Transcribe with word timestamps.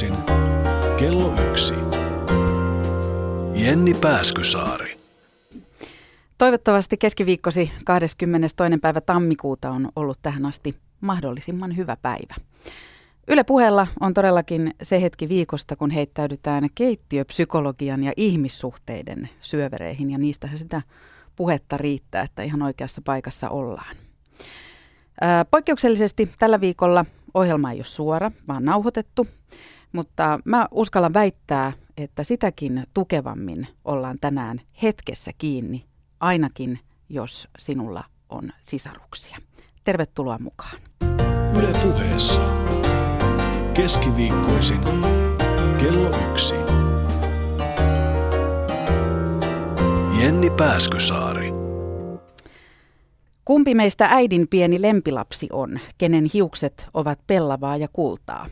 Keskiviikkoisin 0.00 0.98
kello 0.98 1.34
yksi. 1.50 1.74
Jenni 3.54 3.94
Pääskysaari. 3.94 4.96
Toivottavasti 6.38 6.96
keskiviikkosi 6.96 7.70
22. 7.84 8.78
päivä 8.80 9.00
tammikuuta 9.00 9.70
on 9.70 9.88
ollut 9.96 10.18
tähän 10.22 10.46
asti 10.46 10.74
mahdollisimman 11.00 11.76
hyvä 11.76 11.96
päivä. 12.02 12.34
Yle 13.28 13.44
puheella 13.44 13.86
on 14.00 14.14
todellakin 14.14 14.74
se 14.82 15.02
hetki 15.02 15.28
viikosta, 15.28 15.76
kun 15.76 15.90
heittäydytään 15.90 16.68
keittiöpsykologian 16.74 18.04
ja 18.04 18.12
ihmissuhteiden 18.16 19.28
syövereihin, 19.40 20.10
ja 20.10 20.18
niistähän 20.18 20.58
sitä 20.58 20.82
puhetta 21.36 21.76
riittää, 21.76 22.22
että 22.22 22.42
ihan 22.42 22.62
oikeassa 22.62 23.02
paikassa 23.04 23.50
ollaan. 23.50 23.96
Poikkeuksellisesti 25.50 26.30
tällä 26.38 26.60
viikolla 26.60 27.04
ohjelma 27.34 27.72
ei 27.72 27.78
ole 27.78 27.84
suora, 27.84 28.30
vaan 28.48 28.64
nauhoitettu, 28.64 29.26
mutta 29.92 30.40
mä 30.44 30.68
uskallan 30.70 31.14
väittää, 31.14 31.72
että 31.96 32.24
sitäkin 32.24 32.84
tukevammin 32.94 33.68
ollaan 33.84 34.16
tänään 34.20 34.60
hetkessä 34.82 35.30
kiinni, 35.38 35.84
ainakin 36.20 36.78
jos 37.08 37.48
sinulla 37.58 38.04
on 38.28 38.50
sisaruksia. 38.62 39.38
Tervetuloa 39.84 40.38
mukaan. 40.38 40.80
Yle 41.56 41.72
puheessa. 41.82 42.42
Keskiviikkoisin 43.74 44.80
kello 45.80 46.10
yksi. 46.30 46.54
Jenni 50.20 50.50
Pääskysaari. 50.50 51.50
Kumpi 53.44 53.74
meistä 53.74 54.06
äidin 54.10 54.48
pieni 54.48 54.82
lempilapsi 54.82 55.48
on, 55.52 55.80
kenen 55.98 56.24
hiukset 56.34 56.88
ovat 56.94 57.18
pellavaa 57.26 57.76
ja 57.76 57.88
kultaa? 57.92 58.46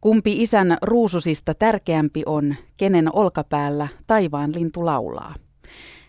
Kumpi 0.00 0.42
isän 0.42 0.78
ruususista 0.82 1.54
tärkeämpi 1.54 2.22
on, 2.26 2.54
kenen 2.76 3.14
olkapäällä 3.14 3.88
taivaan 4.06 4.54
lintu 4.54 4.86
laulaa? 4.86 5.34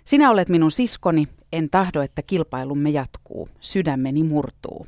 Sinä 0.06 0.30
olet 0.32 0.50
minun 0.50 0.72
siskoni, 0.72 1.28
en 1.54 1.70
tahdo, 1.70 2.02
että 2.02 2.22
kilpailumme 2.22 2.90
jatkuu, 2.90 3.48
sydämeni 3.60 4.24
murtuu. 4.24 4.86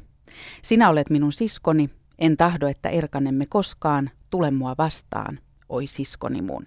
Sinä 0.62 0.90
olet 0.90 1.10
minun 1.10 1.32
siskoni, 1.32 1.90
en 2.20 2.38
tahdo, 2.38 2.68
että 2.68 2.90
erkanemme 2.90 3.46
koskaan, 3.50 4.10
tule 4.30 4.52
mua 4.52 4.76
vastaan, 4.78 5.40
oi 5.70 5.88
siskoni 5.88 6.42
mun. 6.42 6.66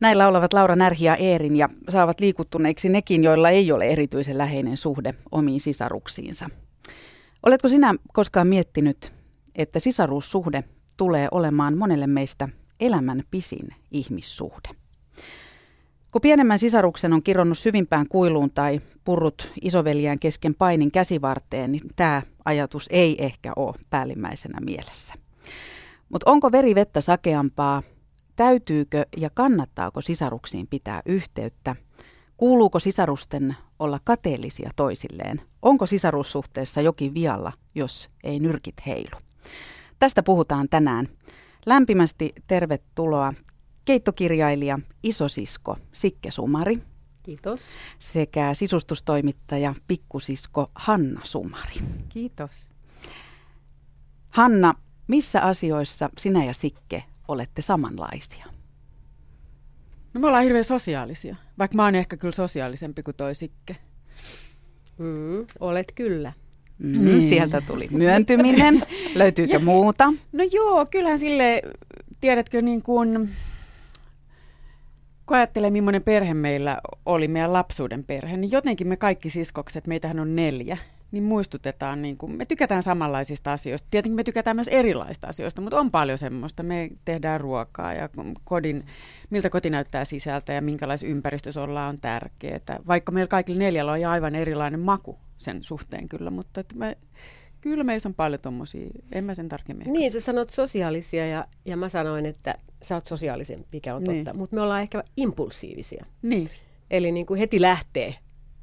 Näillä 0.00 0.28
olevat 0.28 0.52
Laura 0.52 0.76
Närhi 0.76 1.04
ja 1.04 1.16
Eerin 1.16 1.56
ja 1.56 1.68
saavat 1.88 2.20
liikuttuneiksi 2.20 2.88
nekin, 2.88 3.24
joilla 3.24 3.50
ei 3.50 3.72
ole 3.72 3.84
erityisen 3.84 4.38
läheinen 4.38 4.76
suhde 4.76 5.12
omiin 5.32 5.60
sisaruksiinsa. 5.60 6.46
Oletko 7.46 7.68
sinä 7.68 7.94
koskaan 8.12 8.46
miettinyt, 8.46 9.19
että 9.54 9.78
sisaruussuhde 9.78 10.62
tulee 10.96 11.28
olemaan 11.30 11.78
monelle 11.78 12.06
meistä 12.06 12.48
elämän 12.80 13.22
pisin 13.30 13.68
ihmissuhde? 13.90 14.68
Kun 16.12 16.20
pienemmän 16.20 16.58
sisaruksen 16.58 17.12
on 17.12 17.22
kironnut 17.22 17.58
syvimpään 17.58 18.08
kuiluun 18.08 18.50
tai 18.50 18.80
purrut 19.04 19.52
isoveljään 19.62 20.18
kesken 20.18 20.54
painin 20.54 20.90
käsivarteen, 20.90 21.72
niin 21.72 21.82
tämä 21.96 22.22
ajatus 22.44 22.86
ei 22.90 23.24
ehkä 23.24 23.52
ole 23.56 23.74
päällimmäisenä 23.90 24.58
mielessä. 24.60 25.14
Mutta 26.08 26.30
onko 26.30 26.52
veri 26.52 26.74
vettä 26.74 27.00
sakeampaa 27.00 27.82
Täytyykö 28.40 29.06
ja 29.16 29.30
kannattaako 29.34 30.00
sisaruksiin 30.00 30.66
pitää 30.66 31.02
yhteyttä? 31.06 31.76
Kuuluuko 32.36 32.78
sisarusten 32.78 33.56
olla 33.78 34.00
kateellisia 34.04 34.70
toisilleen? 34.76 35.40
Onko 35.62 35.86
sisarussuhteessa 35.86 36.80
jokin 36.80 37.14
vialla, 37.14 37.52
jos 37.74 38.08
ei 38.24 38.38
nyrkit 38.38 38.74
heilu? 38.86 39.29
Tästä 39.98 40.22
puhutaan 40.22 40.68
tänään. 40.68 41.08
Lämpimästi 41.66 42.32
tervetuloa 42.46 43.32
keittokirjailija 43.84 44.78
isosisko 45.02 45.76
Sikke 45.92 46.30
Sumari. 46.30 46.78
Kiitos. 47.22 47.60
Sekä 47.98 48.54
sisustustoimittaja 48.54 49.74
pikkusisko 49.86 50.66
Hanna 50.74 51.20
Sumari. 51.24 51.74
Kiitos. 52.08 52.50
Hanna, 54.30 54.74
missä 55.06 55.40
asioissa 55.40 56.10
sinä 56.18 56.44
ja 56.44 56.54
Sikke 56.54 57.02
olette 57.28 57.62
samanlaisia? 57.62 58.46
No 60.14 60.20
me 60.20 60.26
ollaan 60.26 60.44
hirveän 60.44 60.64
sosiaalisia, 60.64 61.36
vaikka 61.58 61.76
mä 61.76 61.84
oon 61.84 61.94
ehkä 61.94 62.16
kyllä 62.16 62.34
sosiaalisempi 62.34 63.02
kuin 63.02 63.16
toi 63.16 63.34
Sikke. 63.34 63.76
Mm, 64.98 65.46
olet 65.60 65.92
kyllä. 65.94 66.32
Mm, 66.80 67.04
niin. 67.04 67.28
Sieltä 67.28 67.60
tuli 67.66 67.88
myöntyminen. 67.92 68.82
Löytyykö 69.14 69.58
muuta? 69.58 70.12
No 70.32 70.44
joo, 70.52 70.86
kyllähän 70.90 71.18
sille, 71.18 71.62
tiedätkö, 72.20 72.62
niin 72.62 72.82
kuin, 72.82 73.28
kun 75.26 75.36
ajattelee 75.36 75.70
millainen 75.70 76.02
perhe 76.02 76.34
meillä 76.34 76.78
oli, 77.06 77.28
meidän 77.28 77.52
lapsuuden 77.52 78.04
perhe, 78.04 78.36
niin 78.36 78.50
jotenkin 78.50 78.88
me 78.88 78.96
kaikki 78.96 79.30
siskokset, 79.30 79.86
meitähän 79.86 80.20
on 80.20 80.36
neljä, 80.36 80.76
niin 81.10 81.24
muistutetaan, 81.24 82.02
niin 82.02 82.16
kuin, 82.16 82.32
me 82.32 82.44
tykätään 82.44 82.82
samanlaisista 82.82 83.52
asioista. 83.52 83.88
Tietenkin 83.90 84.16
me 84.16 84.24
tykätään 84.24 84.56
myös 84.56 84.68
erilaisista 84.68 85.26
asioista, 85.26 85.62
mutta 85.62 85.80
on 85.80 85.90
paljon 85.90 86.18
semmoista. 86.18 86.62
Me 86.62 86.90
tehdään 87.04 87.40
ruokaa 87.40 87.92
ja 87.92 88.08
kodin, 88.44 88.86
miltä 89.30 89.50
koti 89.50 89.70
näyttää 89.70 90.04
sisältä 90.04 90.52
ja 90.52 90.62
minkälaisessa 90.62 91.12
ympäristössä 91.12 91.62
ollaan 91.62 91.88
on 91.88 92.00
tärkeää. 92.00 92.80
Vaikka 92.86 93.12
meillä 93.12 93.28
kaikilla 93.28 93.58
neljällä 93.58 93.92
on 93.92 94.04
aivan 94.04 94.34
erilainen 94.34 94.80
maku 94.80 95.18
sen 95.40 95.62
suhteen 95.62 96.08
kyllä, 96.08 96.30
mutta 96.30 96.60
että 96.60 96.74
me, 96.76 96.96
kyllä 97.60 97.84
meissä 97.84 98.08
on 98.08 98.14
paljon 98.14 98.40
tuommoisia, 98.40 98.88
en 99.12 99.24
mä 99.24 99.34
sen 99.34 99.48
tarkemmin. 99.48 99.92
Niin, 99.92 100.10
sä 100.10 100.20
sanot 100.20 100.50
sosiaalisia 100.50 101.26
ja, 101.26 101.46
ja 101.64 101.76
mä 101.76 101.88
sanoin, 101.88 102.26
että 102.26 102.54
sä 102.82 102.94
oot 102.94 103.06
sosiaalisempi, 103.06 103.68
mikä 103.72 103.94
on 103.94 104.02
niin. 104.04 104.24
totta, 104.24 104.38
mutta 104.38 104.56
me 104.56 104.62
ollaan 104.62 104.82
ehkä 104.82 105.04
impulsiivisia. 105.16 106.06
Niin. 106.22 106.48
Eli 106.90 107.12
niin 107.12 107.26
kuin 107.26 107.38
heti 107.38 107.60
lähtee 107.60 108.14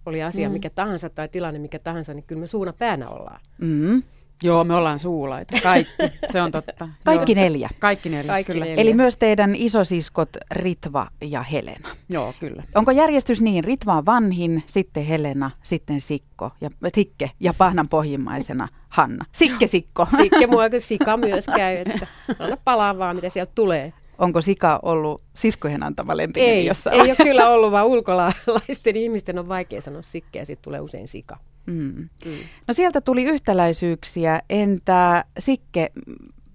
oli 0.05 0.23
asia 0.23 0.49
mm. 0.49 0.53
mikä 0.53 0.69
tahansa 0.69 1.09
tai 1.09 1.29
tilanne 1.29 1.59
mikä 1.59 1.79
tahansa, 1.79 2.13
niin 2.13 2.23
kyllä 2.23 2.39
me 2.39 2.47
suuna 2.47 2.73
päänä 2.73 3.09
ollaan. 3.09 3.41
Mm. 3.61 4.03
Joo, 4.43 4.63
me 4.63 4.75
ollaan 4.75 4.99
suulaita. 4.99 5.57
Kaikki, 5.63 5.93
se 6.31 6.41
on 6.41 6.51
totta. 6.51 6.89
Kaikki 7.05 7.31
Joo. 7.31 7.43
neljä. 7.43 7.69
Kaikki 7.79 8.09
neljä, 8.09 8.31
Kaikki 8.31 8.53
kyllä. 8.53 8.65
neljä. 8.65 8.81
Eli 8.81 8.93
myös 8.93 9.17
teidän 9.17 9.55
isosiskot 9.55 10.29
Ritva 10.51 11.07
ja 11.21 11.43
Helena. 11.43 11.89
Joo, 12.09 12.33
kyllä. 12.39 12.63
Onko 12.75 12.91
järjestys 12.91 13.41
niin? 13.41 13.63
Ritva 13.63 13.97
on 13.97 14.05
vanhin, 14.05 14.63
sitten 14.67 15.05
Helena, 15.05 15.51
sitten 15.63 16.01
Sikko 16.01 16.51
ja, 16.61 16.69
Sikke 16.95 17.31
ja 17.39 17.53
pahnan 17.57 17.87
pohjimmaisena 17.89 18.67
Hanna. 18.89 19.25
Sikke 19.31 19.67
Sikko. 19.67 20.07
Sikke 20.21 20.47
mua 20.47 20.63
sika 20.79 21.17
myös 21.17 21.45
käy, 21.55 21.77
että 21.77 22.07
anna 22.39 22.57
palaa 22.63 22.97
vaan, 22.97 23.15
mitä 23.15 23.29
sieltä 23.29 23.51
tulee. 23.55 23.93
Onko 24.17 24.41
Sika 24.41 24.79
ollut 24.81 25.21
siskojen 25.35 25.83
antama 25.83 26.17
lempi 26.17 26.39
Ei, 26.39 26.65
jossain 26.65 26.95
ei 26.95 27.01
ole 27.01 27.15
kyllä 27.15 27.49
ollut, 27.49 27.71
vaan 27.71 27.87
ulkolaisten 27.87 28.95
ihmisten 28.95 29.39
on 29.39 29.49
vaikea 29.49 29.81
sanoa 29.81 30.01
Sikke 30.01 30.39
ja 30.39 30.45
sitten 30.45 30.63
tulee 30.63 30.79
usein 30.79 31.07
Sika. 31.07 31.37
Mm. 31.67 32.09
Mm. 32.25 32.31
No 32.67 32.73
sieltä 32.73 33.01
tuli 33.01 33.23
yhtäläisyyksiä. 33.23 34.41
Entä 34.49 35.25
Sikke, 35.39 35.91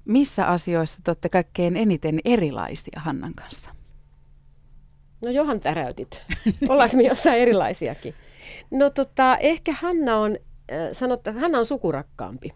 missä 0.05 0.47
asioissa 0.47 1.01
te 1.05 1.11
olette 1.11 1.29
kaikkein 1.29 1.77
eniten 1.77 2.21
erilaisia 2.25 3.01
Hannan 3.01 3.35
kanssa? 3.35 3.71
No 5.25 5.31
johan 5.31 5.61
täräytit. 5.61 6.23
Ollaanko 6.69 6.97
me 6.97 7.03
jossain 7.03 7.41
erilaisiakin? 7.41 8.15
No 8.71 8.91
tota, 8.91 9.37
ehkä 9.37 9.73
Hanna 9.73 10.17
on, 10.17 10.31
äh, 10.73 10.89
sanotta, 10.93 11.33
Hanna 11.33 11.59
on 11.59 11.67
sukurakkaampi. 11.67 12.53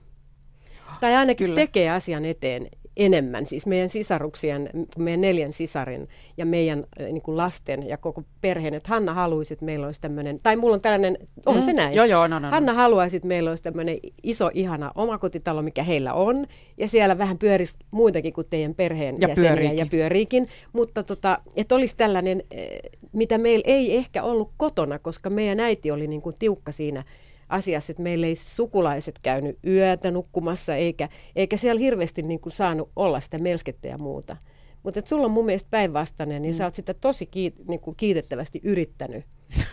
Tai 1.00 1.14
ainakin 1.14 1.44
Kyllä. 1.44 1.56
tekee 1.56 1.90
asian 1.90 2.24
eteen 2.24 2.68
enemmän, 2.96 3.46
siis 3.46 3.66
meidän 3.66 3.88
sisaruksien, 3.88 4.70
meidän 4.98 5.20
neljän 5.20 5.52
sisarin 5.52 6.08
ja 6.36 6.46
meidän 6.46 6.84
äh, 7.00 7.06
niin 7.06 7.22
kuin 7.22 7.36
lasten 7.36 7.88
ja 7.88 7.96
koko 7.96 8.22
perheen, 8.40 8.74
että 8.74 8.88
Hanna 8.88 9.14
haluaisi, 9.14 9.54
että 9.54 9.64
meillä 9.64 9.86
olisi 9.86 10.00
tämmöinen, 10.00 10.38
tai 10.42 10.56
mulla 10.56 10.74
on 10.74 10.80
tällainen, 10.80 11.18
on 11.46 11.56
mm. 11.56 11.62
se 11.62 11.72
näin. 11.72 11.94
Joo, 11.94 12.04
joo, 12.04 12.26
no, 12.26 12.38
no, 12.38 12.50
Hanna 12.50 12.72
no. 12.72 12.76
haluaisi, 12.76 13.16
että 13.16 13.28
meillä 13.28 13.50
olisi 13.50 13.62
tämmöinen 13.62 13.98
iso, 14.22 14.50
ihana 14.54 14.92
omakotitalo, 14.94 15.62
mikä 15.62 15.82
heillä 15.82 16.14
on, 16.14 16.46
ja 16.78 16.88
siellä 16.88 17.18
vähän 17.18 17.38
pyörisi 17.38 17.76
muitakin 17.90 18.32
kuin 18.32 18.46
teidän 18.50 18.74
perheen 18.74 19.16
ja 19.20 19.28
jäseniä 19.28 19.50
pyöriikin. 19.50 19.78
ja 19.78 19.86
pyöriikin, 19.90 20.48
mutta 20.72 21.02
tota, 21.02 21.38
että 21.56 21.74
olisi 21.74 21.96
tällainen, 21.96 22.42
eh, 22.50 22.78
mitä 23.12 23.38
meillä 23.38 23.64
ei 23.66 23.96
ehkä 23.96 24.22
ollut 24.22 24.50
kotona, 24.56 24.98
koska 24.98 25.30
meidän 25.30 25.60
äiti 25.60 25.90
oli 25.90 26.06
niin 26.06 26.22
kuin 26.22 26.36
tiukka 26.38 26.72
siinä, 26.72 27.04
asiassa, 27.48 27.92
että 27.92 28.02
meillä 28.02 28.26
ei 28.26 28.34
sukulaiset 28.34 29.18
käynyt 29.22 29.58
yötä 29.66 30.10
nukkumassa, 30.10 30.74
eikä, 30.74 31.08
eikä 31.36 31.56
siellä 31.56 31.80
hirveästi 31.80 32.22
niin 32.22 32.40
kuin 32.40 32.52
saanut 32.52 32.90
olla 32.96 33.20
sitä 33.20 33.38
melskettä 33.38 33.88
ja 33.88 33.98
muuta. 33.98 34.36
Mutta 34.82 35.02
sulla 35.04 35.24
on 35.24 35.30
mun 35.30 35.46
mielestä 35.46 35.68
päinvastainen, 35.70 36.42
niin 36.42 36.54
mm. 36.54 36.58
sä 36.58 36.64
oot 36.64 36.74
sitä 36.74 36.94
tosi 36.94 37.26
kiit, 37.26 37.54
niin 37.68 37.80
kuin 37.80 37.96
kiitettävästi 37.96 38.60
yrittänyt. 38.64 39.24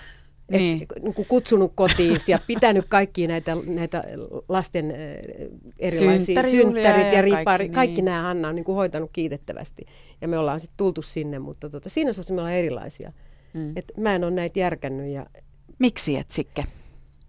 Et, 0.49 0.59
Niin. 0.59 0.87
niin 1.01 1.13
kuin 1.13 1.25
kutsunut 1.27 1.71
kotiin 1.75 2.17
ja 2.27 2.39
pitänyt 2.47 2.85
kaikkia 2.89 3.27
näitä, 3.27 3.57
näitä 3.65 4.03
lasten 4.49 4.91
äh, 4.91 4.97
erilaisia 5.79 6.43
synttärit 6.43 7.05
ja, 7.05 7.13
ja 7.13 7.21
ripari, 7.21 7.45
kaikki, 7.45 7.45
kaikki, 7.45 7.69
kaikki 7.69 7.95
niin. 7.95 8.05
nämä 8.05 8.21
Hanna 8.21 8.47
on 8.47 8.55
niin 8.55 8.63
kuin 8.63 8.75
hoitanut 8.75 9.09
kiitettävästi. 9.13 9.85
Ja 10.21 10.27
me 10.27 10.37
ollaan 10.37 10.59
sitten 10.59 10.77
tultu 10.77 11.01
sinne, 11.01 11.39
mutta 11.39 11.69
tota, 11.69 11.89
siinä 11.89 12.09
osassa 12.09 12.33
me 12.33 12.41
ollaan 12.41 12.55
erilaisia. 12.55 13.13
Mm. 13.53 13.73
Et 13.75 13.91
mä 13.97 14.15
en 14.15 14.23
ole 14.23 14.31
näitä 14.31 14.59
järkännyt 14.59 15.07
ja 15.07 15.25
Miksi 15.79 16.17
et 16.17 16.31
Sikke? 16.31 16.63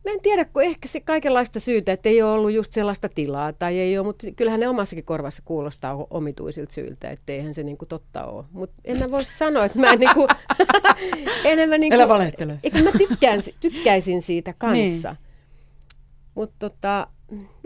Mä 0.04 0.12
en 0.12 0.20
tiedä, 0.20 0.44
kun 0.44 0.62
ehkä 0.62 0.88
se 0.88 1.00
kaikenlaista 1.00 1.60
syytä, 1.60 1.92
että 1.92 2.08
ei 2.08 2.22
ole 2.22 2.32
ollut 2.32 2.52
just 2.52 2.72
sellaista 2.72 3.08
tilaa 3.08 3.52
tai 3.52 3.78
ei 3.78 3.98
ole, 3.98 4.06
mutta 4.06 4.26
kyllähän 4.36 4.60
ne 4.60 4.68
omassakin 4.68 5.04
korvassa 5.04 5.42
kuulostaa 5.44 6.06
omituisilta 6.10 6.72
syiltä, 6.72 7.10
että 7.10 7.32
eihän 7.32 7.54
se 7.54 7.62
niinku 7.62 7.86
totta 7.86 8.24
ole. 8.24 8.44
Mutta 8.52 8.76
en 8.84 8.98
mä 8.98 9.10
voi 9.10 9.24
sanoa, 9.24 9.64
että 9.64 9.78
mä 9.78 9.92
en 9.92 9.98
niinku, 9.98 10.28
enemmän 11.44 11.80
niinku, 11.80 11.94
Älä 11.94 12.08
valehtele. 12.08 12.58
Eikö 12.62 12.82
mä 12.82 12.90
tykkään, 12.98 13.40
tykkäisin 13.60 14.22
siitä 14.22 14.54
kanssa. 14.58 15.08
Niin. 15.08 15.18
Mutta 16.34 16.70
tota, 16.70 17.06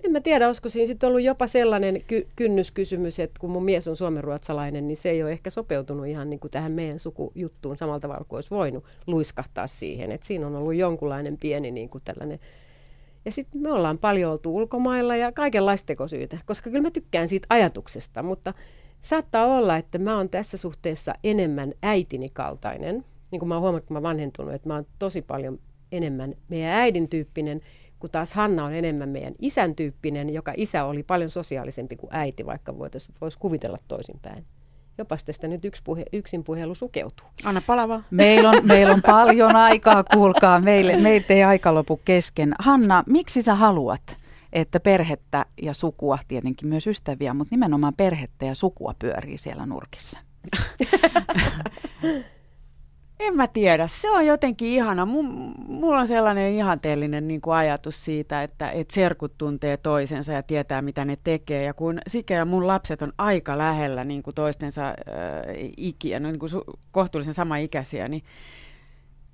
en 0.04 0.12
mä 0.12 0.20
tiedä, 0.20 0.46
olisiko 0.46 0.68
siinä 0.68 0.86
sitten 0.86 1.06
ollut 1.06 1.22
jopa 1.22 1.46
sellainen 1.46 2.02
ky- 2.06 2.26
kynnyskysymys, 2.36 3.20
että 3.20 3.40
kun 3.40 3.50
mun 3.50 3.64
mies 3.64 3.88
on 3.88 3.96
suomenruotsalainen, 3.96 4.88
niin 4.88 4.96
se 4.96 5.10
ei 5.10 5.22
ole 5.22 5.32
ehkä 5.32 5.50
sopeutunut 5.50 6.06
ihan 6.06 6.30
niin 6.30 6.40
kuin 6.40 6.50
tähän 6.50 6.72
meidän 6.72 6.98
sukujuttuun 6.98 7.76
samalla 7.76 8.00
tavalla 8.00 8.24
kuin 8.28 8.36
olisi 8.36 8.50
voinut 8.50 8.84
luiskahtaa 9.06 9.66
siihen. 9.66 10.12
Et 10.12 10.22
siinä 10.22 10.46
on 10.46 10.56
ollut 10.56 10.74
jonkunlainen 10.74 11.38
pieni 11.38 11.70
niin 11.70 11.88
kuin 11.88 12.04
tällainen 12.04 12.40
ja 13.24 13.32
sitten 13.32 13.60
me 13.60 13.72
ollaan 13.72 13.98
paljon 13.98 14.32
oltu 14.32 14.56
ulkomailla 14.56 15.16
ja 15.16 15.32
kaikenlaista 15.32 15.86
tekosyitä, 15.86 16.38
koska 16.46 16.70
kyllä 16.70 16.82
mä 16.82 16.90
tykkään 16.90 17.28
siitä 17.28 17.46
ajatuksesta, 17.50 18.22
mutta 18.22 18.54
saattaa 19.00 19.46
olla, 19.58 19.76
että 19.76 19.98
mä 19.98 20.16
oon 20.16 20.28
tässä 20.28 20.56
suhteessa 20.56 21.14
enemmän 21.24 21.72
äitini 21.82 22.28
kaltainen. 22.28 23.04
Niin 23.30 23.38
kuin 23.38 23.48
mä 23.48 23.54
oon 23.54 23.62
huomannut, 23.62 23.86
kun 23.86 23.94
mä 23.94 24.02
vanhentunut, 24.02 24.54
että 24.54 24.68
mä 24.68 24.74
oon 24.74 24.86
tosi 24.98 25.22
paljon 25.22 25.58
enemmän 25.92 26.34
meidän 26.48 26.72
äidin 26.72 27.08
tyyppinen 27.08 27.60
kun 27.98 28.10
taas 28.10 28.34
Hanna 28.34 28.64
on 28.64 28.72
enemmän 28.72 29.08
meidän 29.08 29.34
isän 29.38 29.74
tyyppinen, 29.74 30.34
joka 30.34 30.52
isä 30.56 30.84
oli 30.84 31.02
paljon 31.02 31.30
sosiaalisempi 31.30 31.96
kuin 31.96 32.10
äiti, 32.12 32.46
vaikka 32.46 32.78
voitaisiin 32.78 33.16
voisi 33.20 33.38
kuvitella 33.38 33.78
toisinpäin. 33.88 34.44
Jopas 34.98 35.24
tästä 35.24 35.48
nyt 35.48 35.64
yksi 35.64 35.82
puhe, 35.84 36.04
yksin 36.12 36.44
puhelu 36.44 36.74
sukeutuu. 36.74 37.26
Anna 37.44 37.62
palava. 37.66 38.02
Meillä 38.10 38.50
on, 38.50 38.66
meillä 38.66 38.94
on 38.94 39.02
paljon 39.02 39.56
aikaa, 39.56 40.04
kuulkaa. 40.04 40.60
Meille, 40.60 40.96
meiltä 40.96 41.34
ei 41.34 41.44
aika 41.44 41.74
lopu 41.74 42.00
kesken. 42.04 42.54
Hanna, 42.58 43.04
miksi 43.06 43.42
sä 43.42 43.54
haluat, 43.54 44.16
että 44.52 44.80
perhettä 44.80 45.46
ja 45.62 45.74
sukua, 45.74 46.18
tietenkin 46.28 46.68
myös 46.68 46.86
ystäviä, 46.86 47.34
mutta 47.34 47.54
nimenomaan 47.54 47.94
perhettä 47.96 48.46
ja 48.46 48.54
sukua 48.54 48.94
pyörii 48.98 49.38
siellä 49.38 49.66
nurkissa? 49.66 50.20
En 53.20 53.36
mä 53.36 53.46
tiedä. 53.46 53.86
Se 53.86 54.10
on 54.10 54.26
jotenkin 54.26 54.68
ihana. 54.68 55.06
mulla 55.06 55.98
on 55.98 56.06
sellainen 56.06 56.52
ihanteellinen 56.52 57.28
niin 57.28 57.40
kuin 57.40 57.54
ajatus 57.54 58.04
siitä, 58.04 58.42
että, 58.42 58.70
että 58.70 58.94
serkut 58.94 59.38
tuntee 59.38 59.76
toisensa 59.76 60.32
ja 60.32 60.42
tietää, 60.42 60.82
mitä 60.82 61.04
ne 61.04 61.18
tekee. 61.24 61.64
Ja 61.64 61.74
kun 61.74 61.98
Sike 62.06 62.34
ja 62.34 62.44
mun 62.44 62.66
lapset 62.66 63.02
on 63.02 63.12
aika 63.18 63.58
lähellä 63.58 64.04
niin 64.04 64.22
kuin 64.22 64.34
toistensa 64.34 64.88
äh, 64.88 64.94
ikiä, 65.76 66.20
no, 66.20 66.30
niin 66.30 66.38
kuin 66.38 66.52
su- 66.52 66.78
kohtuullisen 66.90 67.34
sama 67.34 67.56
ikäisiä, 67.56 68.08
niin 68.08 68.22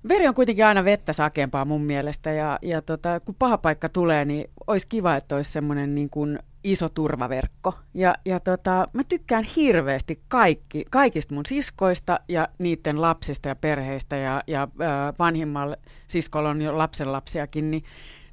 veri 0.08 0.28
on 0.28 0.34
kuitenkin 0.34 0.66
aina 0.66 0.84
vettä 0.84 1.12
sakeampaa 1.12 1.64
mun 1.64 1.82
mielestä. 1.82 2.32
Ja, 2.32 2.58
ja 2.62 2.82
tota, 2.82 3.20
kun 3.20 3.34
paha 3.38 3.58
paikka 3.58 3.88
tulee, 3.88 4.24
niin 4.24 4.50
olisi 4.66 4.88
kiva, 4.88 5.16
että 5.16 5.36
olisi 5.36 5.52
semmoinen 5.52 5.94
niin 5.94 6.10
kuin 6.10 6.38
iso 6.64 6.88
turvaverkko. 6.88 7.74
Ja, 7.94 8.14
ja 8.24 8.40
tota, 8.40 8.88
mä 8.92 9.02
tykkään 9.08 9.44
hirveästi 9.44 10.22
kaikki, 10.28 10.84
kaikista 10.90 11.34
mun 11.34 11.46
siskoista 11.46 12.20
ja 12.28 12.48
niiden 12.58 13.00
lapsista 13.00 13.48
ja 13.48 13.56
perheistä 13.56 14.16
ja, 14.16 14.42
ja 14.46 14.62
äh, 14.62 15.78
siskolla 16.06 16.50
on 16.50 16.62
jo 16.62 16.78
lapsenlapsiakin, 16.78 17.70
niin 17.70 17.84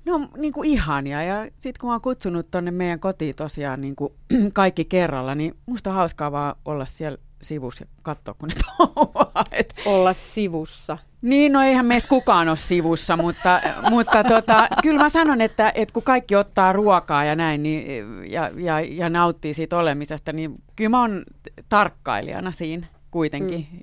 ne 0.05 0.13
on 0.13 0.29
niin 0.37 0.53
kuin 0.53 0.69
ihania. 0.69 1.23
Ja 1.23 1.47
sitten 1.59 1.79
kun 1.79 1.89
mä 1.89 1.93
oon 1.93 2.01
kutsunut 2.01 2.51
tonne 2.51 2.71
meidän 2.71 2.99
kotiin 2.99 3.35
tosiaan 3.35 3.81
niin 3.81 3.95
kuin 3.95 4.13
kaikki 4.55 4.85
kerralla, 4.85 5.35
niin 5.35 5.53
musta 5.65 5.89
on 5.89 5.95
hauskaa 5.95 6.31
vaan 6.31 6.55
olla 6.65 6.85
siellä 6.85 7.17
sivussa 7.41 7.83
ja 7.83 7.87
katsoa, 8.01 8.33
kun 8.33 8.49
ne 8.49 8.55
touhuaa. 8.77 9.43
Olla 9.85 10.13
sivussa. 10.13 10.97
Niin, 11.21 11.53
no 11.53 11.61
eihän 11.61 11.85
meistä 11.85 12.09
kukaan 12.09 12.49
ole 12.49 12.57
sivussa, 12.57 13.17
mutta, 13.17 13.61
mutta 13.89 14.23
tota, 14.23 14.67
kyllä 14.81 15.03
mä 15.03 15.09
sanon, 15.09 15.41
että, 15.41 15.71
että 15.75 15.93
kun 15.93 16.03
kaikki 16.03 16.35
ottaa 16.35 16.73
ruokaa 16.73 17.25
ja 17.25 17.35
näin 17.35 17.63
niin, 17.63 18.03
ja, 18.31 18.49
ja, 18.55 18.79
ja 18.79 19.09
nauttii 19.09 19.53
siitä 19.53 19.77
olemisesta, 19.77 20.33
niin 20.33 20.55
kyllä 20.75 20.89
mä 20.89 21.01
oon 21.01 21.23
tarkkailijana 21.69 22.51
siinä 22.51 22.87
kuitenkin. 23.11 23.67
Mm. 23.71 23.79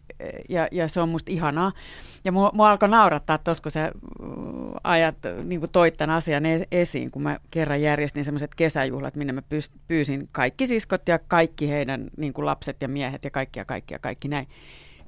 Ja, 0.49 0.69
ja 0.73 0.88
se 0.88 1.00
on 1.00 1.09
musta 1.09 1.32
ihanaa. 1.32 1.73
Ja 2.25 2.32
mua, 2.32 2.50
mua 2.55 2.70
alkoi 2.70 2.88
naurattaa 2.88 3.38
tuossa, 3.38 3.62
kun 3.62 3.73
sä 3.73 3.93
ajat, 4.85 5.17
niin 5.44 5.61
kuin 5.61 5.70
toit 5.70 5.94
tämän 5.94 6.17
asian 6.17 6.47
e-, 6.47 6.67
esiin, 6.73 7.11
kun 7.11 7.23
mä 7.23 7.38
kerran 7.50 7.82
järjestin 7.82 8.25
sellaiset 8.25 8.55
kesäjuhlat, 8.55 9.17
minne 9.17 9.32
mä 9.32 9.43
pyysin 9.88 10.29
kaikki 10.32 10.67
siskot 10.67 11.09
ja 11.09 11.19
kaikki 11.19 11.69
heidän 11.69 12.11
niin 12.17 12.32
kuin 12.32 12.47
lapset 12.47 12.82
ja 12.82 12.88
miehet 12.88 13.25
ja 13.25 13.31
kaikki 13.31 13.59
ja 13.59 13.65
kaikki 13.65 13.94
ja 13.94 13.99
kaikki 13.99 14.29
näin. 14.29 14.49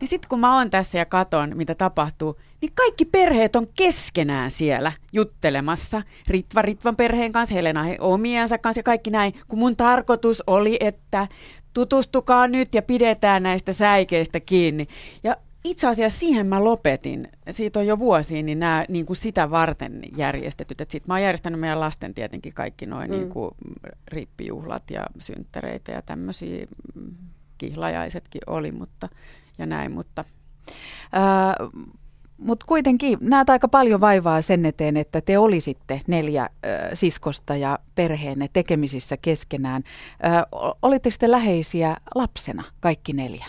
Niin 0.00 0.08
sitten 0.08 0.28
kun 0.28 0.40
mä 0.40 0.56
oon 0.56 0.70
tässä 0.70 0.98
ja 0.98 1.04
katon, 1.04 1.56
mitä 1.56 1.74
tapahtuu, 1.74 2.36
niin 2.60 2.70
kaikki 2.76 3.04
perheet 3.04 3.56
on 3.56 3.66
keskenään 3.76 4.50
siellä 4.50 4.92
juttelemassa. 5.12 6.02
Ritva 6.28 6.62
Ritvan 6.62 6.96
perheen 6.96 7.32
kanssa, 7.32 7.54
Helena 7.54 7.84
omiensa 7.98 8.58
kanssa 8.58 8.78
ja 8.78 8.82
kaikki 8.82 9.10
näin. 9.10 9.34
Kun 9.48 9.58
mun 9.58 9.76
tarkoitus 9.76 10.42
oli, 10.46 10.76
että 10.80 11.28
tutustukaa 11.74 12.48
nyt 12.48 12.74
ja 12.74 12.82
pidetään 12.82 13.42
näistä 13.42 13.72
säikeistä 13.72 14.40
kiinni. 14.40 14.86
Ja 15.24 15.36
itse 15.64 15.86
asiassa 15.86 16.18
siihen 16.18 16.46
mä 16.46 16.64
lopetin. 16.64 17.28
Siitä 17.50 17.78
on 17.78 17.86
jo 17.86 17.98
vuosia, 17.98 18.42
niin 18.42 18.58
nämä 18.58 18.84
niin 18.88 19.06
kuin 19.06 19.16
sitä 19.16 19.50
varten 19.50 20.02
järjestetyt. 20.16 20.78
Sitten 20.78 21.04
mä 21.06 21.14
oon 21.14 21.22
järjestänyt 21.22 21.60
meidän 21.60 21.80
lasten 21.80 22.14
tietenkin 22.14 22.54
kaikki 22.54 22.86
noin 22.86 23.10
mm. 23.10 23.16
niin 23.16 23.28
kuin 23.28 23.50
rippijuhlat 24.08 24.90
ja 24.90 25.06
synttäreitä 25.18 25.92
ja 25.92 26.02
tämmöisiä 26.02 26.66
kihlajaisetkin 27.58 28.42
oli, 28.46 28.72
mutta 28.72 29.08
ja 29.58 29.66
näin, 29.66 29.92
mutta... 29.92 30.24
Ää, 31.12 31.54
mutta 32.40 32.66
kuitenkin 32.68 33.18
näet 33.20 33.50
aika 33.50 33.68
paljon 33.68 34.00
vaivaa 34.00 34.42
sen 34.42 34.66
eteen, 34.66 34.96
että 34.96 35.20
te 35.20 35.38
olisitte 35.38 36.00
neljä 36.06 36.42
äh, 36.42 36.50
siskosta 36.94 37.56
ja 37.56 37.78
perheenne 37.94 38.48
tekemisissä 38.52 39.16
keskenään. 39.16 39.82
Äh, 40.24 40.42
olitteko 40.82 41.16
te 41.18 41.30
läheisiä 41.30 41.96
lapsena 42.14 42.64
kaikki 42.80 43.12
neljä? 43.12 43.46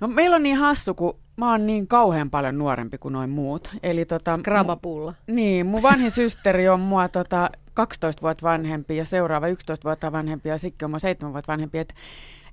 No 0.00 0.08
meillä 0.08 0.36
on 0.36 0.42
niin 0.42 0.56
hassu, 0.56 0.94
kun 0.94 1.18
mä 1.36 1.50
oon 1.50 1.66
niin 1.66 1.88
kauhean 1.88 2.30
paljon 2.30 2.58
nuorempi 2.58 2.98
kuin 2.98 3.12
noin 3.12 3.30
muut. 3.30 3.70
Eli 3.82 4.04
tota, 4.04 4.36
Skrabapulla. 4.36 5.14
Mu, 5.28 5.34
niin, 5.34 5.66
mun 5.66 5.82
vanhin 5.82 6.10
systeri 6.10 6.68
on 6.68 6.80
mua 6.80 7.08
tota, 7.08 7.50
12 7.74 8.22
vuotta 8.22 8.48
vanhempi 8.48 8.96
ja 8.96 9.04
seuraava 9.04 9.48
11 9.48 9.84
vuotta 9.84 10.12
vanhempi 10.12 10.48
ja 10.48 10.58
Sikki 10.58 10.84
on 10.84 10.90
mua 10.90 10.98
7 10.98 11.32
vuotta 11.32 11.52
vanhempi. 11.52 11.78
Et 11.78 11.94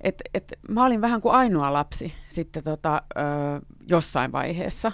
et, 0.06 0.22
et 0.34 0.52
mä 0.68 0.84
olin 0.84 1.00
vähän 1.00 1.20
kuin 1.20 1.34
ainoa 1.34 1.72
lapsi 1.72 2.12
sitten 2.28 2.64
tota, 2.64 3.02
ö, 3.16 3.20
jossain 3.88 4.32
vaiheessa. 4.32 4.92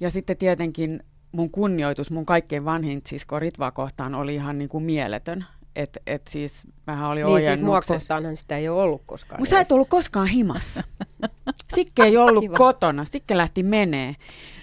Ja 0.00 0.10
sitten 0.10 0.36
tietenkin 0.36 1.02
mun 1.32 1.50
kunnioitus 1.50 2.10
mun 2.10 2.26
kaikkein 2.26 2.64
vanhin 2.64 3.00
sisko 3.06 3.38
Ritvaa 3.38 3.70
kohtaan 3.70 4.14
oli 4.14 4.34
ihan 4.34 4.58
niin 4.58 4.68
kuin 4.68 4.84
mieletön. 4.84 5.44
Et, 5.76 5.98
et 6.06 6.26
siis 6.26 6.66
vähän 6.86 7.08
oli 7.08 7.24
niin, 7.24 7.42
siis 7.42 7.62
mua 7.62 7.80
kohtaanhan 7.80 8.36
sitä 8.36 8.56
ei 8.56 8.68
ole 8.68 8.82
ollut 8.82 9.02
koskaan. 9.06 9.40
Mutta 9.40 9.50
sä 9.50 9.60
et 9.60 9.72
ollut 9.72 9.88
koskaan 9.88 10.26
himassa. 10.26 10.84
Sikke 11.74 12.02
ei 12.02 12.16
ollut 12.16 12.44
Kiva. 12.44 12.56
kotona, 12.56 13.04
Sikke 13.04 13.36
lähti 13.36 13.62
menee. 13.62 14.14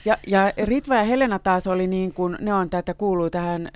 Ja, 0.06 0.18
ja 0.28 0.52
Ritva 0.64 0.96
ja 0.96 1.04
Helena 1.04 1.40
taas 1.40 1.68
oli 1.68 1.88
niin 1.88 2.14
kuin, 2.14 2.38
ne 2.42 2.54
on 2.54 2.70
tätä 2.70 2.94
kuuluu 2.94 3.30
tähän, 3.30 3.70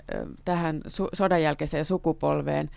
tähän 0.46 0.82
su- 0.88 1.10
sodan 1.14 1.42
jälkeiseen 1.42 1.86
sukupolveen, 1.86 2.70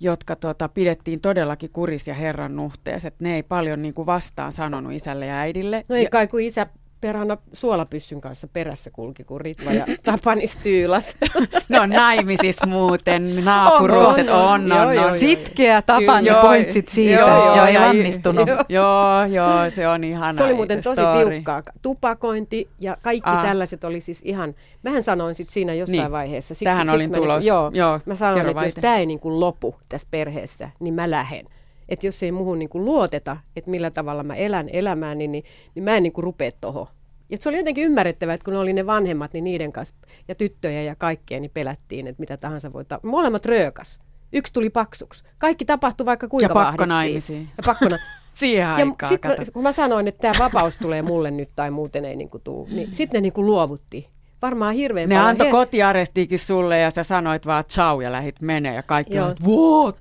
jotka 0.00 0.36
tota, 0.36 0.68
pidettiin 0.68 1.20
todellakin 1.20 1.70
kurisia 1.72 2.14
herran 2.14 2.56
nuhteessa. 2.56 3.08
Ne 3.20 3.34
ei 3.34 3.42
paljon 3.42 3.82
niin 3.82 3.94
kuin 3.94 4.06
vastaan 4.06 4.52
sanonut 4.52 4.92
isälle 4.92 5.26
ja 5.26 5.38
äidille. 5.38 5.84
No 5.88 5.96
ei 5.96 6.06
kai, 6.06 6.26
kun 6.28 6.40
isä 6.40 6.66
perhana 7.00 7.36
suolapyssyn 7.52 8.20
kanssa 8.20 8.48
perässä 8.48 8.90
kulki, 8.90 9.24
kun 9.24 9.40
Ritva 9.40 9.72
ja 9.72 9.84
Tapani 10.04 10.46
styylas. 10.46 11.16
no 11.68 11.86
naimisis 11.86 12.56
muuten, 12.66 13.44
naapuruukset 13.44 14.28
on, 14.28 14.42
on, 14.42 14.72
on, 14.72 14.98
on, 14.98 14.98
on. 14.98 15.18
Sitkeä 15.18 15.82
Tapani 15.82 16.28
pointsit 16.40 16.88
siitä, 16.88 17.20
joo, 17.20 17.28
joo, 17.28 17.56
joo, 17.56 17.66
ei 17.66 17.78
lannistunut. 17.78 18.48
Joo. 18.48 18.64
joo, 18.68 19.24
joo, 19.24 19.70
se 19.70 19.88
on 19.88 20.04
ihana 20.04 20.32
Se 20.32 20.44
oli 20.44 20.54
muuten 20.54 20.82
tosi 20.82 21.00
story. 21.00 21.30
tiukkaa. 21.30 21.62
Tupakointi 21.82 22.68
ja 22.80 22.96
kaikki 23.02 23.30
ah. 23.30 23.42
tällaiset 23.42 23.84
oli 23.84 24.00
siis 24.00 24.22
ihan, 24.24 24.54
mähän 24.82 25.02
sanoin 25.02 25.34
sit 25.34 25.48
siinä 25.48 25.74
jossain 25.74 25.98
niin. 25.98 26.12
vaiheessa. 26.12 26.54
Siksi, 26.54 26.64
Tähän 26.64 26.88
siksi 26.88 26.96
olin 26.96 27.12
tulos. 27.12 27.44
Joo, 27.44 27.70
joo, 27.74 28.00
mä 28.06 28.14
sanoin, 28.14 28.48
että 28.48 28.64
jos 28.64 28.74
tämä 28.74 28.96
ei 28.96 29.06
niin 29.06 29.20
kuin 29.20 29.40
lopu 29.40 29.76
tässä 29.88 30.08
perheessä, 30.10 30.70
niin 30.80 30.94
mä 30.94 31.10
lähden 31.10 31.48
että 31.88 32.06
jos 32.06 32.22
ei 32.22 32.32
muuhun 32.32 32.58
niin 32.58 32.68
kuin 32.68 32.84
luoteta, 32.84 33.36
että 33.56 33.70
millä 33.70 33.90
tavalla 33.90 34.22
mä 34.22 34.34
elän 34.34 34.68
elämääni, 34.72 35.28
niin, 35.28 35.44
niin 35.74 35.84
mä 35.84 35.96
en 35.96 36.02
niin 36.02 36.12
kuin 36.12 36.24
rupea 36.24 36.50
tuohon. 36.60 36.86
Ja 37.30 37.36
se 37.40 37.48
oli 37.48 37.56
jotenkin 37.56 37.84
ymmärrettävää, 37.84 38.34
että 38.34 38.44
kun 38.44 38.56
oli 38.56 38.72
ne 38.72 38.86
vanhemmat, 38.86 39.32
niin 39.32 39.44
niiden 39.44 39.72
kanssa 39.72 39.96
ja 40.28 40.34
tyttöjä 40.34 40.82
ja 40.82 40.96
kaikkea, 40.96 41.40
niin 41.40 41.50
pelättiin, 41.54 42.06
että 42.06 42.20
mitä 42.20 42.36
tahansa 42.36 42.72
voi 42.72 42.84
tapahtua. 42.84 43.10
Molemmat 43.10 43.46
röökas. 43.46 44.00
Yksi 44.32 44.52
tuli 44.52 44.70
paksuksi. 44.70 45.24
Kaikki 45.38 45.64
tapahtui 45.64 46.06
vaikka 46.06 46.28
kuinka 46.28 46.50
Ja 46.50 46.54
pakkonaimisiin. 46.54 47.48
Ja 47.56 47.62
pakkona. 47.66 47.98
Siihen 48.32 48.68
aikaan, 48.68 49.12
sit, 49.38 49.50
kun 49.52 49.62
mä 49.62 49.72
sanoin, 49.72 50.08
että 50.08 50.20
tämä 50.20 50.44
vapaus 50.44 50.76
tulee 50.76 51.02
mulle 51.02 51.30
nyt 51.30 51.50
tai 51.56 51.70
muuten 51.70 52.04
ei 52.04 52.16
niin 52.16 52.30
kuin 52.30 52.42
tuu, 52.42 52.68
niin 52.70 52.94
sitten 52.94 53.18
ne 53.18 53.22
niin 53.22 53.32
kuin 53.32 53.46
luovutti 53.46 54.08
varmaan 54.46 54.74
hirveän 54.74 55.08
ne 55.08 55.14
paljon. 55.14 55.24
Ne 55.24 55.30
antoi 55.30 55.46
he... 55.46 55.50
kotiarestiikin 55.50 56.38
sulle 56.38 56.78
ja 56.78 56.90
sä 56.90 57.02
sanoit 57.02 57.46
vaan 57.46 57.64
ciao 57.64 58.00
ja 58.00 58.12
lähit 58.12 58.40
menee 58.40 58.74
ja 58.74 58.82
kaikki 58.82 59.18
on, 59.18 59.34
what? 59.46 59.98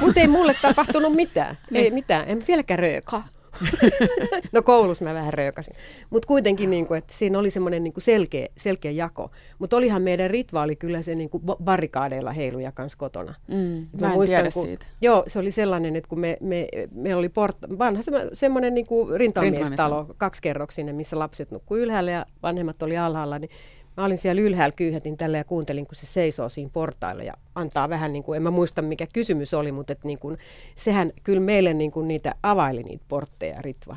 Mutta 0.00 0.20
ei 0.20 0.28
mulle 0.28 0.54
tapahtunut 0.62 1.14
mitään. 1.14 1.58
ei 1.74 1.82
niin. 1.82 1.94
mitään, 1.94 2.24
en 2.28 2.42
vieläkään 2.48 2.78
röökaa. 2.78 3.28
no 4.52 4.62
koulussa 4.62 5.04
mä 5.04 5.14
vähän 5.14 5.34
röykäsin. 5.34 5.74
Mutta 6.10 6.26
kuitenkin, 6.26 6.70
niin 6.70 6.86
kuin, 6.86 6.98
että 6.98 7.14
siinä 7.14 7.38
oli 7.38 7.50
semmoinen 7.50 7.84
niin 7.84 7.94
selkeä, 7.98 8.46
selkeä 8.56 8.90
jako. 8.90 9.30
Mutta 9.58 9.76
olihan 9.76 10.02
meidän 10.02 10.30
rituaali 10.30 10.76
kyllä 10.76 11.02
se 11.02 11.14
niin 11.14 11.30
kuin 11.30 11.42
barrikaadeilla 11.64 12.32
heiluja 12.32 12.72
kanssa 12.72 12.98
kotona. 12.98 13.34
Mm, 13.48 13.56
mä, 13.56 13.86
mä 14.00 14.06
en 14.06 14.12
muistan, 14.12 14.36
tiedä 14.36 14.50
kun, 14.54 14.62
siitä. 14.62 14.86
Joo, 15.00 15.24
se 15.26 15.38
oli 15.38 15.50
sellainen, 15.50 15.96
että 15.96 16.08
kun 16.08 16.20
me, 16.20 16.36
me, 16.40 16.68
meillä 16.90 17.18
oli 17.18 17.28
port, 17.28 17.56
vanha 17.78 18.02
semmoinen 18.32 18.74
niin 18.74 18.86
kuin 18.86 19.20
rintamamiestalo, 19.20 20.06
kaksikerroksinen, 20.16 20.96
missä 20.96 21.18
lapset 21.18 21.50
nukkui 21.50 21.80
ylhäällä 21.80 22.10
ja 22.10 22.26
vanhemmat 22.42 22.82
oli 22.82 22.98
alhaalla, 22.98 23.38
niin 23.38 23.50
Mä 23.98 24.04
olin 24.04 24.18
siellä 24.18 24.42
ylhäällä, 24.42 24.76
kyyhätin 24.76 25.16
tälle 25.16 25.38
ja 25.38 25.44
kuuntelin, 25.44 25.86
kun 25.86 25.94
se 25.94 26.06
seisoo 26.06 26.48
siinä 26.48 26.70
portailla 26.72 27.22
ja 27.22 27.32
antaa 27.54 27.88
vähän, 27.88 28.12
niin 28.12 28.22
kuin, 28.22 28.36
en 28.36 28.42
mä 28.42 28.50
muista 28.50 28.82
mikä 28.82 29.06
kysymys 29.12 29.54
oli, 29.54 29.72
mutta 29.72 29.92
että 29.92 30.08
niin 30.08 30.18
kuin, 30.18 30.38
sehän 30.74 31.12
kyllä 31.24 31.40
meille 31.40 31.74
niin 31.74 31.90
kuin 31.90 32.08
niitä 32.08 32.34
availi 32.42 32.82
niitä 32.82 33.04
portteja 33.08 33.62
Ritva. 33.62 33.96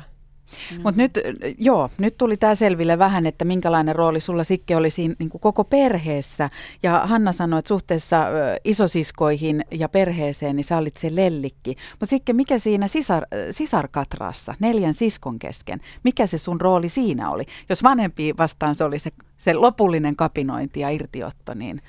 Mm. 0.70 0.76
Mutta 0.76 1.00
nyt, 1.02 1.20
joo, 1.58 1.90
nyt 1.98 2.18
tuli 2.18 2.36
tämä 2.36 2.54
selville 2.54 2.98
vähän, 2.98 3.26
että 3.26 3.44
minkälainen 3.44 3.96
rooli 3.96 4.20
sulla 4.20 4.44
Sikke 4.44 4.76
oli 4.76 4.90
siinä 4.90 5.14
niin 5.18 5.30
koko 5.30 5.64
perheessä. 5.64 6.50
Ja 6.82 7.02
Hanna 7.04 7.32
sanoi, 7.32 7.58
että 7.58 7.68
suhteessa 7.68 8.26
isosiskoihin 8.64 9.64
ja 9.70 9.88
perheeseen, 9.88 10.56
niin 10.56 10.64
sä 10.64 10.76
olit 10.76 10.96
se 10.96 11.16
lellikki. 11.16 11.76
Mutta 11.90 12.06
Sikke, 12.06 12.32
mikä 12.32 12.58
siinä 12.58 12.88
sisar, 12.88 13.26
sisarkatraassa, 13.50 14.54
neljän 14.60 14.94
siskon 14.94 15.38
kesken, 15.38 15.80
mikä 16.04 16.26
se 16.26 16.38
sun 16.38 16.60
rooli 16.60 16.88
siinä 16.88 17.30
oli? 17.30 17.44
Jos 17.68 17.82
vanhempi 17.82 18.34
vastaan 18.38 18.76
se 18.76 18.84
oli 18.84 18.98
se, 18.98 19.10
se 19.42 19.54
lopullinen 19.54 20.16
kapinointi 20.16 20.80
ja 20.80 20.90
irtiotto, 20.90 21.54
niin... 21.54 21.80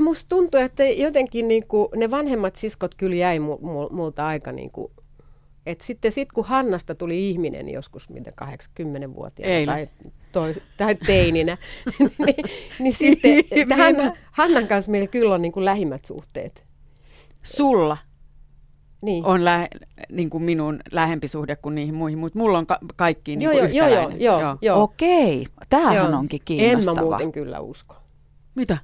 Musta 0.00 0.28
tuntuu, 0.28 0.60
että 0.60 0.84
jotenkin 0.84 1.48
niin 1.48 1.66
kuin, 1.66 1.88
ne 1.96 2.10
vanhemmat 2.10 2.56
siskot 2.56 2.94
kyllä 2.94 3.16
jäi 3.16 3.38
multa 3.90 4.26
aika 4.26 4.52
niin 4.52 4.70
kuin 4.70 4.92
et 5.66 5.80
sitten 5.80 6.12
sit, 6.12 6.32
kun 6.32 6.44
Hannasta 6.44 6.94
tuli 6.94 7.30
ihminen 7.30 7.68
joskus 7.68 8.10
mitä 8.10 8.32
80-vuotiaana 8.44 9.72
tai, 9.72 9.88
toi, 10.32 10.54
tai 10.76 10.94
teininä, 10.94 11.56
niin, 11.98 12.44
niin 12.78 12.92
sitten 12.92 13.78
Hanna, 13.78 14.12
Hannan 14.32 14.68
kanssa 14.68 14.90
meillä 14.90 15.06
kyllä 15.06 15.34
on 15.34 15.42
niin 15.42 15.52
kuin 15.52 15.64
lähimmät 15.64 16.04
suhteet. 16.04 16.64
Sulla 17.42 17.96
niin. 19.00 19.24
on 19.24 19.44
lä- 19.44 19.68
niin 20.12 20.30
kuin 20.30 20.42
minun 20.42 20.80
lähempi 20.92 21.28
suhde 21.28 21.56
kuin 21.56 21.74
niihin 21.74 21.94
muihin, 21.94 22.18
mutta 22.18 22.38
mulla 22.38 22.58
on 22.58 22.66
ka- 22.66 22.78
kaikki 22.96 23.36
niin 23.36 23.50
kuin 23.50 23.74
joo, 23.76 23.88
joo, 23.88 24.10
joo, 24.18 24.40
joo, 24.40 24.56
joo. 24.62 24.82
Okei, 24.82 25.46
tämähän 25.68 25.96
joo. 25.96 26.18
onkin 26.18 26.40
kiinnostavaa. 26.44 27.00
En 27.00 27.04
mä 27.04 27.10
muuten 27.10 27.32
kyllä 27.32 27.60
usko. 27.60 27.96
Mitä? 28.54 28.78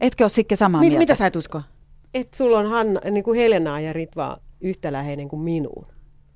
Etkö 0.00 0.24
ole 0.24 0.28
Sikke 0.28 0.56
samaa 0.56 0.80
Mi- 0.80 0.86
mieltä? 0.88 0.98
Mitä 0.98 1.14
sä 1.14 1.26
et 1.26 1.36
usko? 1.36 1.62
Että 2.14 2.36
sulla 2.36 2.58
on 2.58 2.66
Hanna, 2.66 3.00
niin 3.10 3.24
kuin 3.24 3.38
Helenaa 3.38 3.80
ja 3.80 3.92
Ritva 3.92 4.36
yhtä 4.60 4.92
läheinen 4.92 5.28
kuin 5.28 5.40
minuun. 5.42 5.86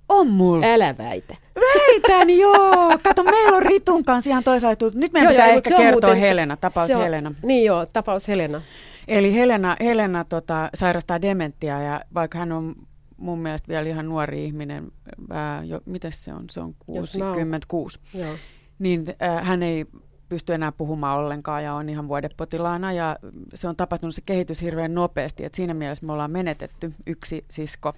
On 0.08 0.28
mulla. 0.30 0.66
Älä 0.66 0.94
väitä. 0.98 1.36
Väitän, 1.60 2.30
joo. 2.40 2.98
Kato, 3.02 3.22
meillä 3.24 3.56
on 3.56 3.62
Ritun 3.62 4.04
kanssa 4.04 4.30
ihan 4.30 4.44
toisaalta. 4.44 4.86
Nyt 4.94 5.12
meidän 5.12 5.24
joo, 5.26 5.32
pitää 5.32 5.46
joo, 5.48 5.56
ehkä 5.56 5.70
kertoa 5.70 5.90
muuten, 5.92 6.16
Helena, 6.16 6.56
tapaus 6.56 6.90
on, 6.90 7.02
Helena. 7.02 7.34
Niin 7.42 7.64
joo, 7.64 7.86
tapaus 7.86 8.28
Helena. 8.28 8.60
Eli 9.08 9.34
Helena, 9.34 9.76
Helena 9.80 10.24
tota, 10.24 10.70
sairastaa 10.74 11.22
dementiaa 11.22 11.82
ja 11.82 12.00
vaikka 12.14 12.38
hän 12.38 12.52
on 12.52 12.74
mun 13.16 13.38
mielestä 13.38 13.68
vielä 13.68 13.88
ihan 13.88 14.08
nuori 14.08 14.44
ihminen, 14.44 14.92
ää, 15.30 15.62
jo, 15.62 15.80
miten 15.86 16.12
se 16.12 16.32
on, 16.32 16.44
se 16.50 16.60
on 16.60 16.74
66, 16.86 17.98
joo. 18.14 18.34
niin 18.78 19.04
ää, 19.20 19.44
hän 19.44 19.62
ei 19.62 19.86
pysty 20.28 20.54
enää 20.54 20.72
puhumaan 20.72 21.18
ollenkaan 21.18 21.64
ja 21.64 21.74
on 21.74 21.88
ihan 21.88 22.08
vuodepotilaana 22.08 22.92
ja 22.92 23.16
se 23.54 23.68
on 23.68 23.76
tapahtunut 23.76 24.14
se 24.14 24.22
kehitys 24.26 24.62
hirveän 24.62 24.94
nopeasti, 24.94 25.44
että 25.44 25.56
siinä 25.56 25.74
mielessä 25.74 26.06
me 26.06 26.12
ollaan 26.12 26.30
menetetty 26.30 26.94
yksi 27.06 27.44
sisko 27.50 27.92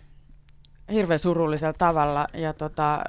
hirveän 0.92 1.18
surullisella 1.18 1.72
tavalla, 1.72 2.26
ja 2.34 2.52
tota, 2.52 3.00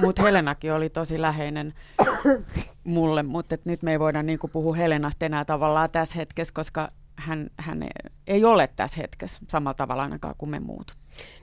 mutta 0.00 0.22
Helenakin 0.22 0.72
oli 0.72 0.90
tosi 0.90 1.20
läheinen 1.20 1.74
mulle, 2.84 3.22
mutta 3.22 3.56
nyt 3.64 3.82
me 3.82 3.92
ei 3.92 3.98
voida 3.98 4.22
niin 4.22 4.38
puhua 4.52 4.74
Helenasta 4.74 5.26
enää 5.26 5.44
tavallaan 5.44 5.90
tässä 5.90 6.14
hetkessä, 6.14 6.54
koska 6.54 6.88
hän, 7.16 7.50
hän 7.58 7.88
ei 8.26 8.44
ole 8.44 8.68
tässä 8.76 9.00
hetkessä 9.00 9.42
samalla 9.48 9.74
tavalla 9.74 10.02
ainakaan 10.02 10.34
kuin 10.38 10.50
me 10.50 10.60
muut. 10.60 10.92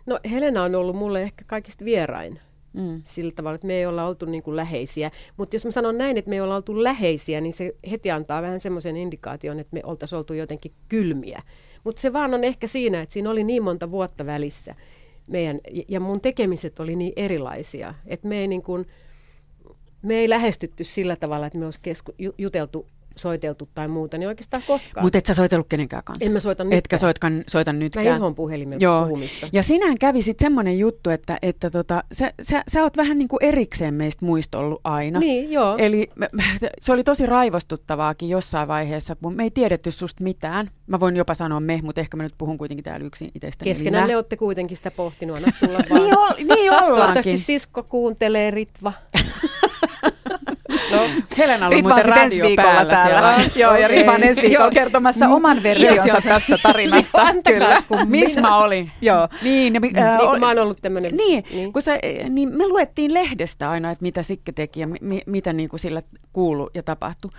No 0.06 0.20
Helena 0.32 0.64
on 0.64 0.76
ollut 0.76 0.96
mulle 0.96 1.22
ehkä 1.22 1.46
kaikista 1.48 1.86
vierain 1.86 2.40
Mm. 2.74 3.02
Sillä 3.06 3.32
tavalla, 3.32 3.56
että 3.56 3.68
me 3.68 3.74
ei 3.74 3.86
olla 3.86 4.06
oltu 4.06 4.26
niin 4.26 4.44
kuin 4.44 4.56
läheisiä. 4.56 5.12
Mutta 5.38 5.56
jos 5.56 5.66
mä 5.66 5.72
sanon 5.72 5.98
näin, 5.98 6.18
että 6.18 6.30
me 6.30 6.36
ei 6.36 6.42
olla 6.42 6.56
oltu 6.56 6.84
läheisiä, 6.84 7.42
niin 7.42 7.54
se 7.54 7.76
heti 7.92 8.12
antaa 8.12 8.42
vähän 8.42 8.60
semmoisen 8.60 8.98
indikaation, 8.98 9.60
että 9.60 9.74
me 9.74 9.82
oltaisiin 9.84 10.18
oltu 10.18 10.34
jotenkin 10.34 10.72
kylmiä. 10.90 11.42
Mutta 11.84 12.02
se 12.02 12.14
vaan 12.14 12.34
on 12.34 12.44
ehkä 12.44 12.68
siinä, 12.68 13.02
että 13.02 13.14
siinä 13.14 13.30
oli 13.30 13.44
niin 13.44 13.64
monta 13.64 13.92
vuotta 13.92 14.26
välissä. 14.26 14.76
Meidän, 15.28 15.60
ja 15.88 16.00
mun 16.00 16.22
tekemiset 16.22 16.80
oli 16.80 16.96
niin 16.96 17.14
erilaisia, 17.16 17.94
että 18.06 18.28
me 18.28 18.38
ei, 18.38 18.48
niin 18.48 18.64
kuin, 18.64 18.88
me 20.02 20.16
ei 20.16 20.30
lähestytty 20.30 20.84
sillä 20.84 21.16
tavalla, 21.16 21.46
että 21.46 21.60
me 21.60 21.66
olisi 21.66 21.80
kesku, 21.82 22.12
juteltu 22.38 22.88
soiteltu 23.16 23.70
tai 23.76 23.88
muuta, 23.88 24.18
niin 24.18 24.28
oikeastaan 24.28 24.64
koskaan. 24.68 25.06
Mutta 25.06 25.18
et 25.18 25.26
sä 25.26 25.34
soitellut 25.34 25.68
kenenkään 25.70 26.04
kanssa? 26.04 26.26
En 26.26 26.32
mä 26.32 26.40
soita 26.40 26.64
nytkään. 26.64 26.78
Etkä 26.78 26.98
soitkan, 26.98 27.44
soita 27.48 27.74
nytkään. 27.74 28.06
Mä 28.06 28.14
inhoan 28.14 28.36
puhelimella 28.36 28.84
Joo. 28.84 29.04
puhumista. 29.04 29.48
Ja 29.54 29.64
sinähän 29.64 29.98
kävi 29.98 30.22
sitten 30.22 30.46
semmoinen 30.46 30.80
juttu, 30.80 31.10
että, 31.10 31.38
että 31.42 31.70
tota, 31.70 32.04
sä, 32.12 32.34
sä, 32.42 32.64
sä 32.68 32.84
oot 32.84 32.98
vähän 32.98 33.18
niin 33.18 33.28
kuin 33.28 33.44
erikseen 33.44 33.94
meistä 33.94 34.26
muista 34.26 34.60
ollut 34.60 34.82
aina. 34.84 35.20
Niin, 35.20 35.52
joo. 35.52 35.76
Eli 35.78 36.10
se 36.82 36.94
oli 36.94 37.04
tosi 37.04 37.26
raivostuttavaakin 37.26 38.30
jossain 38.30 38.68
vaiheessa, 38.68 39.16
kun 39.16 39.36
me 39.36 39.44
ei 39.44 39.52
tiedetty 39.52 39.92
susta 39.92 40.24
mitään. 40.24 40.70
Mä 40.88 41.00
voin 41.00 41.16
jopa 41.16 41.34
sanoa 41.34 41.60
me, 41.60 41.80
mutta 41.84 42.02
ehkä 42.02 42.18
mä 42.18 42.24
nyt 42.24 42.36
puhun 42.38 42.58
kuitenkin 42.58 42.84
täällä 42.84 43.06
yksin 43.06 43.32
itsestäni. 43.36 43.72
Keskenään 43.72 44.08
ne 44.08 44.16
olette 44.16 44.38
kuitenkin 44.38 44.78
sitä 44.78 44.92
pohtinut, 44.92 45.38
anna 45.38 45.52
tulla 45.60 45.80
vaan. 45.90 46.02
niin, 46.02 46.18
ol, 46.18 46.28
niin 46.38 46.72
ollaankin. 46.72 46.96
Toivottavasti 46.96 47.38
sisko 47.38 47.84
kuuntelee 47.84 48.52
Ritva. 48.52 48.94
No, 50.92 51.10
Helena 51.38 51.68
oli 51.68 51.82
muuten 51.82 52.06
radio 52.06 52.46
päällä 52.56 52.94
täällä. 52.94 53.44
Joo, 53.56 53.76
ja 53.76 53.88
Riva 53.88 54.12
on 54.12 54.24
ensi 54.24 54.42
viikolla 54.42 54.72
kertomassa 54.72 55.28
oman 55.28 55.64
versionsa 55.64 56.22
tästä 56.22 56.58
tarinasta. 56.64 57.26
Kyllä. 57.48 57.82
Missä 58.06 58.42
mä 58.42 58.58
olin. 58.58 58.92
Joo. 59.02 59.28
Niin, 59.44 59.74
ja, 59.74 59.80
äh, 60.14 60.18
niin 60.18 60.40
mä 60.40 60.48
oon 60.48 60.60
ollut 60.60 60.78
tämmöinen. 60.82 61.16
Niin, 61.16 61.44
niin. 61.54 61.74
Kun 61.74 61.82
sä, 61.82 61.98
niin 62.30 62.58
me 62.58 62.68
luettiin 62.68 63.14
lehdestä 63.14 63.70
aina, 63.70 63.92
että 63.92 64.02
mitä 64.04 64.24
Sikke 64.24 64.52
teki 64.52 64.80
ja 64.80 64.88
mi, 64.88 65.22
mitä 65.26 65.54
niin 65.54 65.70
kuin 65.70 65.80
sillä 65.80 66.02
kuulu 66.34 66.70
ja 66.74 66.84
tapahtui. 66.84 67.32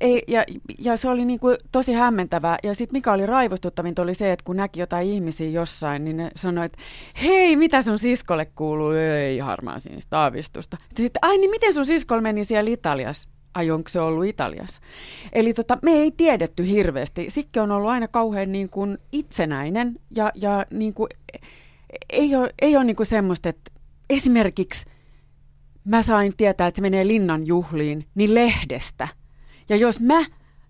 Ei, 0.00 0.22
ja, 0.28 0.44
ja 0.78 0.96
se 0.96 1.08
oli 1.08 1.24
niin 1.24 1.40
kuin 1.40 1.56
tosi 1.72 1.92
hämmentävää. 1.92 2.58
Ja 2.62 2.74
sitten 2.74 2.96
mikä 2.96 3.12
oli 3.12 3.26
raivostuttavinta 3.26 4.02
oli 4.02 4.14
se, 4.14 4.32
että 4.32 4.44
kun 4.44 4.56
näki 4.56 4.80
jotain 4.80 5.08
ihmisiä 5.08 5.48
jossain, 5.48 6.04
niin 6.04 6.16
ne 6.16 6.30
sanoi, 6.36 6.66
että 6.66 6.78
hei, 7.22 7.56
mitä 7.56 7.82
sun 7.82 7.98
siskolle 7.98 8.44
kuuluu? 8.44 8.90
Ei 8.90 9.38
harmaa 9.38 9.78
sinistä 9.78 10.20
aavistusta. 10.20 10.76
Sitten, 10.96 11.18
ai 11.22 11.38
niin 11.38 11.50
miten 11.50 11.74
sun 11.74 11.86
siskolle 11.86 12.22
meni 12.22 12.44
siellä 12.44 12.70
Italiassa? 12.84 13.28
Ai 13.54 13.70
onko 13.70 13.88
se 13.88 14.00
ollut 14.00 14.24
Italiassa? 14.24 14.82
Eli 15.32 15.54
tota, 15.54 15.78
me 15.82 15.90
ei 15.90 16.10
tiedetty 16.10 16.66
hirveästi. 16.66 17.30
Sikke 17.30 17.60
on 17.60 17.70
ollut 17.70 17.90
aina 17.90 18.08
kauhean 18.08 18.52
niin 18.52 18.68
kuin 18.68 18.98
itsenäinen 19.12 19.96
ja, 20.16 20.30
ja 20.34 20.66
niin 20.70 20.94
kuin, 20.94 21.08
ei 22.10 22.36
ole, 22.36 22.54
ei 22.62 22.76
ole 22.76 22.84
niin 22.84 22.96
kuin 22.96 23.06
semmoista, 23.06 23.48
että 23.48 23.70
esimerkiksi 24.10 24.86
mä 25.84 26.02
sain 26.02 26.36
tietää, 26.36 26.66
että 26.66 26.78
se 26.78 26.82
menee 26.82 27.06
linnan 27.06 27.46
juhliin, 27.46 28.06
niin 28.14 28.34
lehdestä. 28.34 29.08
Ja 29.68 29.76
jos 29.76 30.00
mä 30.00 30.24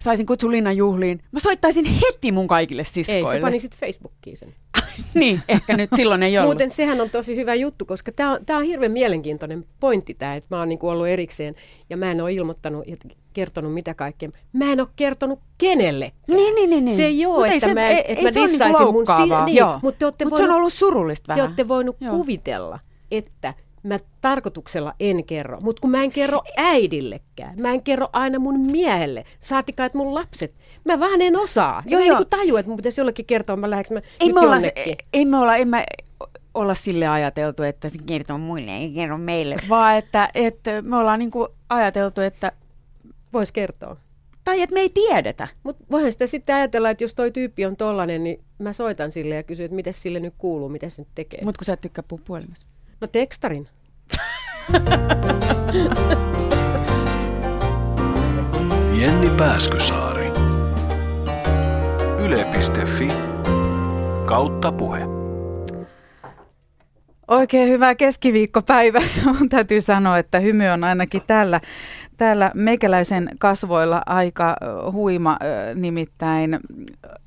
saisin 0.04 0.26
kutsun 0.26 0.50
linnan 0.50 0.76
juhliin, 0.76 1.20
mä 1.32 1.40
soittaisin 1.40 1.84
heti 1.84 2.32
mun 2.32 2.46
kaikille 2.46 2.84
siskoille. 2.84 3.30
Ei, 3.30 3.36
se 3.36 3.40
pani 3.40 3.60
sitten 3.60 3.80
Facebookiin 3.80 4.36
sen. 4.36 4.54
niin, 5.14 5.42
ehkä 5.48 5.76
nyt 5.76 5.90
silloin 5.96 6.22
ei 6.22 6.38
ollut. 6.38 6.48
Muuten 6.48 6.70
sehän 6.70 7.00
on 7.00 7.10
tosi 7.10 7.36
hyvä 7.36 7.54
juttu, 7.54 7.84
koska 7.84 8.12
tämä 8.12 8.32
on, 8.32 8.38
tää 8.46 8.56
on 8.56 8.62
hirveän 8.62 8.92
mielenkiintoinen 8.92 9.64
pointti 9.80 10.14
tämä, 10.14 10.34
että 10.34 10.54
mä 10.54 10.58
oon 10.58 10.68
niinku 10.68 10.88
ollut 10.88 11.06
erikseen 11.06 11.54
ja 11.90 11.96
mä 11.96 12.10
en 12.10 12.20
ole 12.20 12.32
ilmoittanut 12.32 12.88
ja 12.88 12.96
kertonut 13.32 13.74
mitä 13.74 13.94
kaikkea. 13.94 14.28
Mä 14.52 14.72
en 14.72 14.80
ole 14.80 14.88
kertonut 14.96 15.40
kenelle. 15.58 16.12
Niin, 16.28 16.54
niin, 16.54 16.70
niin, 16.70 16.84
niin. 16.84 16.96
Se 16.96 17.04
ei 17.04 17.26
ole, 17.26 17.48
että, 17.48 17.68
se, 17.68 17.74
mä, 17.74 17.88
ei, 17.88 17.98
että 17.98 18.12
ei 18.12 18.22
mä 18.22 18.28
dissaisin 18.28 18.78
niinku 18.78 18.92
mun... 18.92 19.06
Si- 19.06 19.52
niin, 19.52 19.64
mutta 19.82 20.06
Mut 20.24 20.36
se 20.36 20.44
on 20.44 20.50
ollut 20.50 20.72
surullista 20.72 21.28
vähän. 21.28 21.40
Te 21.40 21.46
olette 21.46 21.68
voinut 21.68 21.96
Joo. 22.00 22.16
kuvitella, 22.16 22.78
että 23.10 23.54
mä 23.84 23.98
tarkoituksella 24.20 24.94
en 25.00 25.24
kerro, 25.24 25.60
mutta 25.60 25.80
kun 25.80 25.90
mä 25.90 26.02
en 26.02 26.10
kerro 26.10 26.42
äidillekään, 26.56 27.60
mä 27.60 27.70
en 27.70 27.82
kerro 27.82 28.08
aina 28.12 28.38
mun 28.38 28.60
miehelle, 28.70 29.24
saatikaan, 29.40 29.86
että 29.86 29.98
mun 29.98 30.14
lapset, 30.14 30.54
mä 30.84 31.00
vaan 31.00 31.22
en 31.22 31.36
osaa. 31.36 31.82
Joo, 31.86 32.00
joo. 32.00 32.18
Niin 32.18 32.28
tajua, 32.28 32.60
että 32.60 32.70
mun 32.70 32.76
pitäisi 32.76 33.00
jollekin 33.00 33.26
kertoa, 33.26 33.56
mä 33.56 33.70
lähdekö 33.70 33.94
mä 33.94 34.00
ei 34.20 34.32
me 34.32 34.40
olla, 34.40 34.56
ei, 34.56 34.96
ei 35.12 35.24
me 35.24 35.36
olla, 35.36 35.56
en 35.56 35.68
mä 35.68 35.84
olla 36.54 36.74
sille 36.74 37.08
ajateltu, 37.08 37.62
että 37.62 37.88
se 37.88 37.98
kertoo 38.06 38.38
muille, 38.38 38.76
ei 38.76 38.90
kerro 38.90 39.18
meille, 39.18 39.56
vaan 39.68 39.96
että, 39.96 40.28
että 40.34 40.82
me 40.82 40.96
ollaan 40.96 41.18
niin 41.18 41.30
kuin 41.30 41.48
ajateltu, 41.68 42.20
että... 42.20 42.52
Voisi 43.32 43.52
kertoa. 43.52 43.96
Tai 44.44 44.62
että 44.62 44.74
me 44.74 44.80
ei 44.80 44.88
tiedetä. 44.88 45.48
Mutta 45.62 45.84
voihan 45.90 46.12
sitä 46.12 46.26
sitten 46.26 46.56
ajatella, 46.56 46.90
että 46.90 47.04
jos 47.04 47.14
toi 47.14 47.30
tyyppi 47.30 47.66
on 47.66 47.76
tollanen, 47.76 48.24
niin 48.24 48.40
mä 48.58 48.72
soitan 48.72 49.12
sille 49.12 49.34
ja 49.34 49.42
kysyn, 49.42 49.64
että 49.64 49.74
miten 49.74 49.94
sille 49.94 50.20
nyt 50.20 50.34
kuuluu, 50.38 50.68
mitä 50.68 50.88
se 50.88 51.02
nyt 51.02 51.08
tekee. 51.14 51.44
Mutta 51.44 51.58
kun 51.58 51.64
sä 51.64 51.72
et 51.72 51.80
tykkää 51.80 52.04
puhua 52.08 52.24
puhelimessa. 52.26 52.66
No 53.00 53.06
tekstarin. 53.06 53.68
Jenni 59.00 59.30
Pääskysaari. 59.36 60.26
Yle.fi 62.24 63.12
kautta 64.26 64.72
puhe. 64.72 65.00
Oikein 67.28 67.68
hyvää 67.68 67.94
keskiviikkopäivää. 67.94 69.02
Mun 69.38 69.48
täytyy 69.48 69.80
sanoa, 69.80 70.18
että 70.18 70.38
hymy 70.38 70.68
on 70.68 70.84
ainakin 70.84 71.22
täällä, 71.26 71.60
täällä 72.16 72.50
meikäläisen 72.54 73.30
kasvoilla 73.38 74.02
aika 74.06 74.56
huima, 74.92 75.38
nimittäin 75.74 76.58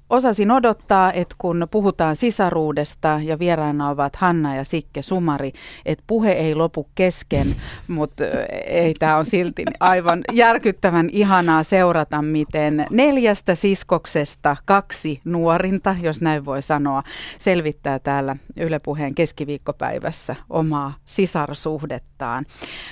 osasin 0.10 0.52
odottaa, 0.52 1.14
että 1.14 1.36
kun 1.38 1.68
puhutaan 1.72 2.16
sisaruudesta 2.16 3.20
ja 3.24 3.40
vieraana 3.40 3.90
ovat 3.90 4.16
Hanna 4.16 4.56
ja 4.56 4.64
Sikke 4.64 5.02
Sumari, 5.02 5.54
että 5.86 6.04
puhe 6.08 6.32
ei 6.32 6.56
lopu 6.56 6.88
kesken, 6.96 7.48
mutta 7.88 8.24
ei 8.66 8.94
tämä 8.94 9.18
on 9.18 9.26
silti 9.26 9.66
aivan 9.80 10.22
järkyttävän 10.32 11.10
ihanaa 11.12 11.64
seurata, 11.64 12.22
miten 12.22 12.86
neljästä 12.90 13.56
siskoksesta 13.56 14.56
kaksi 14.66 15.20
nuorinta, 15.26 15.96
jos 16.02 16.22
näin 16.22 16.46
voi 16.46 16.62
sanoa, 16.62 17.04
selvittää 17.40 18.00
täällä 18.00 18.36
Yle 18.58 18.80
Puheen 18.80 19.16
keskiviikkopäivässä 19.16 20.36
omaa 20.50 20.94
sisarsuhdettaan. 21.06 22.46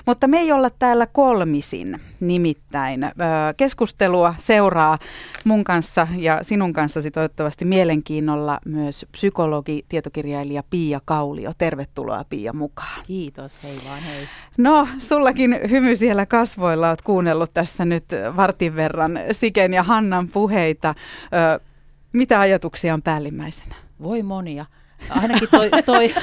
Mutta 0.06 0.28
me 0.28 0.38
ei 0.38 0.52
olla 0.52 0.70
täällä 0.70 1.08
kolmisin, 1.08 2.00
nimittäin 2.20 3.12
keskustelua 3.58 4.36
seuraa 4.38 5.00
mun 5.44 5.64
kanssa 5.64 6.08
ja 6.18 6.40
sinun 6.42 6.74
kanssa 6.74 7.02
seurasi 7.06 7.12
toivottavasti 7.12 7.66
mielenkiinnolla 7.66 8.60
myös 8.66 9.06
psykologi, 9.12 9.86
tietokirjailija 9.90 10.64
Pia 10.70 11.02
Kaulio. 11.06 11.52
Tervetuloa 11.58 12.26
Pia 12.30 12.54
mukaan. 12.54 13.04
Kiitos, 13.08 13.64
hei 13.64 13.80
vaan 13.86 14.02
hei. 14.02 14.28
No, 14.58 14.88
sullakin 14.98 15.60
hymy 15.70 15.96
siellä 15.96 16.26
kasvoilla. 16.26 16.88
Olet 16.88 17.02
kuunnellut 17.02 17.54
tässä 17.54 17.86
nyt 17.86 18.06
vartin 18.36 18.76
verran 18.76 19.20
Siken 19.32 19.74
ja 19.74 19.84
Hannan 19.84 20.28
puheita. 20.28 20.96
Ö, 21.56 21.60
mitä 22.14 22.40
ajatuksia 22.40 22.94
on 22.94 23.02
päällimmäisenä? 23.02 23.76
Voi 24.02 24.24
monia. 24.24 24.66
Ainakin 25.10 25.50
toi, 25.52 25.70
toi 25.86 26.14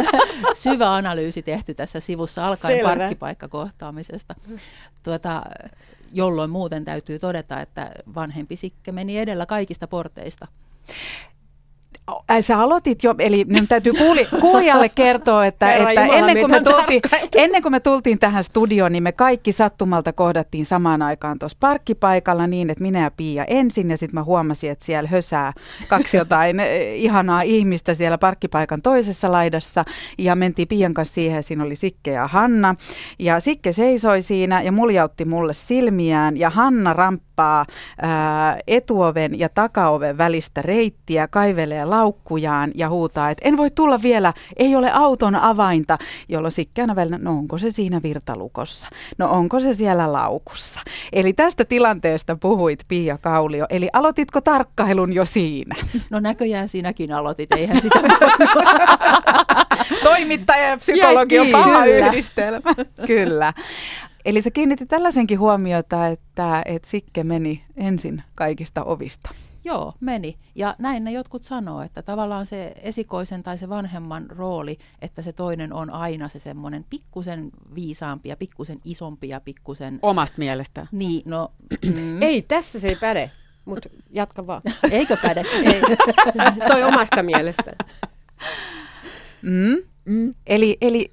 syvä 0.64 0.94
analyysi 0.94 1.42
tehty 1.42 1.74
tässä 1.74 2.00
sivussa 2.00 2.46
alkaen 2.46 2.78
Selvä. 2.78 2.88
parkkipaikkakohtaamisesta. 2.88 4.34
Tuota, 5.02 5.42
jolloin 6.12 6.50
muuten 6.50 6.84
täytyy 6.84 7.18
todeta, 7.18 7.60
että 7.60 7.92
vanhempi 8.14 8.56
sikke 8.56 8.92
meni 8.92 9.18
edellä 9.18 9.46
kaikista 9.46 9.88
porteista. 9.88 10.46
Äh, 12.30 12.40
sä 12.40 12.58
aloitit 12.58 13.02
jo, 13.02 13.14
eli 13.18 13.44
nyt 13.48 13.68
täytyy 13.68 13.92
kuuli, 13.92 14.26
kuulijalle 14.40 14.88
kertoa, 14.88 15.46
että, 15.46 15.74
että 15.74 16.04
ennen, 16.04 16.38
kuin 16.38 16.50
me 16.50 16.60
tultiin, 16.60 17.02
ennen 17.34 17.62
kuin 17.62 17.72
me 17.72 17.80
tultiin 17.80 18.18
tähän 18.18 18.44
studioon, 18.44 18.92
niin 18.92 19.02
me 19.02 19.12
kaikki 19.12 19.52
sattumalta 19.52 20.12
kohdattiin 20.12 20.66
samaan 20.66 21.02
aikaan 21.02 21.38
tuossa 21.38 21.56
parkkipaikalla 21.60 22.46
niin, 22.46 22.70
että 22.70 22.82
minä 22.82 23.00
ja 23.00 23.10
Pia 23.10 23.44
ensin, 23.44 23.90
ja 23.90 23.96
sitten 23.96 24.14
mä 24.14 24.24
huomasin, 24.24 24.70
että 24.70 24.84
siellä 24.84 25.08
hösää 25.08 25.52
kaksi 25.88 26.16
jotain 26.16 26.60
eh, 26.60 26.96
ihanaa 26.96 27.42
ihmistä 27.42 27.94
siellä 27.94 28.18
parkkipaikan 28.18 28.82
toisessa 28.82 29.32
laidassa, 29.32 29.84
ja 30.18 30.36
mentiin 30.36 30.68
Pian 30.68 30.94
kanssa 30.94 31.14
siihen, 31.14 31.42
siinä 31.42 31.64
oli 31.64 31.76
Sikke 31.76 32.10
ja 32.10 32.26
Hanna, 32.26 32.74
ja 33.18 33.40
Sikke 33.40 33.72
seisoi 33.72 34.22
siinä 34.22 34.62
ja 34.62 34.72
muljautti 34.72 35.24
mulle 35.24 35.52
silmiään, 35.52 36.36
ja 36.36 36.50
Hanna 36.50 36.92
ramppaa 36.92 37.66
ää, 38.02 38.58
etuoven 38.66 39.38
ja 39.38 39.48
takaoven 39.48 40.18
välistä 40.18 40.62
reittiä, 40.62 41.28
kaivelee 41.28 41.84
laukkujaan 41.96 42.70
ja 42.74 42.88
huutaa, 42.88 43.30
että 43.30 43.48
en 43.48 43.56
voi 43.56 43.70
tulla 43.70 44.02
vielä, 44.02 44.32
ei 44.56 44.76
ole 44.76 44.90
auton 44.92 45.34
avainta, 45.34 45.98
jolloin 46.28 46.52
sikkänä 46.52 46.96
välillä, 46.96 47.18
no 47.18 47.30
onko 47.30 47.58
se 47.58 47.70
siinä 47.70 48.02
virtalukossa? 48.02 48.88
No 49.18 49.30
onko 49.30 49.60
se 49.60 49.74
siellä 49.74 50.12
laukussa? 50.12 50.80
Eli 51.12 51.32
tästä 51.32 51.64
tilanteesta 51.64 52.36
puhuit 52.36 52.84
Pia 52.88 53.18
Kaulio, 53.18 53.66
eli 53.70 53.88
aloititko 53.92 54.40
tarkkailun 54.40 55.12
jo 55.12 55.24
siinä? 55.24 55.76
No 56.10 56.20
näköjään 56.20 56.68
sinäkin 56.68 57.12
aloitit, 57.12 57.52
eihän 57.52 57.80
sitä 57.80 58.00
Toimittaja 60.02 60.68
ja 60.68 60.76
psykologi 60.76 61.38
on 61.38 61.46
paha 61.52 61.84
yhdistelmä. 61.84 62.74
Kyllä. 63.06 63.52
Eli 64.24 64.42
se 64.42 64.50
kiinnitti 64.50 64.86
tällaisenkin 64.86 65.38
huomiota, 65.38 66.06
että, 66.06 66.62
että 66.64 66.88
Sikke 66.88 67.24
meni 67.24 67.64
ensin 67.76 68.22
kaikista 68.34 68.84
ovista. 68.84 69.30
Joo, 69.66 69.92
meni. 70.00 70.38
Ja 70.54 70.74
näin 70.78 71.04
ne 71.04 71.12
jotkut 71.12 71.42
sanoo, 71.42 71.82
että 71.82 72.02
tavallaan 72.02 72.46
se 72.46 72.72
esikoisen 72.82 73.42
tai 73.42 73.58
se 73.58 73.68
vanhemman 73.68 74.30
rooli, 74.30 74.78
että 75.02 75.22
se 75.22 75.32
toinen 75.32 75.72
on 75.72 75.90
aina 75.90 76.28
se 76.28 76.38
semmoinen 76.38 76.84
pikkusen 76.90 77.50
viisaampi 77.74 78.28
ja 78.28 78.36
pikkusen 78.36 78.80
isompi 78.84 79.28
ja 79.28 79.40
pikkusen... 79.40 79.98
Omasta 80.02 80.38
mielestä. 80.38 80.86
Niin, 80.92 81.22
no... 81.24 81.52
Mm. 81.96 82.22
ei, 82.22 82.42
tässä 82.42 82.80
se 82.80 82.88
ei 82.88 82.96
päde, 82.96 83.30
mutta 83.64 83.88
jatka 84.10 84.46
vaan. 84.46 84.62
Eikö 84.90 85.16
päde? 85.22 85.44
ei. 85.64 85.80
Toi 86.68 86.84
omasta 86.84 87.22
mielestä. 87.22 87.72
Mm. 89.42 89.76
Mm. 90.04 90.34
Eli, 90.46 90.76
eli 90.80 91.12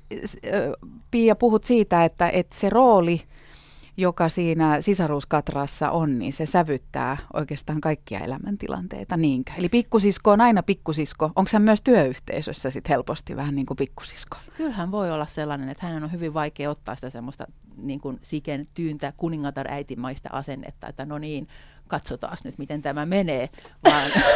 Pia, 1.12 1.36
puhut 1.36 1.64
siitä, 1.64 2.06
että, 2.06 2.30
että 2.30 2.56
se 2.58 2.70
rooli 2.70 3.22
joka 3.98 4.30
siinä 4.30 4.82
sisaruuskatrassa 4.82 5.92
on, 5.92 6.20
niin 6.20 6.34
se 6.34 6.46
sävyttää 6.46 7.18
oikeastaan 7.34 7.82
kaikkia 7.82 8.20
elämäntilanteita, 8.20 9.18
niinkö? 9.18 9.52
Eli 9.58 9.70
pikkusisko 9.70 10.32
on 10.32 10.42
aina 10.42 10.64
pikkusisko. 10.64 11.26
Onko 11.36 11.50
hän 11.54 11.62
myös 11.62 11.82
työyhteisössä 11.82 12.70
sit 12.70 12.90
helposti 12.90 13.36
vähän 13.36 13.56
niin 13.56 13.66
kuin 13.66 13.78
pikkusisko? 13.78 14.38
Kyllähän 14.58 14.92
voi 14.92 15.12
olla 15.12 15.26
sellainen, 15.26 15.70
että 15.70 15.86
hänen 15.88 16.04
on 16.04 16.12
hyvin 16.12 16.34
vaikea 16.34 16.70
ottaa 16.70 16.96
sitä 16.96 17.10
semmoista 17.10 17.46
niin 17.78 18.02
kuin 18.02 18.20
siken 18.22 18.66
tyyntä 18.76 19.14
kuningatar 19.18 19.68
äitimaista 19.70 20.30
asennetta, 20.32 20.88
että 20.88 21.06
no 21.06 21.18
niin, 21.18 21.48
katsotaan 21.88 22.38
nyt 22.44 22.58
miten 22.58 22.82
tämä 22.82 23.06
menee. 23.06 23.50
Vaan 23.86 24.12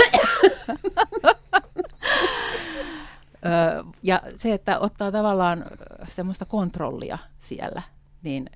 ja 4.03 4.21
se, 4.35 4.53
että 4.53 4.79
ottaa 4.79 5.11
tavallaan 5.11 5.65
semmoista 6.07 6.45
kontrollia 6.45 7.17
siellä, 7.39 7.81
niin 8.23 8.49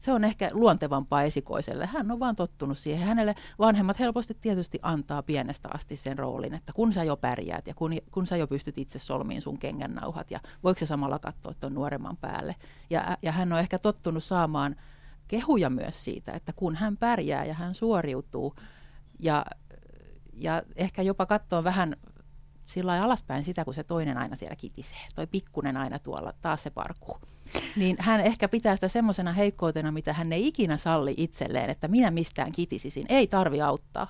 se 0.00 0.12
on 0.12 0.24
ehkä 0.24 0.48
luontevampaa 0.52 1.22
esikoiselle. 1.22 1.86
Hän 1.86 2.10
on 2.10 2.20
vaan 2.20 2.36
tottunut 2.36 2.78
siihen. 2.78 3.06
Hänelle 3.06 3.34
vanhemmat 3.58 3.98
helposti 3.98 4.36
tietysti 4.40 4.78
antaa 4.82 5.22
pienestä 5.22 5.68
asti 5.74 5.96
sen 5.96 6.18
roolin, 6.18 6.54
että 6.54 6.72
kun 6.72 6.92
sä 6.92 7.04
jo 7.04 7.16
pärjäät 7.16 7.66
ja 7.66 7.74
kun, 7.74 7.92
kun 8.10 8.26
sä 8.26 8.36
jo 8.36 8.46
pystyt 8.46 8.78
itse 8.78 8.98
solmiin 8.98 9.42
sun 9.42 9.58
kengännauhat 9.58 10.30
ja 10.30 10.40
voiko 10.64 10.78
se 10.78 10.86
samalla 10.86 11.18
katsoa 11.18 11.52
tuon 11.60 11.74
nuoremman 11.74 12.16
päälle. 12.16 12.56
Ja, 12.90 13.16
ja 13.22 13.32
hän 13.32 13.52
on 13.52 13.58
ehkä 13.58 13.78
tottunut 13.78 14.24
saamaan 14.24 14.76
kehuja 15.28 15.70
myös 15.70 16.04
siitä, 16.04 16.32
että 16.32 16.52
kun 16.56 16.76
hän 16.76 16.96
pärjää 16.96 17.44
ja 17.44 17.54
hän 17.54 17.74
suoriutuu 17.74 18.54
ja, 19.18 19.46
ja 20.32 20.62
ehkä 20.76 21.02
jopa 21.02 21.26
katsoa 21.26 21.64
vähän 21.64 21.96
sillä 22.70 23.02
alaspäin 23.02 23.44
sitä, 23.44 23.64
kun 23.64 23.74
se 23.74 23.84
toinen 23.84 24.18
aina 24.18 24.36
siellä 24.36 24.56
kitisee. 24.56 24.98
Toi 25.14 25.26
pikkunen 25.26 25.76
aina 25.76 25.98
tuolla, 25.98 26.32
taas 26.42 26.62
se 26.62 26.70
parkuu. 26.70 27.18
Niin 27.76 27.96
hän 27.98 28.20
ehkä 28.20 28.48
pitää 28.48 28.74
sitä 28.74 28.88
semmoisena 28.88 29.32
heikkoutena, 29.32 29.92
mitä 29.92 30.12
hän 30.12 30.32
ei 30.32 30.46
ikinä 30.46 30.76
salli 30.76 31.14
itselleen, 31.16 31.70
että 31.70 31.88
minä 31.88 32.10
mistään 32.10 32.52
kitisisin. 32.52 33.06
Ei 33.08 33.26
tarvi 33.26 33.62
auttaa. 33.62 34.06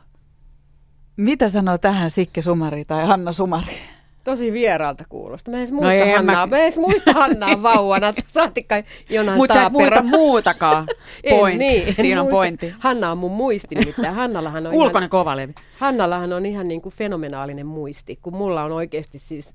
Mitä 1.16 1.48
sanoo 1.48 1.78
tähän 1.78 2.10
Sikke 2.10 2.42
Sumari 2.42 2.84
tai 2.84 3.06
Hanna 3.06 3.32
Sumari? 3.32 3.78
Tosi 4.24 4.52
vieraalta 4.52 5.04
kuulosta. 5.08 5.50
Mä 5.50 5.62
en 5.62 5.74
muista 5.74 6.04
no 6.04 6.12
Hannaa. 6.16 6.46
Mä... 6.46 6.56
mä 6.56 6.62
en 6.62 6.72
muista 6.76 7.12
Hannaa 7.12 7.62
vauvana. 7.72 8.14
Saatikka 8.26 8.74
jonain 9.10 9.36
Mutta 9.38 9.54
sä 9.54 9.66
et 9.66 9.72
muista 9.72 10.02
muutakaan. 10.02 10.86
Point. 11.30 11.58
niin, 11.58 11.88
en 11.88 11.94
Siinä 11.94 12.20
on 12.20 12.24
muista. 12.24 12.36
pointti. 12.36 12.74
Hanna 12.78 13.10
on 13.10 13.18
mun 13.18 13.30
muisti 13.30 13.74
nimittäin. 13.74 14.14
Hannallahan 14.14 14.66
on 14.66 14.72
Ulkoinen 14.72 15.02
ihan, 15.06 15.10
kovalevi. 15.10 15.54
Hannallahan 15.78 16.32
on 16.32 16.46
ihan 16.46 16.68
niin 16.68 16.82
kuin 16.82 16.92
fenomenaalinen 16.92 17.66
muisti, 17.66 18.18
kun 18.22 18.36
mulla 18.36 18.64
on 18.64 18.72
oikeasti 18.72 19.18
siis, 19.18 19.54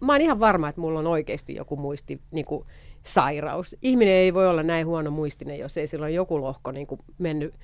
mä 0.00 0.12
oon 0.12 0.20
ihan 0.20 0.40
varma, 0.40 0.68
että 0.68 0.80
mulla 0.80 0.98
on 0.98 1.06
oikeasti 1.06 1.54
joku 1.54 1.76
muisti 1.76 2.20
niin 2.30 2.46
kuin 2.46 2.66
sairaus. 3.02 3.76
Ihminen 3.82 4.14
ei 4.14 4.34
voi 4.34 4.48
olla 4.48 4.62
näin 4.62 4.86
huono 4.86 5.10
muistinen, 5.10 5.58
jos 5.58 5.76
ei 5.76 5.86
silloin 5.86 6.14
joku 6.14 6.40
lohko 6.40 6.72
niin 6.72 6.86
kuin 6.86 7.00
mennyt 7.18 7.54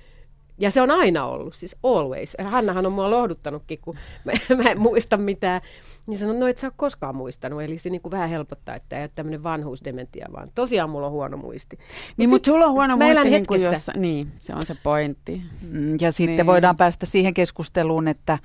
ja 0.62 0.70
se 0.70 0.80
on 0.80 0.90
aina 0.90 1.24
ollut, 1.24 1.54
siis 1.54 1.76
always. 1.82 2.36
Hannahan 2.44 2.86
on 2.86 2.92
mua 2.92 3.10
lohduttanutkin, 3.10 3.78
kun 3.78 3.96
mä, 4.24 4.32
mä 4.62 4.70
en 4.70 4.80
muista 4.80 5.16
mitään. 5.16 5.60
Niin 6.06 6.18
sanon, 6.18 6.40
no 6.40 6.46
et 6.46 6.58
sä 6.58 6.66
ole 6.66 6.72
koskaan 6.76 7.16
muistanut. 7.16 7.62
Eli 7.62 7.78
se 7.78 7.90
niin 7.90 8.02
kuin 8.02 8.10
vähän 8.10 8.28
helpottaa, 8.28 8.74
että 8.74 8.96
ei 8.96 9.02
ole 9.02 9.10
tämmöinen 9.14 9.42
vanhuusdementia, 9.42 10.28
vaan 10.32 10.48
tosiaan 10.54 10.90
mulla 10.90 11.06
on 11.06 11.12
huono 11.12 11.36
muisti. 11.36 11.78
Niin, 12.16 12.30
mutta 12.30 12.50
mut 12.50 12.54
sulla 12.54 12.66
on 12.66 12.72
huono 12.72 12.96
muisti. 12.96 13.24
Niin, 13.24 13.46
kuin 13.46 13.62
jossa, 13.62 13.92
niin, 13.96 14.32
se 14.40 14.54
on 14.54 14.66
se 14.66 14.76
pointti. 14.82 15.42
Mm, 15.70 15.96
ja 16.00 16.12
sitten 16.12 16.36
niin. 16.36 16.46
voidaan 16.46 16.76
päästä 16.76 17.06
siihen 17.06 17.34
keskusteluun, 17.34 18.08
että 18.08 18.38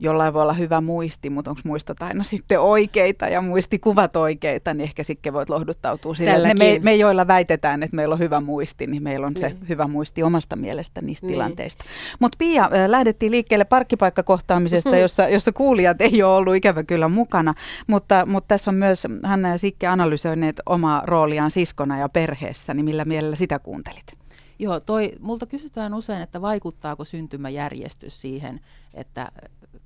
jollain 0.00 0.34
voi 0.34 0.42
olla 0.42 0.52
hyvä 0.52 0.80
muisti, 0.80 1.30
mutta 1.30 1.50
onko 1.50 1.60
muistot 1.64 2.02
aina 2.02 2.24
sitten 2.24 2.60
oikeita 2.60 3.28
ja 3.28 3.40
muistikuvat 3.40 4.16
oikeita, 4.16 4.74
niin 4.74 4.84
ehkä 4.84 5.02
sitten 5.02 5.32
voit 5.32 5.50
lohduttautua 5.50 6.14
sillä. 6.14 6.54
Me, 6.54 6.80
me, 6.82 6.94
joilla 6.94 7.26
väitetään, 7.26 7.82
että 7.82 7.96
meillä 7.96 8.12
on 8.12 8.18
hyvä 8.18 8.40
muisti, 8.40 8.86
niin 8.86 9.02
meillä 9.02 9.26
on 9.26 9.32
niin. 9.32 9.50
se 9.50 9.56
hyvä 9.68 9.88
muisti 9.88 10.22
omasta 10.22 10.56
mielestä 10.56 11.00
niistä 11.00 11.26
niin. 11.26 11.34
tilanteista. 11.34 11.84
Mutta 12.18 12.36
Pia, 12.38 12.70
lähdettiin 12.86 13.32
liikkeelle 13.32 13.64
parkkipaikkakohtaamisesta, 13.64 14.90
mm-hmm. 14.90 15.02
jossa, 15.02 15.28
jossa 15.28 15.52
kuulijat 15.52 16.00
ei 16.00 16.22
ole 16.22 16.36
ollut 16.36 16.54
ikävä 16.54 16.82
kyllä 16.82 17.08
mukana, 17.08 17.54
mutta, 17.86 18.26
mutta 18.26 18.48
tässä 18.48 18.70
on 18.70 18.74
myös 18.74 19.06
Hanna 19.22 19.48
ja 19.48 19.58
Sikke 19.58 19.86
analysoineet 19.86 20.60
omaa 20.66 21.02
rooliaan 21.06 21.50
siskona 21.50 21.98
ja 21.98 22.08
perheessä, 22.08 22.74
niin 22.74 22.84
millä 22.84 23.04
mielellä 23.04 23.36
sitä 23.36 23.58
kuuntelit? 23.58 24.18
Joo, 24.58 24.80
toi, 24.80 25.12
multa 25.20 25.46
kysytään 25.46 25.94
usein, 25.94 26.22
että 26.22 26.40
vaikuttaako 26.40 27.04
syntymäjärjestys 27.04 28.20
siihen, 28.20 28.60
että 28.94 29.28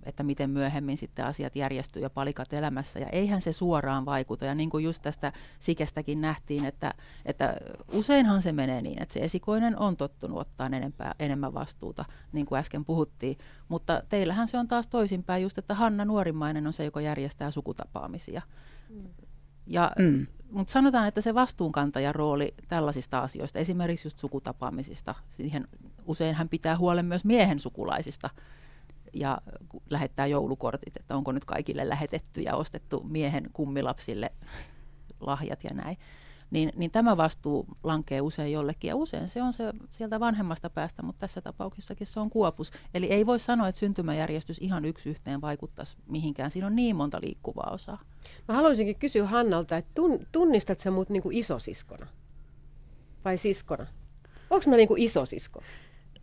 että 0.02 0.22
miten 0.22 0.50
myöhemmin 0.50 0.98
sitten 0.98 1.24
asiat 1.24 1.56
järjestyy 1.56 2.02
ja 2.02 2.10
palikat 2.10 2.52
elämässä. 2.52 2.98
Ja 2.98 3.06
eihän 3.06 3.40
se 3.40 3.52
suoraan 3.52 4.04
vaikuta. 4.04 4.44
Ja 4.44 4.54
niin 4.54 4.70
kuin 4.70 4.84
just 4.84 5.02
tästä 5.02 5.32
sikestäkin 5.58 6.20
nähtiin, 6.20 6.64
että, 6.64 6.94
että 7.26 7.56
useinhan 7.92 8.42
se 8.42 8.52
menee 8.52 8.82
niin, 8.82 9.02
että 9.02 9.12
se 9.12 9.20
esikoinen 9.20 9.78
on 9.78 9.96
tottunut 9.96 10.38
ottaa 10.38 10.66
enempää, 10.66 11.14
enemmän 11.18 11.54
vastuuta, 11.54 12.04
niin 12.32 12.46
kuin 12.46 12.58
äsken 12.58 12.84
puhuttiin. 12.84 13.38
Mutta 13.68 14.02
teillähän 14.08 14.48
se 14.48 14.58
on 14.58 14.68
taas 14.68 14.88
toisinpäin 14.88 15.42
just, 15.42 15.58
että 15.58 15.74
Hanna 15.74 16.04
Nuorimmainen 16.04 16.66
on 16.66 16.72
se, 16.72 16.84
joka 16.84 17.00
järjestää 17.00 17.50
sukutapaamisia. 17.50 18.42
Ja 19.66 19.92
mm 19.98 20.26
mutta 20.52 20.72
sanotaan, 20.72 21.08
että 21.08 21.20
se 21.20 21.34
vastuunkantajan 21.34 22.14
rooli 22.14 22.54
tällaisista 22.68 23.18
asioista, 23.18 23.58
esimerkiksi 23.58 24.06
just 24.06 24.18
sukutapaamisista, 24.18 25.14
siihen 25.28 25.68
usein 26.06 26.34
hän 26.34 26.48
pitää 26.48 26.78
huolen 26.78 27.06
myös 27.06 27.24
miehen 27.24 27.60
sukulaisista 27.60 28.30
ja 29.12 29.38
lähettää 29.90 30.26
joulukortit, 30.26 30.96
että 30.96 31.16
onko 31.16 31.32
nyt 31.32 31.44
kaikille 31.44 31.88
lähetetty 31.88 32.40
ja 32.40 32.56
ostettu 32.56 33.02
miehen 33.04 33.50
kummilapsille 33.52 34.32
lahjat 35.20 35.64
ja 35.64 35.70
näin 35.74 35.96
niin, 36.52 36.72
niin 36.76 36.90
tämä 36.90 37.16
vastuu 37.16 37.66
lankee 37.82 38.20
usein 38.20 38.52
jollekin. 38.52 38.88
Ja 38.88 38.96
usein 38.96 39.28
se 39.28 39.42
on 39.42 39.52
se 39.52 39.72
sieltä 39.90 40.20
vanhemmasta 40.20 40.70
päästä, 40.70 41.02
mutta 41.02 41.20
tässä 41.20 41.40
tapauksessakin 41.40 42.06
se 42.06 42.20
on 42.20 42.30
kuopus. 42.30 42.70
Eli 42.94 43.06
ei 43.06 43.26
voi 43.26 43.38
sanoa, 43.38 43.68
että 43.68 43.78
syntymäjärjestys 43.78 44.58
ihan 44.58 44.84
yksi 44.84 45.10
yhteen 45.10 45.40
vaikuttaisi 45.40 45.96
mihinkään. 46.06 46.50
Siinä 46.50 46.66
on 46.66 46.76
niin 46.76 46.96
monta 46.96 47.20
liikkuvaa 47.22 47.70
osaa. 47.70 48.00
Mä 48.48 48.54
haluaisinkin 48.54 48.96
kysyä 48.96 49.26
Hannalta, 49.26 49.76
että 49.76 50.02
tunnistat 50.32 50.80
sä 50.80 50.90
mut 50.90 51.08
niinku 51.08 51.30
isosiskona? 51.32 52.06
Vai 53.24 53.36
siskona? 53.36 53.86
Onko 54.50 54.70
mä 54.70 54.76
niinku 54.76 54.94
isosisko? 54.98 55.62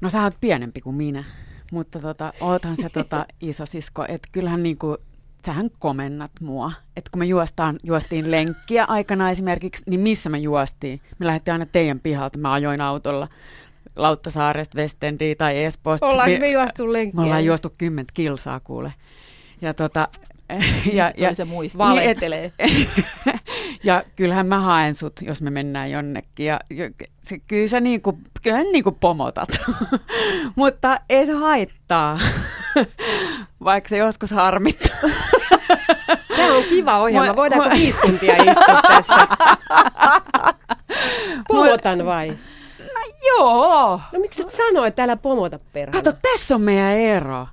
No 0.02 0.10
sä 0.10 0.24
oot 0.24 0.36
pienempi 0.42 0.82
kuin 0.82 0.96
minä, 0.96 1.24
mutta 1.72 2.00
tota, 2.00 2.34
oothan 2.42 2.76
se 2.76 2.90
tota 2.90 3.26
isosisko. 3.42 4.06
Että 4.08 4.30
kyllähän 4.32 4.64
niinku 4.64 4.98
sähän 5.46 5.70
komennat 5.80 6.32
mua. 6.42 6.72
Että 6.98 7.12
kun 7.12 7.20
me 7.20 7.26
juostaan, 7.26 7.76
juostiin 7.84 8.32
lenkkiä 8.32 8.86
aikana 8.86 9.32
esimerkiksi, 9.32 9.84
niin 9.90 10.00
missä 10.00 10.30
me 10.30 10.38
juostiin? 10.38 11.02
Me 11.20 11.26
lähdettiin 11.26 11.54
aina 11.54 11.66
teidän 11.66 12.00
pihalta. 12.00 12.38
Mä 12.38 12.54
ajoin 12.54 12.82
autolla 12.82 13.28
Lauttasaaresta, 13.96 14.78
Westendiin 14.78 15.38
tai 15.38 15.64
Espoosta. 15.64 16.06
Ollaan 16.06 16.32
me, 16.32 16.40
me 16.40 16.52
juostu 16.52 16.94
lenkkiä. 16.94 17.22
Me 17.22 17.26
ollaan 17.26 17.46
juostu 17.46 17.74
kymmentä 17.78 18.12
kilsaa 18.14 18.60
kuule. 18.60 18.94
Ja 19.62 19.74
tota, 19.74 20.08
ja, 20.94 21.12
ja, 21.18 21.36
se 21.36 21.46
muisti. 21.46 21.78
Valehtelee. 21.78 22.54
ja 23.84 24.04
kyllähän 24.16 24.48
mä 24.48 24.60
haen 24.60 24.96
sut, 24.96 25.14
jos 25.22 25.42
me 25.42 25.50
mennään 25.50 25.92
jonnekin. 25.92 26.46
Ja, 26.46 26.60
ja 26.70 26.90
se, 27.22 27.40
kyllä 27.40 27.68
sä 27.68 27.80
niinku, 27.80 28.20
kyllä 28.42 28.58
niinku 28.58 28.92
pomotat. 28.92 29.50
Mutta 30.56 31.00
ei 31.10 31.26
se 31.26 31.32
haittaa, 31.32 32.20
vaikka 33.64 33.90
se 33.90 33.98
joskus 33.98 34.32
harmittaa. 34.32 35.00
Tämä 36.38 36.54
on 36.54 36.64
kiva 36.70 37.00
ohjelma. 37.00 37.36
Voidaanko 37.36 37.70
viisi 37.70 38.02
tuntia 38.02 38.36
istua 38.36 38.82
tässä? 38.88 39.28
Pomotan 41.48 42.06
vai? 42.06 42.38
No 42.80 43.02
joo. 43.28 44.02
No 44.12 44.20
miksi 44.20 44.42
et 44.42 44.52
sano, 44.52 44.86
että 44.86 45.04
älä 45.04 45.16
pomota 45.16 45.60
perään? 45.74 46.04
Kato, 46.04 46.18
tässä 46.22 46.56
on 46.56 46.62
meidän 46.62 46.92
ero. 46.92 47.48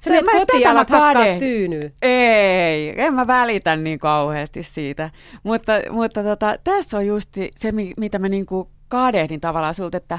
Sä 0.00 0.10
menet 0.10 0.26
kotiin 0.32 0.62
ja 0.62 0.72
hakkaa 0.72 1.14
tyynyä. 1.38 1.90
Ei, 2.02 2.94
en 2.96 3.14
mä 3.14 3.26
välitä 3.26 3.76
niin 3.76 3.98
kauheasti 3.98 4.62
siitä. 4.62 5.10
Mutta, 5.42 5.72
mutta 5.90 6.22
tota, 6.22 6.54
tässä 6.64 6.98
on 6.98 7.06
just 7.06 7.28
se, 7.56 7.72
mitä 7.96 8.18
mä 8.18 8.28
niinku 8.28 8.70
kadehdin 8.88 9.40
tavallaan 9.40 9.74
sulta, 9.74 9.96
että 9.96 10.18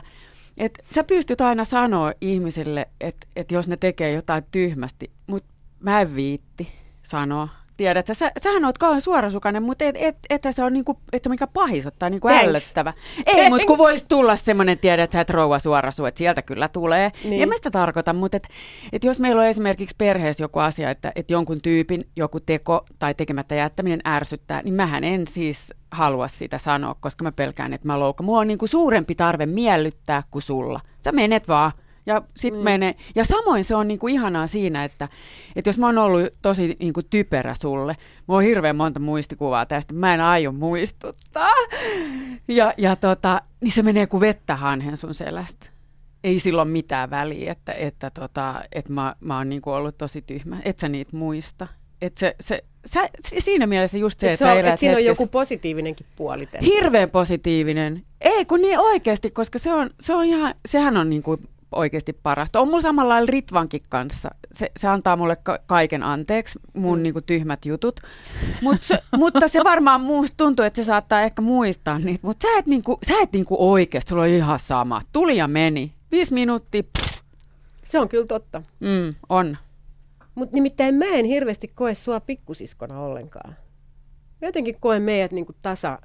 et 0.60 0.80
sä 0.90 1.04
pystyt 1.04 1.42
aina 1.42 1.64
sanoa 1.64 2.14
ihmisille, 2.22 2.88
että 3.02 3.28
et 3.36 3.52
jos 3.52 3.68
ne 3.68 3.78
tekee 3.78 4.12
jotain 4.12 4.44
tyhmästi, 4.52 5.12
mutta 5.28 5.54
mä 5.80 6.02
en 6.02 6.16
viitti 6.16 6.72
sanoa 7.04 7.48
tiedät, 7.82 8.08
sä, 8.14 8.32
sähän 8.44 8.66
oot 8.66 8.78
kauhean 8.78 9.02
suorasukainen, 9.02 9.64
mutta 9.64 9.86
et, 9.86 9.96
et, 10.00 10.18
et 10.30 10.42
se 10.52 10.64
on 10.64 10.74
niinku, 10.74 11.00
et 11.14 11.24
se 11.24 11.30
mikä 11.30 11.48
pahisot 11.48 11.96
tai 12.00 12.10
niinku 12.10 12.28
ällöttävä. 12.28 12.94
Ei, 13.26 13.50
mutta 13.50 13.66
kun 13.66 13.78
voisi 13.78 14.06
tulla 14.10 14.36
semmoinen, 14.36 14.80
tiedät, 14.80 15.04
että 15.04 15.14
sä 15.14 15.22
et 15.22 15.30
rouva 15.30 15.60
suorasu, 15.60 16.06
että 16.06 16.18
sieltä 16.18 16.42
kyllä 16.42 16.68
tulee. 16.68 17.12
Niin. 17.24 17.44
En 17.44 17.50
mä 17.50 17.56
sitä 17.56 17.72
tarkoita, 17.72 18.14
mutta 18.14 18.38
et, 18.38 18.48
et 18.94 19.04
jos 19.04 19.20
meillä 19.20 19.42
on 19.42 19.48
esimerkiksi 19.48 19.96
perheessä 19.98 20.44
joku 20.44 20.60
asia, 20.60 20.90
että 20.90 21.12
et 21.16 21.32
jonkun 21.32 21.62
tyypin 21.62 22.02
joku 22.16 22.40
teko 22.40 22.86
tai 23.00 23.14
tekemättä 23.14 23.56
jättäminen 23.56 24.02
ärsyttää, 24.08 24.62
niin 24.64 24.74
mähän 24.74 25.04
en 25.04 25.28
siis 25.28 25.74
halua 25.92 26.28
sitä 26.28 26.58
sanoa, 26.58 26.96
koska 27.00 27.24
mä 27.24 27.32
pelkään, 27.32 27.74
että 27.74 27.88
mä 27.88 28.00
loukkaan. 28.00 28.26
Mulla 28.26 28.40
on 28.40 28.48
niinku 28.48 28.68
suurempi 28.68 29.16
tarve 29.16 29.46
miellyttää 29.46 30.24
kuin 30.32 30.42
sulla. 30.42 30.80
Sä 31.04 31.12
menet 31.12 31.48
vaan. 31.48 31.72
Ja, 32.06 32.22
sit 32.36 32.54
mm. 32.54 32.60
menee. 32.60 32.96
ja 33.16 33.26
samoin 33.26 33.64
se 33.64 33.76
on 33.76 33.88
niinku 33.88 34.08
ihanaa 34.08 34.48
siinä, 34.48 34.84
että, 34.84 35.10
että 35.56 35.70
jos 35.70 35.78
mä 35.78 35.86
oon 35.86 35.98
ollut 35.98 36.30
tosi 36.42 36.78
niinku 36.80 37.04
typerä 37.04 37.56
sulle, 37.62 37.96
mulla 38.28 38.38
on 38.38 38.44
hirveän 38.44 38.76
monta 38.76 39.00
muistikuvaa 39.00 39.66
tästä, 39.66 39.94
mä 39.94 40.14
en 40.14 40.22
aio 40.22 40.52
muistuttaa, 40.52 41.54
ja, 42.48 42.74
ja 42.78 42.96
tota, 42.96 43.42
niin 43.62 43.72
se 43.72 43.82
menee 43.84 44.08
kuin 44.08 44.22
vettä 44.22 44.56
hanhen 44.56 44.98
sun 44.98 45.14
selästä. 45.14 45.70
Ei 46.24 46.40
silloin 46.40 46.68
mitään 46.68 47.10
väliä, 47.10 47.52
että, 47.52 47.74
että, 47.74 48.10
tota, 48.10 48.62
että 48.72 48.94
mä, 48.94 49.16
mä 49.20 49.38
oon 49.38 49.50
niinku 49.50 49.70
ollut 49.70 49.98
tosi 49.98 50.22
tyhmä, 50.22 50.58
et 50.66 50.80
sä 50.80 50.90
niitä 50.90 51.18
muista. 51.18 51.68
Et 52.02 52.18
se, 52.18 52.36
se, 52.40 52.64
sä, 52.86 53.10
siinä 53.40 53.68
mielessä 53.68 53.98
just 53.98 54.20
se, 54.20 54.28
et 54.28 54.34
että 54.34 54.46
se 54.46 54.52
on, 54.52 54.60
että 54.60 54.76
siinä 54.76 54.96
on 54.96 55.06
joku 55.06 55.28
positiivinenkin 55.28 56.06
puoli. 56.16 56.46
Tässä. 56.46 56.72
Hirveän 56.74 57.10
positiivinen. 57.10 58.06
Ei 58.22 58.46
kun 58.46 58.62
niin 58.62 58.80
oikeasti, 58.80 59.32
koska 59.32 59.60
se 59.60 59.74
on, 59.74 59.90
se 60.00 60.14
on 60.14 60.26
ihan, 60.26 60.56
sehän 60.66 60.98
on 60.98 61.10
niin 61.10 61.24
kuin 61.24 61.50
oikeasti 61.72 62.14
parasta. 62.14 62.60
On 62.60 62.68
mulla 62.68 62.82
samalla 62.82 63.14
lailla 63.14 63.32
Ritvankin 63.32 63.82
kanssa. 63.90 64.30
Se, 64.52 64.72
se 64.78 64.88
antaa 64.88 65.16
mulle 65.16 65.36
ka- 65.44 65.60
kaiken 65.66 66.04
anteeksi, 66.04 66.60
mun 66.74 67.00
mm. 67.00 67.04
niinku, 67.04 67.22
tyhmät 67.22 67.66
jutut. 67.66 68.00
Mut 68.62 68.84
se, 68.84 69.00
mutta 69.18 69.48
se 69.48 69.64
varmaan 69.64 70.02
muusta 70.02 70.38
tuntuu, 70.38 70.66
että 70.66 70.84
se 70.84 70.86
saattaa 70.86 71.22
ehkä 71.22 71.42
muistaa 71.42 72.00
niitä. 72.00 72.28
Mutta 72.28 72.48
sä 72.48 72.60
et, 72.60 72.66
niinku, 72.66 72.98
sä 73.08 73.14
et 73.22 73.34
niinku 73.34 73.56
oikeasti, 73.72 74.10
sulla 74.10 74.24
on 74.24 74.30
ihan 74.30 74.60
sama. 74.60 75.02
Tuli 75.14 75.38
ja 75.38 75.48
meni. 75.48 75.94
Viisi 76.12 76.34
minuuttia. 76.34 76.84
Pff. 76.84 77.22
Se 77.84 78.00
on 78.00 78.10
kyllä 78.10 78.26
totta. 78.26 78.62
Mm, 78.80 79.16
on. 79.30 79.58
Mutta 80.36 80.56
nimittäin 80.56 80.96
mä 80.96 81.06
en 81.06 81.26
hirveästi 81.26 81.68
koe 81.68 81.94
sua 81.94 82.20
pikkusiskona 82.20 83.00
ollenkaan. 83.00 83.56
jotenkin 84.42 84.76
koen 84.80 85.02
meidät 85.02 85.32
niinku 85.32 85.54
tasa, 85.62 86.00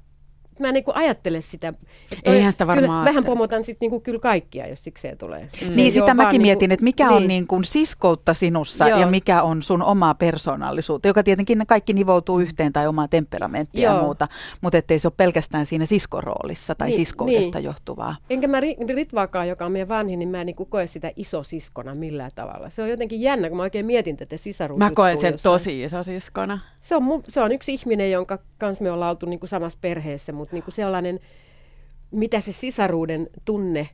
mä 0.63 0.67
en 0.67 0.73
niin 0.73 0.83
ajattele 0.93 1.41
sitä. 1.41 1.67
Että 1.67 2.31
Eihän 2.31 2.51
sitä 2.51 2.67
varmaan 2.67 3.05
Vähän 3.05 3.25
pomotan 3.25 3.63
sitten 3.63 3.91
niin 3.91 4.01
kyllä 4.01 4.19
kaikkia, 4.19 4.67
jos 4.67 4.83
sikseen 4.83 5.17
tulee. 5.17 5.49
Mm. 5.61 5.75
Niin, 5.75 5.91
sitä 5.91 6.13
mäkin 6.13 6.31
niin 6.31 6.41
mietin, 6.41 6.71
että 6.71 6.83
mikä 6.83 7.07
niin. 7.07 7.15
on 7.15 7.27
niin 7.27 7.47
kuin 7.47 7.63
siskoutta 7.63 8.33
sinussa 8.33 8.89
Joo. 8.89 8.99
ja 8.99 9.07
mikä 9.07 9.43
on 9.43 9.63
sun 9.63 9.83
omaa 9.83 10.15
persoonallisuutta, 10.15 11.07
joka 11.07 11.23
tietenkin 11.23 11.57
ne 11.57 11.65
kaikki 11.65 11.93
nivoutuu 11.93 12.39
yhteen 12.39 12.73
tai 12.73 12.87
omaa 12.87 13.07
temperamenttia 13.07 13.89
Joo. 13.89 13.95
ja 13.95 14.03
muuta, 14.03 14.27
mutta 14.61 14.77
ettei 14.77 14.99
se 14.99 15.07
ole 15.07 15.13
pelkästään 15.17 15.65
siinä 15.65 15.85
siskoroolissa 15.85 16.75
tai 16.75 16.87
niin, 16.87 16.95
siskoudesta 16.95 17.57
niin. 17.57 17.65
johtuvaa. 17.65 18.15
Enkä 18.29 18.47
mä 18.47 18.59
Ritvaakaan, 18.89 19.47
joka 19.47 19.65
on 19.65 19.71
meidän 19.71 19.89
vanhin, 19.89 20.19
niin 20.19 20.29
mä 20.29 20.41
en 20.41 20.45
niin 20.45 20.55
koe 20.69 20.87
sitä 20.87 21.11
isosiskona 21.15 21.95
millään 21.95 22.31
tavalla. 22.35 22.69
Se 22.69 22.81
on 22.81 22.89
jotenkin 22.89 23.21
jännä, 23.21 23.49
kun 23.49 23.57
mä 23.57 23.63
oikein 23.63 23.85
mietin 23.85 24.17
tätä 24.17 24.37
sisaruusjuttua. 24.37 24.89
Mä 24.89 24.95
koen 24.95 25.17
sen 25.17 25.31
jossain. 25.31 25.53
tosi 25.53 25.83
isosiskona. 25.83 26.59
Se 26.81 26.95
on, 26.95 27.03
se 27.23 27.41
on 27.41 27.51
yksi 27.51 27.73
ihminen, 27.73 28.11
jonka 28.11 28.39
kanssa 28.57 28.83
me 28.83 28.91
ollaan 28.91 29.09
oltu 29.09 29.25
niin 29.25 29.39
kuin 29.39 29.49
samassa 29.49 29.77
perheessä, 29.81 30.33
mutta 30.33 30.46
niin 30.51 30.63
kuin 30.63 30.73
sellainen, 30.73 31.19
mitä 32.11 32.39
se 32.39 32.51
sisaruuden 32.51 33.29
tunne 33.45 33.89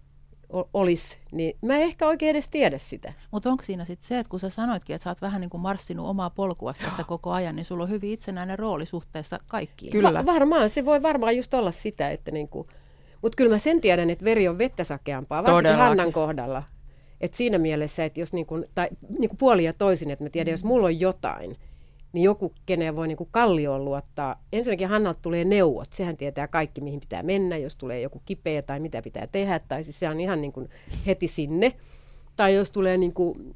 olisi, 0.74 1.18
niin 1.32 1.58
mä 1.62 1.76
en 1.76 1.82
ehkä 1.82 2.08
oikein 2.08 2.30
edes 2.30 2.50
tiedä 2.50 2.78
sitä. 2.78 3.14
Mutta 3.32 3.50
onko 3.50 3.64
siinä 3.64 3.86
sitten 3.86 4.08
se, 4.08 4.20
että 4.20 4.30
kun 4.30 4.40
sä 4.40 4.50
sanoitkin, 4.50 4.96
että 4.96 5.04
sä 5.04 5.10
oot 5.10 5.22
vähän 5.22 5.42
niin 5.42 5.50
kuin 5.50 5.62
marssinut 5.62 6.08
omaa 6.08 6.30
polkua 6.30 6.74
tässä 6.74 7.04
koko 7.04 7.32
ajan, 7.32 7.56
niin 7.56 7.66
sulla 7.66 7.84
on 7.84 7.90
hyvin 7.90 8.12
itsenäinen 8.12 8.60
rooli 8.60 8.86
suhteessa 8.86 9.38
kaikkiin. 9.50 9.92
Kyllä. 9.92 10.14
Va- 10.14 10.26
varmaan, 10.26 10.70
se 10.70 10.86
voi 10.86 11.02
varmaan 11.02 11.38
just 11.38 11.54
olla 11.54 11.72
sitä, 11.72 12.10
että 12.10 12.32
niin 12.32 12.48
kuin, 12.48 12.68
mutta 13.22 13.36
kyllä 13.36 13.56
mä 13.56 13.60
sen 13.60 13.82
tiedän, 13.82 14.10
että 14.10 14.26
veri 14.26 14.48
on 14.48 14.58
vettä 14.58 14.84
sakeampaa, 14.84 15.44
varsinkin 15.44 15.64
Todellakin. 15.64 15.88
Hannan 15.88 16.14
kohdalla. 16.14 16.64
Et 17.22 17.34
siinä 17.34 17.58
mielessä, 17.58 18.06
että 18.06 18.20
jos 18.20 18.34
niin 18.34 18.46
kuin, 18.46 18.66
tai 18.76 18.88
niin 19.20 19.30
kuin 19.30 19.38
puoli 19.38 19.64
ja 19.64 19.74
toisin, 19.74 20.12
että 20.12 20.26
mä 20.26 20.30
tiedän, 20.30 20.52
mm. 20.52 20.54
jos 20.54 20.64
mulla 20.64 20.86
on 20.86 21.00
jotain, 21.00 21.58
niin 22.14 22.24
joku, 22.24 22.54
keneen 22.66 22.96
voi 22.96 23.08
niin 23.08 23.18
kuin 23.18 23.30
kallioon 23.32 23.86
luottaa. 23.86 24.44
Ensinnäkin 24.54 24.88
Hannalta 24.88 25.20
tulee 25.22 25.44
neuvot. 25.46 25.94
Sehän 25.94 26.18
tietää 26.18 26.48
kaikki, 26.48 26.82
mihin 26.82 27.00
pitää 27.00 27.24
mennä, 27.24 27.58
jos 27.58 27.76
tulee 27.76 28.02
joku 28.02 28.22
kipeä 28.26 28.62
tai 28.62 28.80
mitä 28.80 29.02
pitää 29.02 29.28
tehdä. 29.28 29.60
Tai 29.60 29.84
siis 29.84 30.00
se 30.00 30.10
on 30.10 30.20
ihan 30.20 30.42
niin 30.42 30.52
kuin 30.52 30.70
heti 31.06 31.28
sinne. 31.28 31.74
Tai 32.36 32.56
jos 32.56 32.72
tulee, 32.72 32.98
niin 32.98 33.14
kuin, 33.14 33.56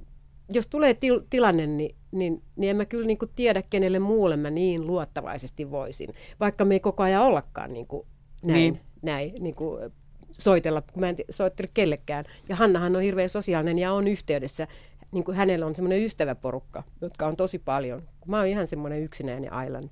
jos 0.49 0.67
tulee 0.67 0.93
til, 0.93 1.21
tilanne, 1.29 1.67
niin, 1.67 1.95
niin, 2.11 2.41
niin 2.55 2.69
en 2.69 2.77
mä 2.77 2.85
kyllä 2.85 3.07
niin 3.07 3.17
kuin 3.17 3.31
tiedä, 3.35 3.61
kenelle 3.61 3.99
muulle 3.99 4.37
mä 4.37 4.49
niin 4.49 4.87
luottavaisesti 4.87 5.71
voisin. 5.71 6.13
Vaikka 6.39 6.65
me 6.65 6.75
ei 6.75 6.79
koko 6.79 7.03
ajan 7.03 7.23
ollakaan 7.23 7.73
niin 7.73 7.87
kuin 7.87 8.07
näin, 8.41 8.73
niin. 8.73 8.79
näin 9.01 9.33
niin 9.39 9.55
kuin 9.55 9.91
soitella, 10.31 10.81
kun 10.81 11.01
mä 11.01 11.09
en 11.09 11.15
soittele 11.29 11.69
kellekään. 11.73 12.25
Ja 12.49 12.55
Hannahan 12.55 12.95
on 12.95 13.01
hirveän 13.01 13.29
sosiaalinen 13.29 13.79
ja 13.79 13.93
on 13.93 14.07
yhteydessä 14.07 14.67
niin 15.11 15.23
kuin 15.23 15.37
hänellä 15.37 15.65
on 15.65 15.75
semmoinen 15.75 16.03
ystäväporukka, 16.03 16.83
jotka 17.01 17.27
on 17.27 17.35
tosi 17.35 17.59
paljon. 17.59 18.01
Mä 18.27 18.37
oon 18.37 18.47
ihan 18.47 18.67
semmoinen 18.67 19.03
yksinäinen 19.03 19.51
island. 19.65 19.91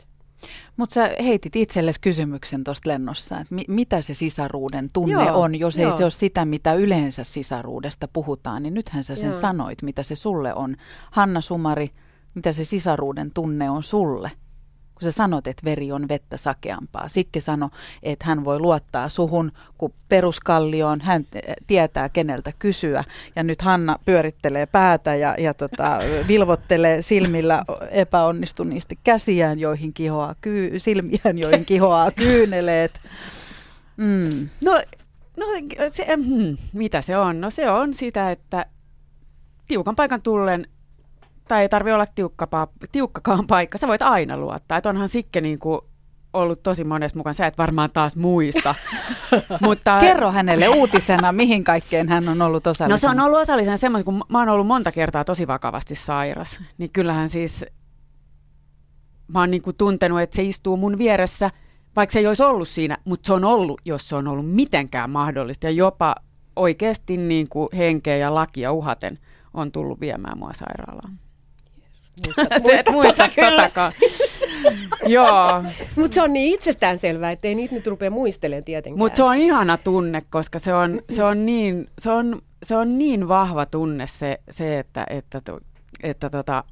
Mutta 0.77 0.93
sä 0.93 1.11
heitit 1.23 1.55
itsellesi 1.55 2.01
kysymyksen 2.01 2.63
tuosta 2.63 2.89
lennossa, 2.89 3.39
että 3.39 3.55
mi- 3.55 3.65
mitä 3.67 4.01
se 4.01 4.13
sisaruuden 4.13 4.89
tunne 4.93 5.25
Joo, 5.25 5.41
on, 5.41 5.55
jos 5.55 5.77
joo. 5.77 5.91
ei 5.91 5.97
se 5.97 6.03
ole 6.03 6.11
sitä, 6.11 6.45
mitä 6.45 6.73
yleensä 6.73 7.23
sisaruudesta 7.23 8.07
puhutaan, 8.07 8.63
niin 8.63 8.73
nythän 8.73 9.03
sä 9.03 9.15
sen 9.15 9.29
Joo. 9.29 9.39
sanoit, 9.39 9.81
mitä 9.81 10.03
se 10.03 10.15
sulle 10.15 10.53
on. 10.53 10.75
Hanna 11.11 11.41
Sumari, 11.41 11.89
mitä 12.33 12.51
se 12.53 12.65
sisaruuden 12.65 13.31
tunne 13.33 13.69
on 13.69 13.83
sulle? 13.83 14.31
Kun 14.95 15.03
sä 15.03 15.11
sanot, 15.11 15.47
että 15.47 15.65
veri 15.65 15.91
on 15.91 16.07
vettä 16.07 16.37
sakeampaa. 16.37 17.07
Sikke 17.07 17.39
sano, 17.39 17.69
että 18.03 18.25
hän 18.25 18.45
voi 18.45 18.59
luottaa 18.59 19.09
suhun, 19.09 19.51
kun 19.77 19.93
peruskallioon 20.09 21.01
hän 21.01 21.27
eh, 21.33 21.55
tietää, 21.67 22.09
keneltä 22.09 22.51
kysyä. 22.59 23.03
Ja 23.35 23.43
nyt 23.43 23.61
Hanna 23.61 23.99
pyörittelee 24.05 24.65
päätä 24.65 25.15
ja, 25.15 25.35
ja 25.39 25.53
tota, 25.53 25.99
vilvottelee 26.27 27.01
silmillä 27.01 27.63
epäonnistuneesti 27.91 28.99
käsiään, 29.03 29.59
joihin 29.59 29.93
kihoaa 29.93 30.35
kyy, 30.41 30.79
silmiään, 30.79 31.37
joihin 31.37 31.65
kihoaa 31.65 32.11
kyyneleet. 32.25 32.99
Mm. 33.97 34.49
No, 34.65 34.81
no 35.37 35.45
se, 35.89 36.05
hmm, 36.15 36.57
mitä 36.73 37.01
se 37.01 37.17
on? 37.17 37.41
No 37.41 37.49
se 37.49 37.69
on 37.69 37.93
sitä, 37.93 38.31
että 38.31 38.65
tiukan 39.67 39.95
paikan 39.95 40.21
tullen, 40.21 40.67
tai 41.47 41.61
ei 41.61 41.69
tarvi 41.69 41.91
olla 41.91 42.05
tiukkapa, 42.05 42.67
tiukkakaan 42.91 43.47
paikka, 43.53 43.77
sä 43.77 43.87
voit 43.87 44.01
aina 44.01 44.37
luottaa. 44.37 44.77
Että 44.77 44.89
onhan 44.89 45.09
Sikke 45.09 45.41
niin 45.41 45.59
kuin 45.59 45.81
ollut 46.33 46.63
tosi 46.63 46.83
monessa 46.83 47.17
mukaan, 47.19 47.33
sä 47.33 47.47
et 47.47 47.57
varmaan 47.57 47.89
taas 47.93 48.15
muista. 48.15 48.75
Mutta, 49.61 49.97
Kerro 49.99 50.31
hänelle 50.31 50.67
uutisena, 50.67 51.31
mihin 51.31 51.63
kaikkeen 51.63 52.09
hän 52.09 52.29
on 52.29 52.41
ollut 52.41 52.65
No 52.65 52.71
osallisena. 52.71 52.97
se 53.13 53.17
on 53.17 53.25
ollut 53.25 53.39
osallisena 53.39 53.77
semmoinen, 53.77 54.05
kun 54.05 54.23
mä 54.29 54.39
oon 54.39 54.49
ollut 54.49 54.67
monta 54.67 54.91
kertaa 54.91 55.23
tosi 55.25 55.47
vakavasti 55.47 55.95
sairas, 55.95 56.61
niin 56.77 56.89
kyllähän 56.93 57.29
siis 57.29 57.65
mä 59.27 59.39
oon 59.39 59.51
niinku 59.51 59.73
tuntenut, 59.73 60.21
että 60.21 60.35
se 60.35 60.43
istuu 60.43 60.77
mun 60.77 60.97
vieressä, 60.97 61.51
vaikka 61.95 62.13
se 62.13 62.19
ei 62.19 62.27
olisi 62.27 62.43
ollut 62.43 62.67
siinä, 62.67 62.97
mutta 63.05 63.27
se 63.27 63.33
on 63.33 63.43
ollut, 63.43 63.81
jos 63.85 64.09
se 64.09 64.15
on 64.15 64.27
ollut 64.27 64.51
mitenkään 64.51 65.09
mahdollista 65.09 65.65
ja 65.67 65.71
jopa 65.71 66.15
oikeasti 66.55 67.17
niinku 67.17 67.69
henkeä 67.77 68.17
ja 68.17 68.35
lakia 68.35 68.71
uhaten 68.71 69.19
on 69.53 69.71
tullut 69.71 69.99
viemään 69.99 70.37
mua 70.37 70.51
sairaalaan. 70.53 71.19
Muistat, 72.25 72.63
Se 72.65 72.79
et 72.79 72.89
muista 72.91 73.29
totakaan. 73.35 73.91
Joo, 75.07 75.63
Mutta 75.95 76.15
se 76.15 76.21
on 76.21 76.33
niin 76.33 76.53
itsestäänselvää, 76.53 77.31
että 77.31 77.47
ei 77.47 77.55
niitä 77.55 77.75
nyt 77.75 77.87
rupea 77.87 78.11
muistelemaan 78.11 78.63
tietenkään. 78.63 78.97
mutta 78.97 79.17
se 79.17 79.23
on 79.23 79.35
ihana 79.35 79.77
tunne, 79.77 80.21
koska 80.29 80.59
se 80.59 80.73
on, 80.73 81.01
se 81.09 81.23
on, 81.23 81.45
niin, 81.45 81.87
se 82.01 82.11
on, 82.11 82.41
se 82.63 82.75
on 82.77 82.97
niin 82.97 83.27
vahva 83.27 83.65
tunne 83.65 84.07
se, 84.07 84.39
se 84.49 84.79
että, 84.79 85.05
että, 85.09 85.41
to- 85.41 85.59
että 86.03 86.29
tota, 86.29 86.63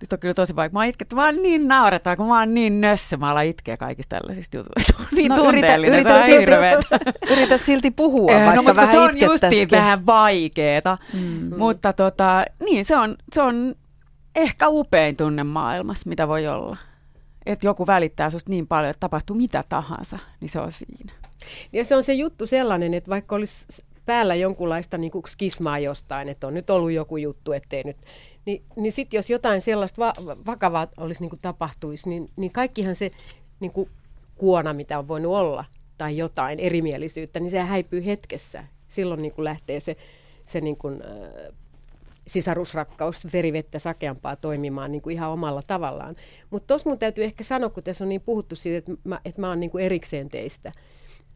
nyt 0.00 0.12
on 0.12 0.18
kyllä 0.18 0.34
tosi 0.34 0.56
vaikea. 0.56 0.78
Mä 0.78 0.84
itket, 0.84 1.12
mä 1.12 1.24
oon 1.24 1.42
niin 1.42 1.68
nauretaan, 1.68 2.16
kun 2.16 2.26
mä 2.28 2.38
oon 2.38 2.54
niin 2.54 2.80
nössö. 2.80 3.16
Mä 3.16 3.30
alan 3.30 3.44
itkeä 3.46 3.76
kaikista 3.76 4.16
tällaisista 4.16 4.56
jutuista. 4.56 4.92
niin 5.16 5.28
No, 5.28 5.36
no, 5.36 5.42
yritä- 5.42 5.52
tunteellinen, 5.52 5.94
yritä 5.94 6.14
se 6.14 6.20
on 6.20 6.26
silti-. 6.26 7.32
Yritä 7.32 7.58
silti 7.58 7.90
puhua, 7.90 8.32
Eh, 8.32 8.36
vaikka 8.46 8.54
no, 8.56 8.62
mutta 8.62 8.76
vähän 8.80 8.92
se 8.94 8.98
on 8.98 9.20
justiin 9.20 9.70
vähän 9.70 10.06
vaikeeta. 10.06 10.98
Mm. 11.12 11.58
Mutta 11.58 11.92
tota, 11.92 12.44
niin, 12.64 12.84
se 12.84 12.96
on, 12.96 13.16
se 13.32 13.42
on 13.42 13.74
ehkä 14.34 14.68
upein 14.68 15.16
tunne 15.16 15.44
maailmassa, 15.44 16.08
mitä 16.08 16.28
voi 16.28 16.46
olla. 16.46 16.76
Että 17.46 17.66
joku 17.66 17.86
välittää 17.86 18.30
susta 18.30 18.50
niin 18.50 18.66
paljon, 18.66 18.90
että 18.90 19.00
tapahtuu 19.00 19.36
mitä 19.36 19.64
tahansa, 19.68 20.18
niin 20.40 20.48
se 20.48 20.60
on 20.60 20.72
siinä. 20.72 21.12
Ja 21.72 21.84
se 21.84 21.96
on 21.96 22.04
se 22.04 22.12
juttu 22.12 22.46
sellainen, 22.46 22.94
että 22.94 23.10
vaikka 23.10 23.36
olisi 23.36 23.66
päällä 24.06 24.34
jonkunlaista 24.34 24.98
niin 24.98 25.10
kuin 25.10 25.28
skismaa 25.28 25.78
jostain, 25.78 26.28
että 26.28 26.46
on 26.46 26.54
nyt 26.54 26.70
ollut 26.70 26.92
joku 26.92 27.16
juttu, 27.16 27.52
ettei 27.52 27.84
nyt, 27.84 27.96
niin, 28.46 28.62
niin 28.76 28.92
sitten 28.92 29.18
jos 29.18 29.30
jotain 29.30 29.60
sellaista 29.60 30.00
va- 30.00 30.36
vakavaa 30.46 30.86
olisi 30.96 31.20
niin 31.20 31.30
kuin 31.30 31.40
tapahtuisi, 31.42 32.08
niin, 32.08 32.30
niin 32.36 32.52
kaikkihan 32.52 32.94
se 32.94 33.10
niin 33.60 33.72
kuin 33.72 33.90
kuona, 34.34 34.72
mitä 34.72 34.98
on 34.98 35.08
voinut 35.08 35.34
olla, 35.34 35.64
tai 35.98 36.16
jotain 36.16 36.60
erimielisyyttä, 36.60 37.40
niin 37.40 37.50
se 37.50 37.60
häipyy 37.60 38.06
hetkessä. 38.06 38.64
Silloin 38.88 39.22
niin 39.22 39.32
kuin 39.32 39.44
lähtee 39.44 39.80
se, 39.80 39.96
se 40.44 40.60
niin 40.60 40.76
kuin, 40.76 41.02
äh, 41.02 41.54
sisarusrakkaus 42.30 43.26
verivettä 43.32 43.78
sakeampaa 43.78 44.36
toimimaan 44.36 44.92
niin 44.92 45.02
kuin 45.02 45.14
ihan 45.14 45.30
omalla 45.30 45.62
tavallaan. 45.66 46.16
Mutta 46.50 46.66
tuossa 46.66 46.88
mun 46.88 46.98
täytyy 46.98 47.24
ehkä 47.24 47.44
sanoa, 47.44 47.70
kun 47.70 47.82
tässä 47.82 48.04
on 48.04 48.08
niin 48.08 48.20
puhuttu 48.20 48.56
siitä, 48.56 48.78
että 48.78 49.08
mä, 49.08 49.20
että 49.24 49.40
mä 49.40 49.48
oon 49.48 49.60
niin 49.60 49.70
kuin 49.70 49.84
erikseen 49.84 50.28
teistä, 50.28 50.72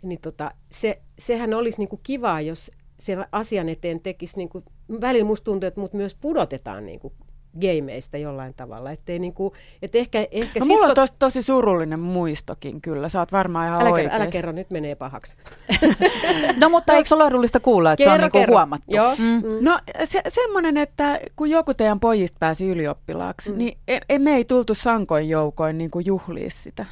niin 0.03 0.21
tota, 0.21 0.51
se, 0.71 1.03
sehän 1.19 1.55
olisi 1.55 1.79
niin 1.79 1.89
kuin 1.89 2.01
kivaa, 2.03 2.41
jos 2.41 2.71
siellä 3.01 3.27
asian 3.33 3.69
eteen 3.69 4.01
tekisi, 4.01 4.37
niin 4.37 4.49
kuin, 4.49 4.65
välillä 5.01 5.25
musta 5.27 5.45
tuntuu, 5.45 5.67
että 5.67 5.81
mut 5.81 5.93
myös 5.93 6.15
pudotetaan 6.15 6.87
niin 6.87 7.01
kuin 7.01 7.15
gameista 7.61 8.17
jollain 8.17 8.55
tavalla. 8.55 8.91
Ettei 8.91 9.19
niin 9.19 9.33
kuin, 9.35 9.55
että 9.83 9.99
ehkä, 9.99 10.27
ehkä 10.31 10.61
No, 10.61 10.67
mulla 10.67 10.87
on 10.87 10.95
tos, 10.95 11.13
tosi 11.19 11.43
surullinen 11.43 12.01
muistokin 12.01 12.81
kyllä. 12.81 13.09
Sä 13.09 13.19
oot 13.21 13.33
varmaan 13.33 13.67
ihan 13.69 13.81
älä, 13.81 13.85
kerro, 13.85 13.95
oikeassa. 13.95 14.17
älä 14.23 14.27
kerro, 14.27 14.53
nyt 14.53 14.71
menee 14.71 14.95
pahaksi. 14.95 15.37
No 16.61 16.69
mutta 16.69 16.93
eikö 16.93 17.09
se 17.09 17.15
ole 17.15 17.25
lohdullista 17.25 17.61
kuulla, 17.61 17.93
että 17.93 18.05
se 18.05 18.11
on 18.11 18.21
niinku 18.21 18.45
huomattu? 18.49 18.95
Joo. 18.95 19.17
Mm. 19.19 19.25
Mm. 19.25 19.59
No 19.61 19.79
se, 20.05 20.21
semmoinen, 20.29 20.77
että 20.77 21.21
kun 21.37 21.51
joku 21.51 21.75
teidän 21.75 22.01
pojista 22.01 22.37
pääsi 22.41 22.69
ylioppilaaksi, 22.69 23.51
Mm. 23.53 23.59
niin 23.59 23.79
e, 24.09 24.19
me 24.19 24.35
ei 24.35 24.45
tultu 24.45 24.75
sankoin 24.75 25.29
joukoin 25.29 25.79
niin 25.79 25.91
juhlia 26.05 26.51
sitä. 26.51 26.87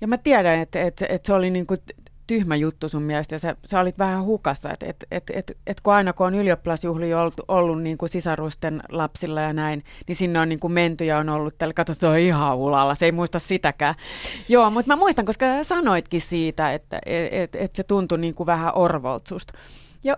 Ja 0.00 0.08
mä 0.08 0.18
tiedän, 0.18 0.58
että, 0.58 0.82
että, 0.82 1.06
että 1.08 1.26
se 1.26 1.32
oli 1.34 1.50
niin 1.50 1.66
kuin 1.66 1.80
tyhmä 2.28 2.56
juttu 2.56 2.88
sun 2.88 3.02
mielestä 3.02 3.34
ja 3.34 3.38
sä, 3.38 3.56
sä 3.66 3.80
olit 3.80 3.98
vähän 3.98 4.24
hukassa, 4.24 4.70
että, 4.72 4.86
että, 4.86 5.06
että, 5.10 5.32
että, 5.36 5.52
että 5.66 5.82
kun 5.82 5.92
aina 5.92 6.12
kun 6.12 6.26
on 6.26 6.34
ylioppilasjuhlia 6.34 7.20
ollut, 7.20 7.40
ollut 7.48 7.82
niin 7.82 7.98
kuin 7.98 8.08
sisarusten 8.08 8.82
lapsilla 8.92 9.40
ja 9.40 9.52
näin, 9.52 9.84
niin 10.08 10.16
sinne 10.16 10.40
on 10.40 10.48
niin 10.48 10.60
kuin 10.60 10.72
menty 10.72 11.04
ja 11.04 11.18
on 11.18 11.28
ollut 11.28 11.58
tällä, 11.58 11.74
katso, 11.74 11.94
se 11.94 12.06
on 12.06 12.18
ihan 12.18 12.56
ulalla, 12.56 12.94
se 12.94 13.06
ei 13.06 13.12
muista 13.12 13.38
sitäkään. 13.38 13.94
Joo, 14.48 14.70
mutta 14.70 14.88
mä 14.88 14.96
muistan, 14.96 15.24
koska 15.24 15.46
sanoitkin 15.62 16.20
siitä, 16.20 16.72
että 16.72 16.98
et, 17.06 17.32
et, 17.32 17.56
et 17.56 17.76
se 17.76 17.82
tuntui 17.82 18.18
niin 18.18 18.34
kuin 18.34 18.46
vähän 18.46 18.72
orvolta 18.74 19.28
susta. 19.28 19.52
Ja 20.04 20.16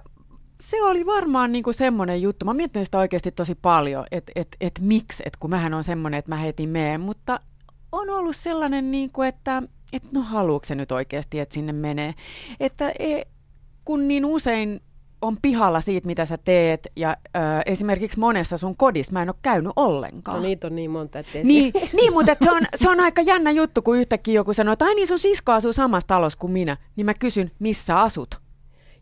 se 0.60 0.82
oli 0.82 1.06
varmaan 1.06 1.52
niinku 1.52 1.72
semmoinen 1.72 2.22
juttu. 2.22 2.44
Mä 2.44 2.54
mietin 2.54 2.84
sitä 2.84 2.98
oikeasti 2.98 3.32
tosi 3.32 3.54
paljon, 3.54 4.04
että 4.10 4.32
et, 4.36 4.56
et 4.60 4.80
miksi, 4.80 5.22
että 5.26 5.36
kun 5.40 5.50
mähän 5.50 5.74
on 5.74 5.84
semmoinen, 5.84 6.18
että 6.18 6.30
mä 6.30 6.36
heti 6.36 6.66
meen, 6.66 7.00
mutta 7.00 7.40
on 7.92 8.10
ollut 8.10 8.36
sellainen, 8.36 8.90
niinku, 8.90 9.22
että 9.22 9.62
et 9.92 10.12
no 10.12 10.20
haluuko 10.20 10.66
se 10.66 10.74
nyt 10.74 10.92
oikeasti, 10.92 11.40
että 11.40 11.54
sinne 11.54 11.72
menee. 11.72 12.14
Että 12.60 12.92
e, 12.98 13.22
kun 13.84 14.08
niin 14.08 14.24
usein 14.24 14.80
on 15.22 15.36
pihalla 15.42 15.80
siitä, 15.80 16.06
mitä 16.06 16.26
sä 16.26 16.38
teet, 16.38 16.88
ja 16.96 17.16
ö, 17.26 17.40
esimerkiksi 17.66 18.18
monessa 18.18 18.58
sun 18.58 18.76
kodissa 18.76 19.12
mä 19.12 19.22
en 19.22 19.28
ole 19.28 19.36
käynyt 19.42 19.72
ollenkaan. 19.76 20.36
No 20.36 20.42
niitä 20.42 20.66
on 20.66 20.76
niin 20.76 20.90
monta, 20.90 21.18
ettei 21.18 21.44
Niin, 21.44 21.72
niin 21.92 22.12
mutta 22.12 22.36
se, 22.44 22.50
on, 22.50 22.62
se 22.74 22.90
on 22.90 23.00
aika 23.06 23.22
jännä 23.22 23.50
juttu, 23.50 23.82
kun 23.82 23.98
yhtäkkiä 23.98 24.34
joku 24.34 24.52
sanoo, 24.52 24.72
että 24.72 24.84
ai 24.84 24.94
niin 24.94 25.08
sun 25.08 25.18
sisko 25.18 25.52
asuu 25.52 25.72
samassa 25.72 26.06
talossa 26.06 26.38
kuin 26.38 26.52
minä. 26.52 26.76
Niin 26.96 27.06
mä 27.06 27.14
kysyn, 27.14 27.50
missä 27.58 28.00
asut? 28.00 28.40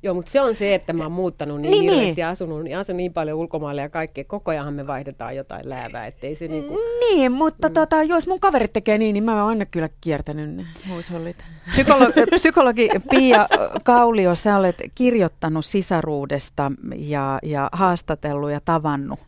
Joo, 0.03 0.15
mutta 0.15 0.31
se 0.31 0.41
on 0.41 0.55
se, 0.55 0.75
että 0.75 0.93
mä 0.93 1.03
oon 1.03 1.13
muuttanut 1.13 1.61
niin, 1.61 1.71
Niin, 1.71 1.83
hirveästi 1.83 2.21
niin. 2.21 2.27
asunut, 2.27 2.65
niin 2.65 2.79
asun 2.79 2.97
niin 2.97 3.13
paljon 3.13 3.39
ulkomailla 3.39 3.83
ja 3.83 3.89
kaikkea. 3.89 4.25
Koko 4.25 4.51
ajanhan 4.51 4.75
me 4.75 4.87
vaihdetaan 4.87 5.37
jotain 5.37 5.69
läävää, 5.69 6.07
ettei 6.07 6.35
se 6.35 6.47
niinku... 6.49 6.79
Niin, 7.01 7.33
mutta 7.33 7.69
mm. 7.69 7.75
tota, 7.75 8.03
jos 8.03 8.27
mun 8.27 8.41
kaverit 8.41 8.73
tekee 8.73 8.99
niin, 8.99 9.15
niin 9.15 9.25
mä 9.25 9.41
oon 9.41 9.49
aina 9.49 9.67
kyllä 9.67 9.89
kiertänyt 10.01 10.55
ne 10.55 10.67
huushollit. 10.89 11.45
Psykologi, 11.71 12.13
psykologi 12.37 12.89
Pia 13.11 13.47
Kaulio, 13.85 14.35
sä 14.35 14.57
olet 14.57 14.77
kirjoittanut 14.95 15.65
sisaruudesta 15.65 16.73
ja, 16.97 17.39
ja 17.43 17.69
haastatellut 17.73 18.51
ja 18.51 18.61
tavannut 18.61 19.21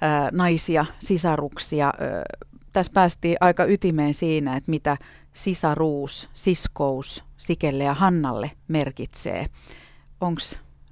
ää, 0.00 0.28
naisia, 0.32 0.86
sisaruksia. 0.98 1.86
Ää, 1.86 2.22
tässä 2.72 2.92
päästiin 2.92 3.36
aika 3.40 3.64
ytimeen 3.64 4.14
siinä, 4.14 4.56
että 4.56 4.70
mitä 4.70 4.96
sisaruus, 5.32 6.28
siskous 6.34 7.24
Sikelle 7.36 7.84
ja 7.84 7.94
Hannalle 7.94 8.50
merkitsee. 8.68 9.46
Onko 10.22 10.40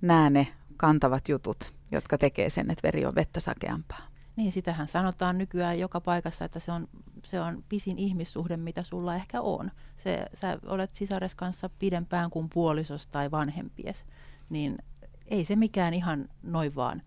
nämä 0.01 0.31
ne 0.31 0.49
kantavat 0.77 1.29
jutut, 1.29 1.75
jotka 1.93 2.19
tekee 2.19 2.51
sen, 2.51 2.71
että 2.71 2.83
veri 2.83 3.07
on 3.07 3.15
vettä 3.15 3.41
sakeampaa? 3.41 4.03
Niin, 4.37 4.53
sitähän 4.53 4.89
sanotaan 4.89 5.39
nykyään 5.39 5.79
joka 5.79 6.01
paikassa, 6.01 6.45
että 6.45 6.61
se 6.61 6.73
on, 6.73 6.89
se 7.25 7.41
on 7.41 7.65
pisin 7.69 7.99
ihmissuhde, 7.99 8.57
mitä 8.57 8.83
sulla 8.83 9.15
ehkä 9.15 9.41
on. 9.41 9.71
Se, 9.97 10.27
sä 10.35 10.59
olet 10.67 10.95
sisares 10.95 11.35
kanssa 11.35 11.71
pidempään 11.79 12.31
kuin 12.31 12.49
puolisos 12.55 13.07
tai 13.07 13.31
vanhempies, 13.31 14.07
niin 14.49 14.79
ei 15.27 15.45
se 15.45 15.57
mikään 15.57 15.95
ihan 15.95 16.29
noin 16.43 16.75
vaan 16.75 17.03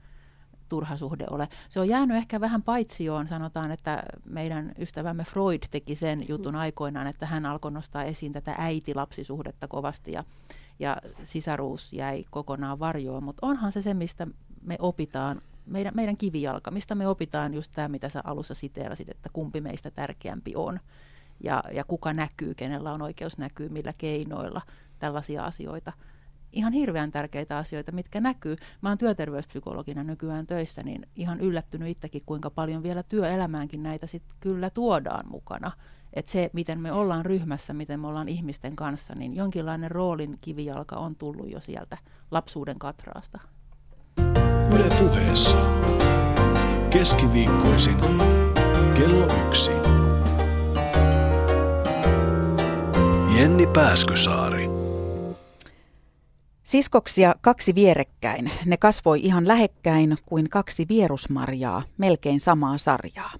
turha 0.69 0.97
suhde 0.97 1.25
ole. 1.29 1.47
Se 1.69 1.79
on 1.79 1.87
jäänyt 1.87 2.17
ehkä 2.17 2.41
vähän 2.41 2.63
paitsioon, 2.63 3.27
sanotaan, 3.27 3.71
että 3.71 4.03
meidän 4.25 4.71
ystävämme 4.79 5.23
Freud 5.23 5.63
teki 5.71 5.95
sen 5.95 6.27
jutun 6.27 6.55
aikoinaan, 6.55 7.07
että 7.07 7.25
hän 7.25 7.45
alkoi 7.45 7.71
nostaa 7.71 8.03
esiin 8.03 8.33
tätä 8.33 8.55
äiti-lapsisuhdetta 8.57 9.67
kovasti 9.67 10.11
ja, 10.11 10.23
ja 10.79 10.97
sisaruus 11.23 11.93
jäi 11.93 12.23
kokonaan 12.29 12.79
varjoon, 12.79 13.23
mutta 13.23 13.47
onhan 13.47 13.71
se 13.71 13.81
se, 13.81 13.93
mistä 13.93 14.27
me 14.61 14.75
opitaan 14.79 15.41
meidän, 15.65 15.93
meidän 15.95 16.17
kivijalka, 16.17 16.71
mistä 16.71 16.95
me 16.95 17.07
opitaan 17.07 17.53
just 17.53 17.71
tämä, 17.75 17.87
mitä 17.87 18.09
sä 18.09 18.21
alussa 18.23 18.53
siteerasit, 18.53 19.09
että 19.09 19.29
kumpi 19.33 19.61
meistä 19.61 19.91
tärkeämpi 19.91 20.53
on 20.55 20.79
ja, 21.43 21.63
ja 21.71 21.83
kuka 21.83 22.13
näkyy, 22.13 22.53
kenellä 22.53 22.91
on 22.91 23.01
oikeus 23.01 23.37
näkyä, 23.37 23.69
millä 23.69 23.93
keinoilla, 23.97 24.61
tällaisia 24.99 25.43
asioita. 25.43 25.93
Ihan 26.51 26.73
hirveän 26.73 27.11
tärkeitä 27.11 27.57
asioita, 27.57 27.91
mitkä 27.91 28.21
näkyy. 28.21 28.55
Mä 28.81 28.89
oon 28.89 28.97
työterveyspsykologina 28.97 30.03
nykyään 30.03 30.47
töissä, 30.47 30.83
niin 30.83 31.07
ihan 31.15 31.39
yllättynyt 31.39 31.89
itsekin, 31.89 32.21
kuinka 32.25 32.49
paljon 32.49 32.83
vielä 32.83 33.03
työelämäänkin 33.03 33.83
näitä 33.83 34.07
sitten 34.07 34.35
kyllä 34.39 34.69
tuodaan 34.69 35.29
mukana. 35.29 35.71
Että 36.13 36.31
se, 36.31 36.49
miten 36.53 36.79
me 36.79 36.91
ollaan 36.91 37.25
ryhmässä, 37.25 37.73
miten 37.73 37.99
me 37.99 38.07
ollaan 38.07 38.29
ihmisten 38.29 38.75
kanssa, 38.75 39.13
niin 39.17 39.35
jonkinlainen 39.35 39.91
roolin 39.91 40.33
kivijalka 40.41 40.95
on 40.95 41.15
tullut 41.15 41.51
jo 41.51 41.59
sieltä 41.59 41.97
lapsuuden 42.31 42.79
katraasta. 42.79 43.39
Yle 44.71 44.95
puheessa. 44.99 45.59
Keskiviikkoisin 46.89 47.97
kello 48.97 49.27
yksi. 49.47 49.71
Jenni 53.37 53.67
Pääskysaari. 53.67 54.69
Siskoksia 56.63 57.35
kaksi 57.41 57.75
vierekkäin. 57.75 58.51
Ne 58.65 58.77
kasvoi 58.77 59.19
ihan 59.21 59.47
lähekkäin 59.47 60.17
kuin 60.25 60.49
kaksi 60.49 60.85
vierusmarjaa, 60.89 61.83
melkein 61.97 62.39
samaa 62.39 62.77
sarjaa. 62.77 63.31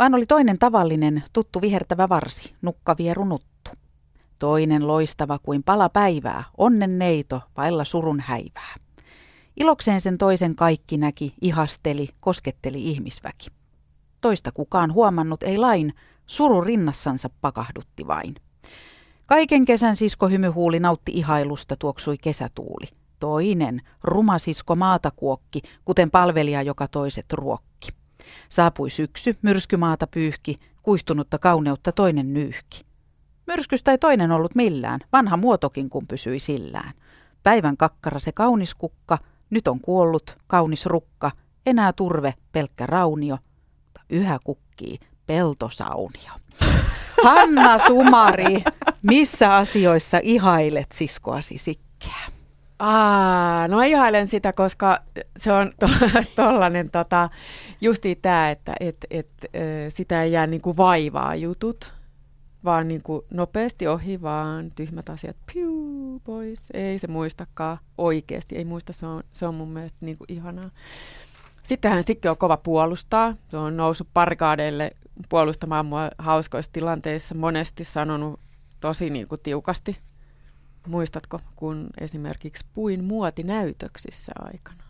Vaan 0.00 0.14
oli 0.14 0.26
toinen 0.26 0.58
tavallinen, 0.58 1.22
tuttu 1.32 1.60
vihertävä 1.60 2.08
varsi, 2.08 2.54
nukkavieru 2.62 3.24
nuttu. 3.24 3.70
Toinen 4.38 4.86
loistava 4.86 5.38
kuin 5.38 5.62
pala 5.62 5.88
päivää, 5.88 6.44
onnen 6.58 6.98
neito, 6.98 7.40
vailla 7.56 7.84
surun 7.84 8.20
häivää. 8.20 8.74
Ilokseen 9.56 10.00
sen 10.00 10.18
toisen 10.18 10.56
kaikki 10.56 10.98
näki, 10.98 11.34
ihasteli, 11.40 12.08
kosketteli 12.20 12.90
ihmisväki. 12.90 13.46
Toista 14.20 14.52
kukaan 14.52 14.92
huomannut 14.92 15.42
ei 15.42 15.58
lain, 15.58 15.94
suru 16.26 16.60
rinnassansa 16.60 17.30
pakahdutti 17.40 18.06
vain. 18.06 18.34
Kaiken 19.26 19.64
kesän 19.64 19.96
sisko 19.96 20.28
hymyhuuli 20.28 20.80
nautti 20.80 21.12
ihailusta, 21.14 21.76
tuoksui 21.76 22.18
kesätuuli. 22.18 22.86
Toinen, 23.18 23.82
ruma 24.02 24.38
sisko 24.38 24.76
maatakuokki, 24.76 25.62
kuten 25.84 26.10
palvelija, 26.10 26.62
joka 26.62 26.88
toiset 26.88 27.32
ruokki. 27.32 27.69
Saapui 28.48 28.90
syksy, 28.90 29.34
myrskymaata 29.42 30.06
pyyhki, 30.06 30.56
kuihtunutta 30.82 31.38
kauneutta 31.38 31.92
toinen 31.92 32.32
nyyhki. 32.32 32.80
Myrskystä 33.46 33.90
ei 33.90 33.98
toinen 33.98 34.32
ollut 34.32 34.54
millään, 34.54 35.00
vanha 35.12 35.36
muotokin 35.36 35.90
kun 35.90 36.06
pysyi 36.06 36.38
sillään. 36.38 36.92
Päivän 37.42 37.76
kakkara 37.76 38.18
se 38.18 38.32
kaunis 38.32 38.74
kukka, 38.74 39.18
nyt 39.50 39.68
on 39.68 39.80
kuollut, 39.80 40.36
kaunis 40.46 40.86
rukka, 40.86 41.30
enää 41.66 41.92
turve, 41.92 42.34
pelkkä 42.52 42.86
raunio, 42.86 43.38
mutta 43.84 44.00
yhä 44.10 44.38
kukkii 44.44 44.98
peltosaunio. 45.26 46.32
Hanna 47.24 47.78
Sumari, 47.78 48.64
missä 49.02 49.56
asioissa 49.56 50.20
ihailet 50.22 50.92
siskoasi 50.92 51.58
sikkeä? 51.58 52.39
Aa, 52.80 53.68
no 53.68 53.80
ihailen 53.80 54.26
sitä, 54.28 54.52
koska 54.52 55.02
se 55.36 55.52
on 55.52 55.72
to- 55.80 56.08
tollanen 56.36 56.90
tota, 56.90 57.30
justi 57.80 58.16
tämä, 58.16 58.50
että 58.50 58.74
et, 58.80 58.96
et, 59.10 59.28
sitä 59.88 60.22
ei 60.22 60.32
jää 60.32 60.46
niinku 60.46 60.76
vaivaa 60.76 61.34
jutut, 61.34 61.94
vaan 62.64 62.88
niinku 62.88 63.24
nopeasti 63.30 63.86
ohi, 63.86 64.22
vaan 64.22 64.70
tyhmät 64.74 65.08
asiat 65.08 65.36
piu, 65.52 66.20
pois. 66.24 66.70
Ei 66.74 66.98
se 66.98 67.06
muistakaan 67.06 67.78
oikeasti, 67.98 68.56
ei 68.56 68.64
muista, 68.64 68.92
se 68.92 69.06
on, 69.06 69.22
se 69.32 69.46
on 69.46 69.54
mun 69.54 69.68
mielestä 69.68 69.98
niinku 70.00 70.24
ihanaa. 70.28 70.70
Sittenhän 71.62 72.02
Sikke 72.02 72.30
on 72.30 72.36
kova 72.36 72.56
puolustaa. 72.56 73.34
Se 73.50 73.56
on 73.56 73.76
noussut 73.76 74.08
parkaadeille 74.14 74.90
puolustamaan 75.28 75.86
mua 75.86 76.10
hauskoissa 76.18 76.72
tilanteissa, 76.72 77.34
monesti 77.34 77.84
sanonut 77.84 78.40
tosi 78.80 79.10
niin 79.10 79.28
kuin 79.28 79.40
tiukasti. 79.40 79.96
Muistatko, 80.86 81.40
kun 81.56 81.90
esimerkiksi 82.00 82.66
puin 82.74 83.04
muotinäytöksissä 83.04 84.32
aikana? 84.38 84.84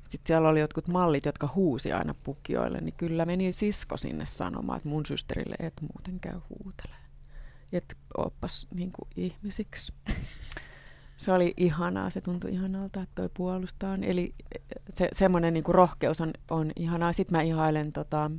Sitten 0.00 0.26
siellä 0.26 0.48
oli 0.48 0.60
jotkut 0.60 0.88
mallit, 0.88 1.26
jotka 1.26 1.48
huusi 1.54 1.92
aina 1.92 2.14
pukioille, 2.14 2.80
niin 2.80 2.94
kyllä 2.96 3.26
meni 3.26 3.52
sisko 3.52 3.96
sinne 3.96 4.26
sanomaan, 4.26 4.76
että 4.76 4.88
mun 4.88 5.06
systerille 5.06 5.56
et 5.58 5.74
muuten 5.80 6.20
käy 6.20 6.40
huutele. 6.48 6.94
Et 7.72 7.96
oppas 8.16 8.68
niin 8.74 8.92
kuin 8.92 9.08
ihmisiksi. 9.16 9.92
Se 11.16 11.32
oli 11.32 11.54
ihanaa, 11.56 12.10
se 12.10 12.20
tuntui 12.20 12.52
ihanalta, 12.52 13.02
että 13.02 13.14
toi 13.14 13.30
puolustaa. 13.34 13.98
Eli 14.02 14.34
se, 14.94 15.08
semmoinen 15.12 15.54
niin 15.54 15.64
rohkeus 15.68 16.20
on, 16.20 16.30
on 16.50 16.72
ihanaa. 16.76 17.12
Sitten 17.12 17.38
mä 17.38 17.42
ihailen, 17.42 17.92
tota, 17.92 18.30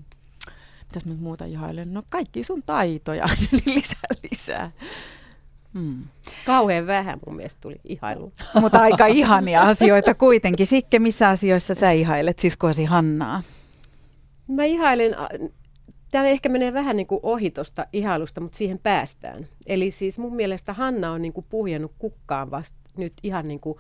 mitäs 0.85 1.05
mä 1.05 1.15
muuta 1.19 1.45
ihailen? 1.45 1.93
No 1.93 2.03
kaikki 2.09 2.43
sun 2.43 2.63
taitoja, 2.65 3.25
lisää 3.65 4.09
lisää. 4.31 4.71
Hmm. 5.73 6.03
Kauhean 6.45 6.87
vähän 6.87 7.19
mun 7.25 7.35
mielestä 7.35 7.61
tuli 7.61 7.75
ihailu. 7.83 8.33
Mutta 8.61 8.79
aika 8.79 9.05
ihania 9.05 9.61
asioita 9.61 10.13
kuitenkin. 10.13 10.67
Sikke, 10.67 10.99
missä 10.99 11.29
asioissa 11.29 11.73
sä 11.73 11.91
ihailet 11.91 12.39
siskoasi 12.39 12.85
Hannaa? 12.85 13.41
Mä 14.47 14.63
ihailen, 14.63 15.15
tämä 16.11 16.25
ehkä 16.25 16.49
menee 16.49 16.73
vähän 16.73 16.95
niin 16.95 17.07
kuin 17.07 17.19
ohi 17.23 17.51
tuosta 17.51 17.85
ihailusta, 17.93 18.41
mutta 18.41 18.57
siihen 18.57 18.79
päästään. 18.79 19.47
Eli 19.67 19.91
siis 19.91 20.19
mun 20.19 20.35
mielestä 20.35 20.73
Hanna 20.73 21.11
on 21.11 21.21
niin 21.21 21.33
kuin 21.33 21.45
puhjennut 21.49 21.91
kukkaan 21.99 22.51
vasta 22.51 22.77
nyt 22.97 23.13
ihan 23.23 23.47
niin 23.47 23.59
kuin 23.59 23.77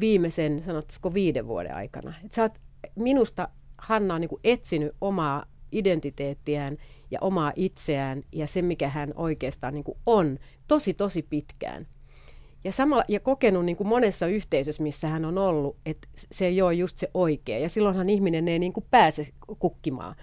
viimeisen, 0.00 0.62
sanottaisiko 0.62 1.14
viiden 1.14 1.46
vuoden 1.46 1.74
aikana. 1.74 2.14
Et 2.24 2.32
sä 2.32 2.42
oot, 2.42 2.58
minusta 2.94 3.48
Hanna 3.78 4.14
on 4.14 4.20
niin 4.20 4.28
kuin 4.28 4.40
etsinyt 4.44 4.92
omaa 5.00 5.44
identiteettiään 5.72 6.76
ja 7.10 7.18
omaa 7.20 7.52
itseään 7.56 8.22
ja 8.32 8.46
se, 8.46 8.62
mikä 8.62 8.88
hän 8.88 9.12
oikeastaan 9.16 9.74
niin 9.74 9.84
kuin 9.84 9.98
on, 10.06 10.38
tosi 10.68 10.94
tosi 10.94 11.22
pitkään. 11.22 11.86
Ja, 12.64 12.72
sama, 12.72 13.02
ja 13.08 13.20
kokenut 13.20 13.64
niin 13.64 13.76
kuin 13.76 13.88
monessa 13.88 14.26
yhteisössä, 14.26 14.82
missä 14.82 15.08
hän 15.08 15.24
on 15.24 15.38
ollut, 15.38 15.76
että 15.86 16.08
se 16.14 16.46
ei 16.46 16.62
ole 16.62 16.74
just 16.74 16.98
se 16.98 17.10
oikea. 17.14 17.58
Ja 17.58 17.68
silloinhan 17.68 18.08
ihminen 18.08 18.48
ei 18.48 18.58
niin 18.58 18.72
kuin 18.72 18.86
pääse 18.90 19.28
kukkimaan. 19.58 20.14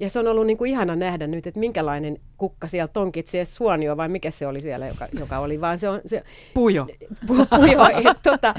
Ja 0.00 0.10
se 0.10 0.18
on 0.18 0.26
ollut 0.26 0.46
niin 0.46 0.56
kuin 0.56 0.70
ihana 0.70 0.96
nähdä 0.96 1.26
nyt, 1.26 1.46
että 1.46 1.60
minkälainen 1.60 2.20
kukka 2.36 2.68
sieltä 2.68 3.00
onkin, 3.00 3.20
että 3.20 3.32
se 3.32 3.44
suonio 3.44 3.96
vai 3.96 4.08
mikä 4.08 4.30
se 4.30 4.46
oli 4.46 4.60
siellä, 4.60 4.86
joka, 4.86 5.06
joka 5.18 5.38
oli, 5.38 5.60
vaan 5.60 5.78
se 5.78 5.88
on... 5.88 6.00
Se, 6.06 6.22
pujo. 6.54 6.86
Pu, 7.26 7.34
pujo. 7.56 7.86
et, 8.10 8.22
tota, 8.22 8.54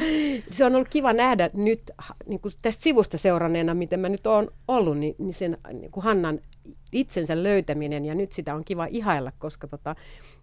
se 0.50 0.66
on 0.66 0.76
ollut 0.76 0.88
kiva 0.88 1.14
nähdä 1.14 1.50
nyt 1.54 1.92
niin 2.26 2.40
kuin 2.40 2.54
tästä 2.62 2.84
sivusta 2.84 3.18
seuranneena, 3.18 3.74
miten 3.74 4.00
mä 4.00 4.10
nyt 4.10 4.28
oon 4.28 4.52
ollut, 4.68 4.98
niin, 4.98 5.16
niin 5.18 5.34
sen 5.34 5.58
niin 5.74 5.92
kuin 5.92 6.04
Hannan 6.04 6.40
itsensä 6.92 7.44
löytäminen 7.44 8.06
ja 8.06 8.16
nyt 8.16 8.32
sitä 8.32 8.56
on 8.56 8.66
kiva 8.66 8.86
ihailla, 8.86 9.32
koska 9.40 9.68
tota, 9.68 9.96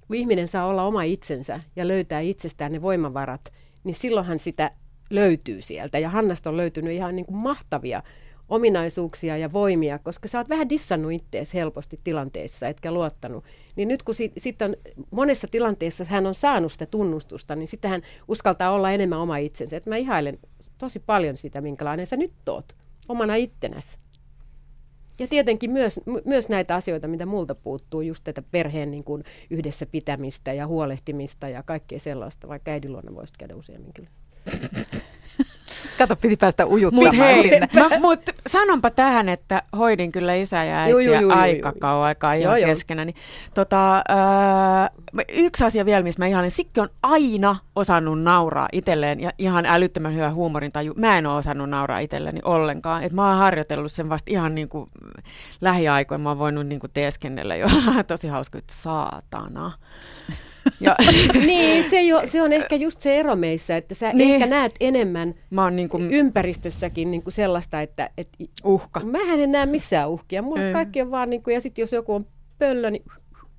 kun 0.07 0.17
ihminen 0.17 0.49
saa 0.49 0.67
olla 0.67 0.83
oma 0.83 1.03
itsensä 1.03 1.61
ja 1.77 1.89
löytää 1.89 2.21
itsestään 2.21 2.73
ne 2.73 2.83
voimavarat, 2.83 3.53
niin 3.85 3.95
silloinhan 3.95 4.39
sitä 4.39 4.71
löytyy 5.11 5.61
sieltä. 5.61 5.99
Ja 5.99 6.11
Hannasta 6.11 6.51
on 6.51 6.57
löytynyt 6.57 6.93
ihan 6.93 7.17
niin 7.17 7.27
kuin 7.27 7.37
mahtavia 7.37 8.03
ominaisuuksia 8.49 9.37
ja 9.37 9.53
voimia, 9.53 9.99
koska 9.99 10.29
sä 10.29 10.39
oot 10.39 10.49
vähän 10.49 10.69
dissannut 10.69 11.13
ittees 11.13 11.55
helposti 11.55 12.01
tilanteissa, 12.05 12.69
etkä 12.69 12.93
luottanut. 12.93 13.45
Niin 13.77 13.89
nyt 13.89 14.03
kun 14.03 14.15
sitten 14.15 14.43
sit 14.43 14.63
on 14.63 14.77
monessa 15.11 15.49
tilanteessa 15.51 16.05
hän 16.05 16.27
on 16.27 16.35
saanut 16.35 16.73
sitä 16.73 16.87
tunnustusta, 16.87 17.57
niin 17.57 17.69
sitten 17.69 17.91
hän 17.91 18.03
uskaltaa 18.29 18.71
olla 18.71 18.91
enemmän 18.91 19.19
oma 19.19 19.37
itsensä. 19.37 19.77
Et 19.77 19.87
mä 19.87 19.97
ihailen 19.97 20.39
tosi 20.79 20.99
paljon 20.99 21.37
sitä, 21.37 21.61
minkälainen 21.61 22.07
sä 22.07 22.17
nyt 22.17 22.49
oot 22.49 22.77
omana 23.09 23.35
ittenäsi. 23.35 23.99
Ja 25.19 25.29
tietenkin 25.29 25.71
myös, 25.71 26.01
myös 26.25 26.49
näitä 26.49 26.75
asioita, 26.75 27.09
mitä 27.09 27.27
multa 27.27 27.55
puuttuu, 27.55 28.01
just 28.01 28.25
tätä 28.25 28.43
perheen 28.43 28.91
niin 28.91 29.05
kuin 29.05 29.25
yhdessä 29.51 29.87
pitämistä 29.87 30.53
ja 30.53 30.67
huolehtimista 30.67 31.49
ja 31.49 31.63
kaikkea 31.63 31.99
sellaista, 31.99 32.49
vaikka 32.49 32.71
äidin 32.71 32.93
luona 32.93 33.15
voisit 33.15 33.37
käydä 33.37 33.57
useammin 33.57 33.93
kyllä. 33.93 34.11
Kato, 35.99 36.17
piti 36.17 36.37
päästä 36.37 36.67
ujuttamaan 36.67 37.17
mut 37.17 37.27
hei, 37.27 37.43
sinne. 37.43 37.69
Mä, 37.75 37.99
mut 37.99 38.21
sanonpa 38.47 38.91
tähän, 38.91 39.29
että 39.29 39.63
hoidin 39.79 40.13
kyllä 40.13 40.35
isä 40.35 40.65
ja 40.65 40.79
äitiä 40.79 40.91
juu, 40.91 41.01
juu, 41.01 41.21
juu, 41.21 41.31
aika 41.33 41.69
juu, 41.69 41.81
kauan 41.81 42.07
aikaa 42.07 42.33
ihan 42.33 42.61
joo, 42.61 42.69
keskenä. 42.69 43.05
Niin, 43.05 43.17
tota, 43.55 43.97
äh, 43.97 44.91
yksi 45.29 45.65
asia 45.65 45.85
vielä, 45.85 46.03
missä 46.03 46.19
mä 46.19 46.27
ihan, 46.27 46.51
Sikki 46.51 46.81
on 46.81 46.89
aina 47.03 47.57
osannut 47.77 48.23
nauraa 48.23 48.69
itselleen 48.73 49.21
ja 49.21 49.33
ihan 49.39 49.67
älyttömän 49.67 50.15
hyvä 50.15 50.31
huumorintaju. 50.31 50.95
Mä 50.97 51.19
en 51.19 51.27
ole 51.27 51.39
osannut 51.39 51.71
nauraa 51.71 51.99
itselleni 51.99 52.41
ollenkaan. 52.45 53.03
Et 53.03 53.13
mä 53.13 53.29
oon 53.29 53.39
harjoitellut 53.39 53.93
sen 53.93 54.09
vasta 54.09 54.31
ihan 54.31 54.55
niin 54.55 54.69
kuin 54.69 54.91
lähiaikoina. 55.61 56.23
Mä 56.23 56.29
oon 56.29 56.39
voinut 56.39 56.67
niin 56.67 56.81
kuin 56.81 56.91
teeskennellä 56.95 57.57
jo 57.57 57.67
tosi 58.07 58.29
hauska, 58.29 58.59
että 58.59 58.75
saatana. 58.77 59.73
Ja. 60.81 60.97
niin, 61.47 61.91
se, 61.91 62.03
jo, 62.03 62.23
se 62.27 62.43
on 62.43 62.53
ehkä 62.53 62.77
just 62.77 63.01
se 63.01 63.19
ero 63.19 63.37
meissä, 63.37 63.77
että 63.77 63.95
sä 63.95 64.13
niin. 64.13 64.35
ehkä 64.35 64.47
näet 64.47 64.75
enemmän 64.81 65.35
Mä 65.51 65.65
oon 65.65 65.77
niin 65.77 65.89
kuin... 65.89 66.11
ympäristössäkin 66.11 67.11
niin 67.11 67.23
kuin 67.23 67.35
sellaista, 67.35 67.81
että... 67.81 68.11
Et, 68.19 68.29
Uhka. 68.64 69.01
Mähän 69.01 69.41
en 69.41 69.53
näe 69.53 69.66
missään 69.66 70.11
uhkia. 70.11 70.43
Mulla 70.43 70.62
ei. 70.62 70.73
kaikki 70.73 71.03
on 71.03 71.11
vaan, 71.11 71.31
niin 71.31 71.43
kuin, 71.43 71.55
ja 71.55 71.61
sitten 71.61 71.83
jos 71.83 71.93
joku 71.93 72.14
on 72.14 72.25
pöllö, 72.59 72.91
niin 72.91 73.05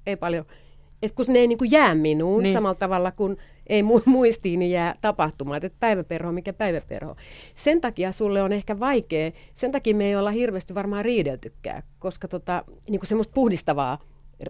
ei 0.07 0.15
paljon. 0.15 0.45
Et 1.01 1.11
kun 1.11 1.25
ne 1.27 1.39
ei 1.39 1.47
niin 1.47 1.57
kuin 1.57 1.71
jää 1.71 1.95
minuun 1.95 2.43
niin. 2.43 2.53
samalla 2.53 2.75
tavalla 2.75 3.11
kuin 3.11 3.37
ei 3.67 3.81
mu- 3.81 4.03
muistiini 4.15 4.71
jää 4.71 4.95
tapahtumaan, 5.01 5.65
että 5.65 5.77
päiväperho 5.79 6.31
mikä 6.31 6.53
päiväperho. 6.53 7.15
Sen 7.55 7.81
takia 7.81 8.11
sulle 8.11 8.41
on 8.41 8.53
ehkä 8.53 8.79
vaikea, 8.79 9.31
sen 9.53 9.71
takia 9.71 9.95
me 9.95 10.05
ei 10.05 10.15
olla 10.15 10.31
hirveästi 10.31 10.75
varmaan 10.75 11.05
riideltykään, 11.05 11.83
koska 11.99 12.27
tota, 12.27 12.63
niin 12.89 12.99
kuin 12.99 13.07
semmoista 13.07 13.33
puhdistavaa 13.33 13.99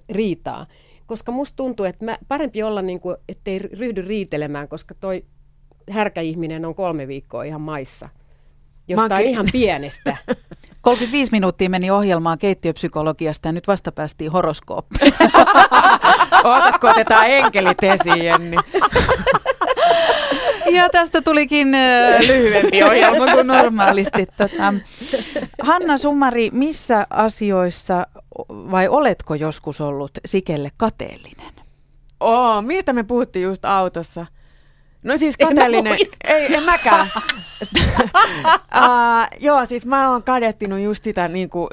riitaa 0.09 0.65
koska 1.09 1.31
musta 1.31 1.55
tuntuu, 1.55 1.85
että 1.85 2.05
mä, 2.05 2.17
parempi 2.27 2.63
olla 2.63 2.81
niin 2.81 2.99
kuin, 2.99 3.17
ettei 3.29 3.59
ryhdy 3.59 4.01
riitelemään, 4.01 4.67
koska 4.67 4.95
toi 4.95 5.25
härkäihminen 5.89 6.65
on 6.65 6.75
kolme 6.75 7.07
viikkoa 7.07 7.43
ihan 7.43 7.61
maissa. 7.61 8.09
Jostain 8.87 9.11
Mäkin... 9.11 9.27
ihan 9.29 9.47
pienestä. 9.51 10.17
35 10.81 11.31
minuuttia 11.31 11.69
meni 11.69 11.91
ohjelmaan 11.91 12.37
keittiöpsykologiasta 12.37 13.47
ja 13.47 13.51
nyt 13.51 13.67
vasta 13.67 13.91
päästiin 13.91 14.31
horoskooppiin. 14.31 15.13
Ootas, 16.43 16.79
kun 16.79 16.89
otetaan 16.89 17.27
enkelit 17.27 17.83
esiin, 17.83 18.25
Jenni. 18.25 18.57
Ja 20.71 20.89
tästä 20.89 21.21
tulikin 21.21 21.67
lyhyempi 22.27 22.83
ohjelma 22.83 23.33
kuin 23.33 23.47
normaalisti. 23.47 24.25
Tota, 24.25 24.73
Hanna 25.61 25.97
Sumari, 25.97 26.49
missä 26.53 27.07
asioissa 27.09 28.07
vai 28.49 28.87
oletko 28.87 29.35
joskus 29.35 29.81
ollut 29.81 30.11
Sikelle 30.25 30.71
kateellinen? 30.77 31.53
Oo, 32.19 32.61
mitä 32.61 32.93
me 32.93 33.03
puhuttiin 33.03 33.43
just 33.43 33.65
autossa? 33.65 34.25
No 35.03 35.17
siis 35.17 35.35
En 35.39 35.47
kateellinen, 35.47 35.93
muista. 35.93 36.17
ei, 36.27 36.55
en 36.55 36.63
mäkään. 36.63 37.07
uh, 38.75 39.39
joo, 39.39 39.65
siis 39.65 39.85
mä 39.85 40.11
oon 40.11 40.23
kadettinut 40.23 40.79
just 40.79 41.03
sitä 41.03 41.27
niin 41.27 41.49
kuin, 41.49 41.67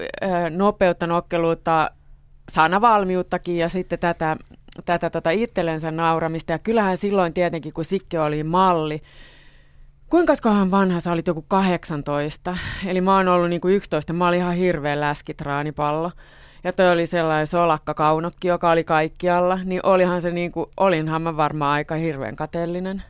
nopeutta, 0.51 1.07
nokkeluutta, 1.07 1.91
sanavalmiuttakin 2.51 3.59
ja 3.59 3.69
sitten 3.69 3.99
tätä, 3.99 4.37
tätä 4.85 5.11
tota 5.11 5.31
itsellensä 5.31 5.91
nauramista. 5.91 6.53
Ja 6.53 6.59
kyllähän 6.59 6.97
silloin 6.97 7.35
tietenkin, 7.35 7.73
kun 7.73 7.85
Sikke 7.85 8.21
oli 8.21 8.43
malli, 8.43 9.03
kuinka 10.11 10.35
kohan 10.43 10.71
vanha 10.71 11.01
sä 11.01 11.13
olit 11.13 11.27
joku 11.27 11.45
18? 11.49 12.57
Eli 12.87 13.01
mä 13.01 13.17
oon 13.17 13.29
ollut 13.29 13.51
niin 13.51 13.61
kuin 13.61 13.75
11, 13.75 14.13
mä 14.13 14.29
olin 14.29 14.39
ihan 14.39 14.55
hirveä 14.55 15.01
läskitraanipallo. 15.01 16.11
Ja 16.67 16.73
toi 16.73 16.91
oli 16.91 17.07
sellainen 17.07 17.47
solakka 17.47 17.95
kaunokki, 17.95 18.49
joka 18.49 18.71
oli 18.71 18.85
kaikkialla, 18.85 19.59
niin 19.65 19.81
olihan 19.87 20.23
se 20.23 20.31
niin 20.31 20.53
kuin, 20.53 20.67
olinhan 20.77 21.23
mä 21.23 21.37
varmaan 21.37 21.73
aika 21.73 21.95
hirveän 21.95 22.37
kateellinen. 22.37 23.03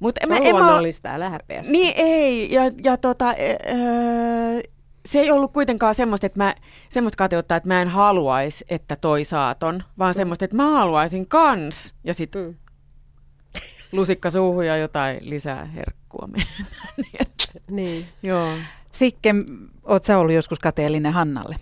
Mutta 0.00 0.20
Se 0.26 0.34
on 0.34 0.50
luonnollista, 0.50 1.08
älä 1.08 1.30
sitä. 1.30 1.72
Niin 1.72 1.94
ei, 1.96 2.52
ja, 2.52 2.62
ja 2.84 2.96
tota, 2.96 3.28
öö, 3.28 4.60
se 5.06 5.20
ei 5.20 5.30
ollut 5.30 5.52
kuitenkaan 5.52 5.94
semmoista, 5.94 6.26
että 6.26 6.44
mä, 6.44 6.54
semmoista 6.88 7.16
kateutta, 7.16 7.56
että 7.56 7.68
mä 7.68 7.82
en 7.82 7.88
haluaisi, 7.88 8.64
että 8.68 8.96
toi 8.96 9.24
saaton, 9.24 9.82
vaan 9.98 10.14
mm. 10.14 10.16
semmoista, 10.16 10.44
että 10.44 10.56
mä 10.56 10.70
haluaisin 10.70 11.28
kans. 11.28 11.94
Ja 12.04 12.14
sitten 12.14 12.44
Mm. 12.46 12.54
lusikka 13.92 14.30
suuhun 14.30 14.66
ja 14.66 14.76
jotain 14.76 15.18
lisää 15.20 15.64
herkkua. 15.64 16.28
Niin 16.96 17.16
että, 17.18 17.44
Niin. 17.70 18.06
Joo. 18.22 18.48
Sikke, 18.92 19.34
oot 19.84 20.04
sä 20.04 20.18
ollut 20.18 20.34
joskus 20.34 20.58
kateellinen 20.58 21.12
Hannalle? 21.12 21.56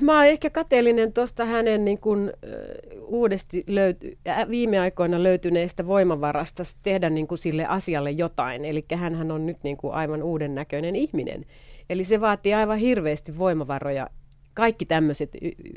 Mä 0.00 0.16
oon 0.16 0.26
ehkä 0.26 0.50
kateellinen 0.50 1.12
tuosta 1.12 1.44
hänen 1.44 1.84
niin 1.84 1.98
kun, 1.98 2.32
ö, 2.44 2.74
uudesti 3.00 3.64
löyty, 3.66 4.18
viime 4.50 4.78
aikoina 4.78 5.22
löytyneestä 5.22 5.86
voimavarasta 5.86 6.62
tehdä 6.82 7.10
niin 7.10 7.26
kun 7.26 7.38
sille 7.38 7.66
asialle 7.66 8.10
jotain. 8.10 8.64
Eli 8.64 8.84
hän 8.94 9.32
on 9.32 9.46
nyt 9.46 9.56
niin 9.62 9.76
kun 9.76 9.94
aivan 9.94 10.22
uuden 10.22 10.54
näköinen 10.54 10.96
ihminen. 10.96 11.44
Eli 11.90 12.04
se 12.04 12.20
vaatii 12.20 12.54
aivan 12.54 12.78
hirveästi 12.78 13.38
voimavaroja. 13.38 14.06
Kaikki 14.54 14.86
tämmöiset 14.86 15.30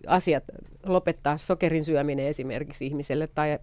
asiat, 0.07 0.43
lopettaa 0.85 1.37
sokerin 1.37 1.85
syöminen 1.85 2.27
esimerkiksi 2.27 2.85
ihmiselle, 2.85 3.27
tai 3.27 3.59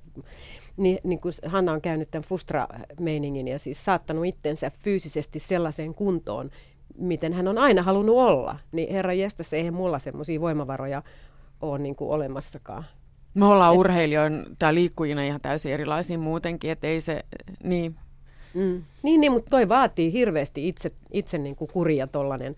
niin, 0.77 0.99
niin 1.05 1.21
kuin 1.21 1.33
Hanna 1.47 1.73
on 1.73 1.81
käynyt 1.81 2.11
tämän 2.11 2.25
Fustra-meiningin 2.25 3.49
ja 3.49 3.59
siis 3.59 3.85
saattanut 3.85 4.27
itsensä 4.27 4.71
fyysisesti 4.79 5.39
sellaiseen 5.39 5.95
kuntoon, 5.95 6.51
miten 6.99 7.33
hän 7.33 7.49
on 7.49 7.59
aina 7.59 7.83
halunnut 7.83 8.17
olla, 8.17 8.59
niin 8.73 8.93
herra 8.93 9.13
jestas, 9.13 9.53
eihän 9.53 9.75
mulla 9.75 9.99
semmoisia 9.99 10.41
voimavaroja 10.41 11.03
ole 11.61 11.79
niin 11.79 11.97
kuin 11.97 12.11
olemassakaan. 12.11 12.85
Me 13.35 13.45
ollaan 13.45 13.75
urheilijoina 13.75 14.45
tai 14.59 14.75
liikkujina 14.75 15.23
ihan 15.23 15.41
täysin 15.41 15.73
erilaisia 15.73 16.19
muutenkin, 16.19 16.71
että 16.71 16.87
ei 16.87 17.01
se, 17.01 17.25
niin. 17.65 17.97
Mm. 18.55 18.83
Niin, 19.03 19.21
niin, 19.21 19.33
mutta 19.33 19.51
toi 19.51 19.69
vaatii 19.69 20.13
hirveästi 20.13 20.69
itse, 20.69 20.91
itse 21.13 21.39
niin 21.39 21.57
kuin 21.57 21.71
kuria 21.73 22.07
tollanen, 22.07 22.57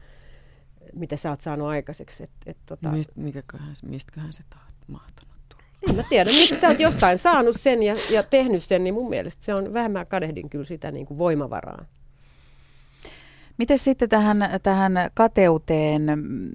mitä 0.94 1.16
sä 1.16 1.30
oot 1.30 1.40
saanut 1.40 1.68
aikaiseksi. 1.68 2.22
Et, 2.22 2.30
et, 2.46 2.56
tota, 2.66 2.88
Mist, 2.88 3.10
mikäköhän, 3.16 3.74
mistäköhän 3.82 4.32
se 4.32 4.42
taht 4.50 4.74
mahtanut 4.86 5.34
tulla? 5.48 5.64
en 5.90 5.96
mä 5.96 6.02
tiedä, 6.08 6.30
miksi 6.30 6.56
sä 6.56 6.68
oot 6.68 6.80
jostain 6.80 7.18
saanut 7.18 7.56
sen 7.58 7.82
ja, 7.82 7.96
ja 8.10 8.22
tehnyt 8.22 8.62
sen, 8.62 8.84
niin 8.84 8.94
mun 8.94 9.10
mielestä 9.10 9.44
se 9.44 9.54
on 9.54 9.72
vähän 9.72 9.92
mä 9.92 10.04
kadehdin 10.04 10.50
kyllä 10.50 10.64
sitä 10.64 10.90
niin 10.90 11.06
kuin 11.06 11.18
voimavaraa. 11.18 11.84
Miten 13.58 13.78
sitten 13.78 14.08
tähän, 14.08 14.38
tähän 14.62 14.92
kateuteen 15.14 16.02
mm, 16.14 16.50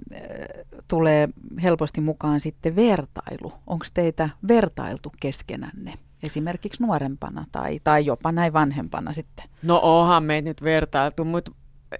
tulee 0.88 1.28
helposti 1.62 2.00
mukaan 2.00 2.40
sitten 2.40 2.76
vertailu? 2.76 3.52
Onko 3.66 3.84
teitä 3.94 4.28
vertailtu 4.48 5.12
keskenänne? 5.20 5.92
Esimerkiksi 6.22 6.82
nuorempana 6.82 7.44
tai, 7.52 7.80
tai 7.84 8.06
jopa 8.06 8.32
näin 8.32 8.52
vanhempana 8.52 9.12
sitten? 9.12 9.44
No 9.62 9.80
onhan 9.82 10.24
meitä 10.24 10.48
nyt 10.48 10.62
vertailtu, 10.62 11.24
mutta 11.24 11.52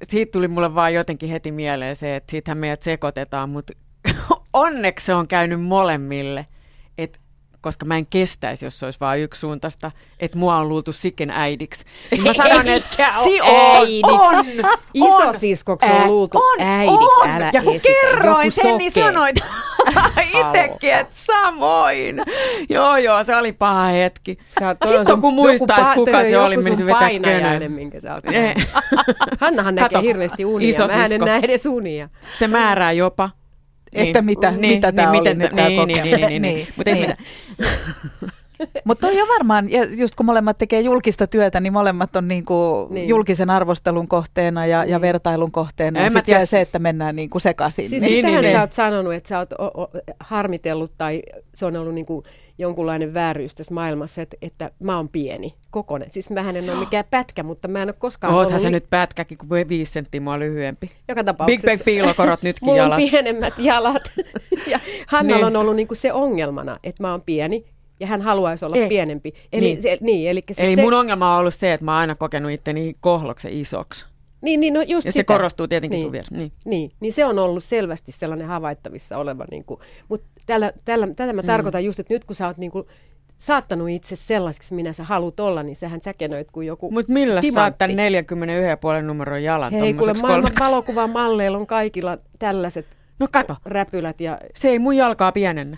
siitä 0.08 0.32
tuli 0.32 0.48
mulle 0.48 0.74
vaan 0.74 0.94
jotenkin 0.94 1.28
heti 1.28 1.52
mieleen 1.52 1.96
se, 1.96 2.16
että 2.16 2.30
siitähän 2.30 2.58
meidät 2.58 2.82
sekoitetaan, 2.82 3.50
mutta 3.50 3.72
onneksi 4.52 5.06
se 5.06 5.14
on 5.14 5.28
käynyt 5.28 5.62
molemmille, 5.62 6.46
että 6.98 7.18
koska 7.60 7.86
mä 7.86 7.96
en 7.96 8.06
kestäisi, 8.10 8.66
jos 8.66 8.78
se 8.80 8.84
olisi 8.86 9.00
vain 9.00 9.22
yksisuuntaista, 9.22 9.90
että 10.20 10.38
mua 10.38 10.56
on 10.56 10.68
luultu 10.68 10.92
siken 10.92 11.30
äidiksi. 11.30 11.84
Niin 12.10 12.22
mä 12.22 12.32
sanon, 12.32 12.68
että 12.68 13.06
si 13.24 13.40
on, 13.40 14.20
on, 14.20 14.46
Isosiskoksi 14.94 15.86
on 15.90 15.96
Ää, 15.96 16.06
luultu 16.06 16.38
on, 16.38 16.60
äidiksi, 16.66 17.20
on. 17.22 17.28
älä 17.30 17.50
Ja 17.52 17.62
kun 17.62 17.74
esitä. 17.76 17.94
kerroin 18.02 18.52
sen, 18.52 18.78
niin 18.78 18.92
sanoit 18.92 19.36
itsekin, 20.40 20.92
että 20.94 21.14
samoin. 21.14 22.22
joo, 22.68 22.96
joo, 22.96 23.24
se 23.24 23.36
oli 23.36 23.52
paha 23.52 23.84
hetki. 23.84 24.38
On 24.60 24.90
Hitto, 24.98 25.16
kun 25.16 25.34
muistais, 25.34 25.86
pa- 25.86 25.94
kuka 25.94 26.18
on 26.18 26.24
se 26.24 26.38
oli, 26.38 26.56
menisi 26.56 26.86
vetää 26.86 27.10
könön. 27.22 27.72
minkä 27.72 28.00
sä. 28.00 28.22
Hannahan 29.40 29.74
näkee 29.74 29.88
Kato, 29.88 30.00
hirveästi 30.02 30.44
unia. 30.44 30.68
iso 30.68 30.86
Mä 30.86 31.04
en 31.04 31.20
näe 31.20 31.40
edes 31.42 31.66
unia. 31.66 32.08
Se 32.38 32.46
määrää 32.48 32.92
jopa. 32.92 33.30
Että 33.92 34.22
mitä- 34.22 34.50
mitä 34.52 34.92
tää 34.92 35.10
oli 35.10 35.18
miten 35.18 35.38
nyt 35.38 35.50
tää- 35.50 35.56
tää 35.56 35.68
niin, 35.68 35.86
niin, 35.88 36.02
niin, 36.02 36.20
niin, 36.20 36.42
Niin, 36.42 36.42
niin. 36.42 36.68
Mutta 36.76 36.90
ei 36.90 36.94
niin. 36.96 37.08
mitään. 37.10 38.32
Mutta 38.84 39.06
toi 39.06 39.20
on 39.22 39.28
varmaan, 39.28 39.70
ja 39.70 39.84
just 39.84 40.14
kun 40.14 40.26
molemmat 40.26 40.58
tekee 40.58 40.80
julkista 40.80 41.26
työtä, 41.26 41.60
niin 41.60 41.72
molemmat 41.72 42.16
on 42.16 42.28
niinku 42.28 42.86
Niin. 42.90 43.08
julkisen 43.08 43.50
arvostelun 43.50 44.08
kohteena 44.08 44.66
ja, 44.66 44.78
ja 44.78 44.84
Niin. 44.84 45.00
vertailun 45.00 45.52
kohteena. 45.52 45.98
En 46.00 46.04
Ja 46.04 46.10
mä 46.10 46.18
sitten 46.18 46.22
tiedä. 46.24 46.46
se, 46.46 46.60
että 46.60 46.78
mennään 46.78 47.16
niinku 47.16 47.38
sekaisin. 47.38 47.88
Siis 47.88 48.02
Niin, 48.02 48.12
niin, 48.12 48.24
sitähän 48.24 48.42
niin, 48.44 48.54
sä 48.54 48.60
oot 48.60 48.72
sanonut, 48.72 49.12
että 49.14 49.28
sä 49.28 49.38
oot 49.38 49.52
o- 49.52 49.80
o- 49.82 49.90
harmitellut 50.20 50.92
tai 50.98 51.22
se 51.54 51.66
on 51.66 51.76
ollut 51.76 51.94
niinku 51.94 52.22
jonkunlainen 52.58 53.14
vääryys 53.14 53.54
tässä 53.54 53.74
maailmassa, 53.74 54.22
että, 54.22 54.36
että 54.42 54.70
mä 54.78 54.96
oon 54.96 55.08
pieni, 55.08 55.54
kokonen. 55.70 56.08
Siis 56.10 56.30
mähän 56.30 56.56
en 56.56 56.70
ole 56.70 56.78
mikään 56.78 57.04
pätkä, 57.10 57.42
mutta 57.42 57.68
mä 57.68 57.82
en 57.82 57.88
ole 57.88 57.94
koskaan 57.98 58.34
Oothan 58.34 58.48
ollut 58.52 58.62
se 58.62 58.68
li- 58.68 58.72
nyt 58.72 58.90
pätkäkin, 58.90 59.38
kun 59.38 59.48
viisi 59.68 59.92
senttiä 59.92 60.20
mua 60.20 60.38
lyhyempi. 60.38 60.90
joka 61.08 61.20
Big 61.22 61.26
tapauksessa. 61.26 61.66
Bang 61.68 61.80
piilokorot 61.84 62.42
nytkin 62.42 62.66
Mulla 62.68 62.78
jalas. 62.78 63.02
on 63.04 63.10
pienemmät 63.10 63.54
jalat. 63.58 64.02
ja 64.70 64.80
Hannalla 65.06 65.46
Niin. 65.46 65.56
on 65.56 65.60
ollut 65.60 65.76
niinku 65.76 65.94
se 65.94 66.12
ongelmana, 66.12 66.78
että 66.84 67.02
mä 67.02 67.10
oon 67.10 67.22
pieni 67.22 67.64
ja 68.00 68.06
hän 68.06 68.22
haluaisi 68.22 68.64
olla 68.64 68.76
Ei. 68.76 68.88
pienempi. 68.88 69.32
Eli, 69.52 69.64
Niin. 69.66 69.82
Se, 69.82 69.98
niin, 70.00 70.30
eli 70.30 70.42
siis 70.46 70.58
Eli 70.58 70.76
se, 70.76 70.82
mun 70.82 70.94
ongelma 70.94 71.34
on 71.34 71.40
ollut 71.40 71.54
se, 71.54 71.72
että 71.72 71.84
mä 71.84 71.92
oon 71.92 72.00
aina 72.00 72.14
kokenut 72.14 72.52
itteni 72.52 72.92
kohloksen 73.00 73.52
isoksi. 73.52 74.06
niin, 74.42 74.60
niin, 74.60 74.74
no 74.74 74.80
just 74.82 75.04
Ja 75.06 75.12
se 75.12 75.16
sitä. 75.16 75.32
korostuu 75.32 75.68
tietenkin 75.68 75.96
niin. 75.96 76.04
sun 76.04 76.12
vieressä. 76.12 76.36
Niin. 76.36 76.52
Niin, 76.64 76.90
niin 77.00 77.12
se 77.12 77.24
on 77.24 77.38
ollut 77.38 77.64
selvästi 77.64 78.12
sellainen 78.12 78.46
havaittavissa 78.46 79.18
oleva. 79.18 79.44
Niin 79.50 79.64
kuin, 79.64 79.80
mutta 80.08 80.26
tällä, 80.46 80.72
tällä, 80.84 81.06
tätä 81.06 81.32
mä 81.32 81.42
mm. 81.42 81.46
tarkoitan 81.46 81.84
just, 81.84 81.98
että 82.00 82.14
nyt 82.14 82.24
kun 82.24 82.36
sä 82.36 82.46
oot 82.46 82.56
niin 82.58 82.70
kuin, 82.70 82.86
saattanut 83.38 83.88
itse 83.90 84.16
sellaiseksi, 84.16 84.74
minä 84.74 84.92
sä 84.92 85.04
haluat 85.04 85.40
olla, 85.40 85.62
niin 85.62 85.76
sähän 85.76 86.02
säkenöit 86.02 86.50
kuin 86.50 86.66
joku 86.66 86.90
Mutta 86.90 87.12
millä 87.12 87.42
sä 87.42 87.52
saat 87.52 87.78
timantti. 87.78 87.96
tämän 87.96 88.98
41,5 89.00 89.06
numeron 89.06 89.42
jalan 89.42 89.72
Hei, 89.72 89.94
kuule, 89.94 90.12
maailman 90.12 90.30
kolmeksi? 90.42 90.64
valokuvan 90.64 91.10
malleilla 91.10 91.58
on 91.58 91.66
kaikilla 91.66 92.18
tällaiset 92.38 92.86
No 93.20 93.28
kato, 93.32 93.56
räpylät 93.64 94.20
ja 94.20 94.38
se 94.54 94.68
ei 94.68 94.78
mun 94.78 94.96
jalkaa 94.96 95.32
pienennä. 95.32 95.76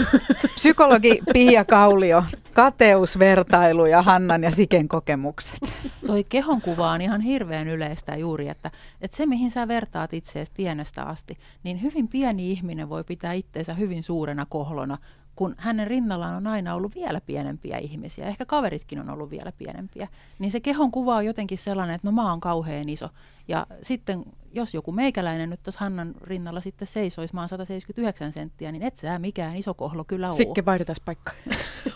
Psykologi 0.54 1.18
Pia 1.32 1.64
Kaulio, 1.64 2.24
kateus, 2.52 3.18
vertailu 3.18 3.86
ja 3.86 4.02
Hannan 4.02 4.42
ja 4.42 4.50
Siken 4.50 4.88
kokemukset. 4.88 5.76
Toi 6.06 6.24
kehonkuva 6.24 6.90
on 6.90 7.00
ihan 7.00 7.20
hirveän 7.20 7.68
yleistä 7.68 8.16
juuri, 8.16 8.48
että, 8.48 8.70
että 9.00 9.16
se 9.16 9.26
mihin 9.26 9.50
sä 9.50 9.68
vertaat 9.68 10.12
itseäsi 10.12 10.52
pienestä 10.56 11.02
asti, 11.02 11.38
niin 11.62 11.82
hyvin 11.82 12.08
pieni 12.08 12.50
ihminen 12.50 12.88
voi 12.88 13.04
pitää 13.04 13.32
itseensä 13.32 13.74
hyvin 13.74 14.02
suurena 14.02 14.46
kohlona, 14.46 14.98
kun 15.36 15.54
hänen 15.58 15.86
rinnallaan 15.86 16.34
on 16.34 16.46
aina 16.46 16.74
ollut 16.74 16.94
vielä 16.94 17.20
pienempiä 17.20 17.78
ihmisiä, 17.78 18.26
ehkä 18.26 18.46
kaveritkin 18.46 19.00
on 19.00 19.10
ollut 19.10 19.30
vielä 19.30 19.52
pienempiä, 19.52 20.08
niin 20.38 20.50
se 20.50 20.60
kehon 20.60 20.90
kuva 20.90 21.16
on 21.16 21.26
jotenkin 21.26 21.58
sellainen, 21.58 21.94
että 21.94 22.08
no 22.08 22.12
mä 22.12 22.30
oon 22.30 22.40
kauhean 22.40 22.88
iso. 22.88 23.08
Ja 23.48 23.66
sitten 23.82 24.24
jos 24.52 24.74
joku 24.74 24.92
meikäläinen 24.92 25.50
nyt 25.50 25.62
tuossa 25.62 25.80
Hannan 25.80 26.14
rinnalla 26.20 26.60
sitten 26.60 26.88
seisoisi, 26.88 27.34
mä 27.34 27.40
oon 27.40 27.48
179 27.48 28.32
senttiä, 28.32 28.72
niin 28.72 28.82
et 28.82 28.96
sä 28.96 29.18
mikään 29.18 29.56
iso 29.56 29.74
kohlo 29.74 30.04
kyllä 30.04 30.26
ole. 30.26 30.36
Sikke 30.36 30.64
vaihdetaan 30.64 30.96
paikkaa. 31.04 31.34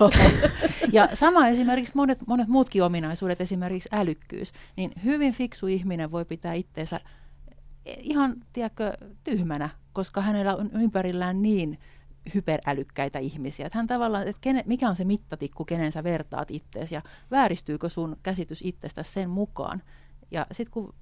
Ja 0.93 1.09
sama 1.15 1.49
esimerkiksi 1.49 1.93
monet, 1.95 2.19
monet 2.27 2.49
muutkin 2.49 2.83
ominaisuudet, 2.83 3.41
esimerkiksi 3.41 3.89
älykkyys, 3.93 4.53
niin 4.77 4.93
hyvin 5.05 5.33
fiksu 5.33 5.67
ihminen 5.67 6.11
voi 6.11 6.25
pitää 6.25 6.55
itteensä 6.55 7.01
ihan, 7.85 8.35
tiedätkö, 8.53 8.93
tyhmänä, 9.25 9.69
koska 9.93 10.21
hänellä 10.21 10.57
on 10.57 10.71
ympärillään 10.75 11.43
niin 11.43 11.79
hyperälykkäitä 12.35 13.19
ihmisiä. 13.19 13.67
Että 13.67 13.79
hän 13.79 13.87
tavallaan, 13.87 14.29
että 14.29 14.41
kene, 14.41 14.63
mikä 14.67 14.89
on 14.89 14.97
se 14.97 15.05
mittatikku, 15.05 15.65
kenen 15.65 15.93
sä 15.93 16.05
vertaat 16.05 16.51
ittees 16.51 16.93
ja 16.93 17.03
vääristyykö 17.31 17.89
sun 17.89 18.17
käsitys 18.23 18.61
itsestä 18.63 19.03
sen 19.03 19.31
mukaan. 19.31 19.83
Ja 20.31 20.47
sitten 20.53 20.73
kun 20.73 20.95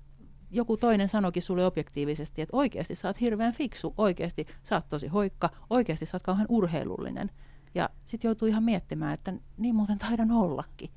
joku 0.50 0.76
toinen 0.76 1.08
sanokin 1.08 1.42
sulle 1.42 1.66
objektiivisesti, 1.66 2.42
että 2.42 2.56
oikeasti 2.56 2.94
sä 2.94 3.08
oot 3.08 3.20
hirveän 3.20 3.52
fiksu, 3.52 3.94
oikeasti 3.96 4.46
sä 4.62 4.74
oot 4.76 4.88
tosi 4.88 5.08
hoikka, 5.08 5.50
oikeasti 5.70 6.06
sä 6.06 6.16
oot 6.16 6.22
kauhean 6.22 6.46
urheilullinen. 6.48 7.30
Ja 7.74 7.90
sitten 8.04 8.28
joutuu 8.28 8.48
ihan 8.48 8.62
miettimään, 8.62 9.14
että 9.14 9.32
niin 9.56 9.74
muuten 9.74 9.98
taidan 9.98 10.30
ollakin. 10.30 10.90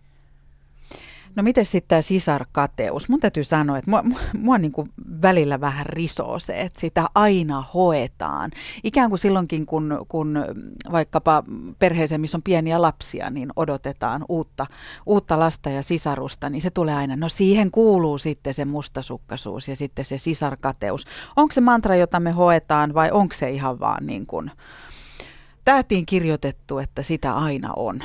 No 1.35 1.43
miten 1.43 1.65
sitten 1.65 1.87
tämä 1.87 2.01
sisarkateus? 2.01 3.09
Mun 3.09 3.19
täytyy 3.19 3.43
sanoa, 3.43 3.77
että 3.77 3.91
mua, 3.91 4.03
mua, 4.37 4.57
niin 4.57 4.71
kuin 4.71 4.91
välillä 5.21 5.61
vähän 5.61 5.85
risoo 5.85 6.39
se, 6.39 6.61
että 6.61 6.79
sitä 6.79 7.09
aina 7.15 7.63
hoetaan. 7.73 8.51
Ikään 8.83 9.09
kuin 9.09 9.19
silloinkin, 9.19 9.65
kun, 9.65 10.05
kun 10.07 10.45
vaikkapa 10.91 11.43
perheeseen, 11.79 12.21
missä 12.21 12.37
on 12.37 12.41
pieniä 12.41 12.81
lapsia, 12.81 13.29
niin 13.29 13.49
odotetaan 13.55 14.25
uutta, 14.29 14.65
uutta 15.05 15.39
lasta 15.39 15.69
ja 15.69 15.83
sisarusta, 15.83 16.49
niin 16.49 16.61
se 16.61 16.69
tulee 16.69 16.95
aina. 16.95 17.15
No 17.15 17.29
siihen 17.29 17.71
kuuluu 17.71 18.17
sitten 18.17 18.53
se 18.53 18.65
mustasukkaisuus 18.65 19.67
ja 19.67 19.75
sitten 19.75 20.05
se 20.05 20.17
sisarkateus. 20.17 21.05
Onko 21.35 21.51
se 21.51 21.61
mantra, 21.61 21.95
jota 21.95 22.19
me 22.19 22.31
hoetaan 22.31 22.93
vai 22.93 23.11
onko 23.11 23.35
se 23.35 23.49
ihan 23.49 23.79
vaan 23.79 24.05
niin 24.05 24.25
kuin 24.25 24.51
tähtiin 25.65 26.05
kirjoitettu, 26.05 26.79
että 26.79 27.03
sitä 27.03 27.35
aina 27.35 27.73
on? 27.75 28.03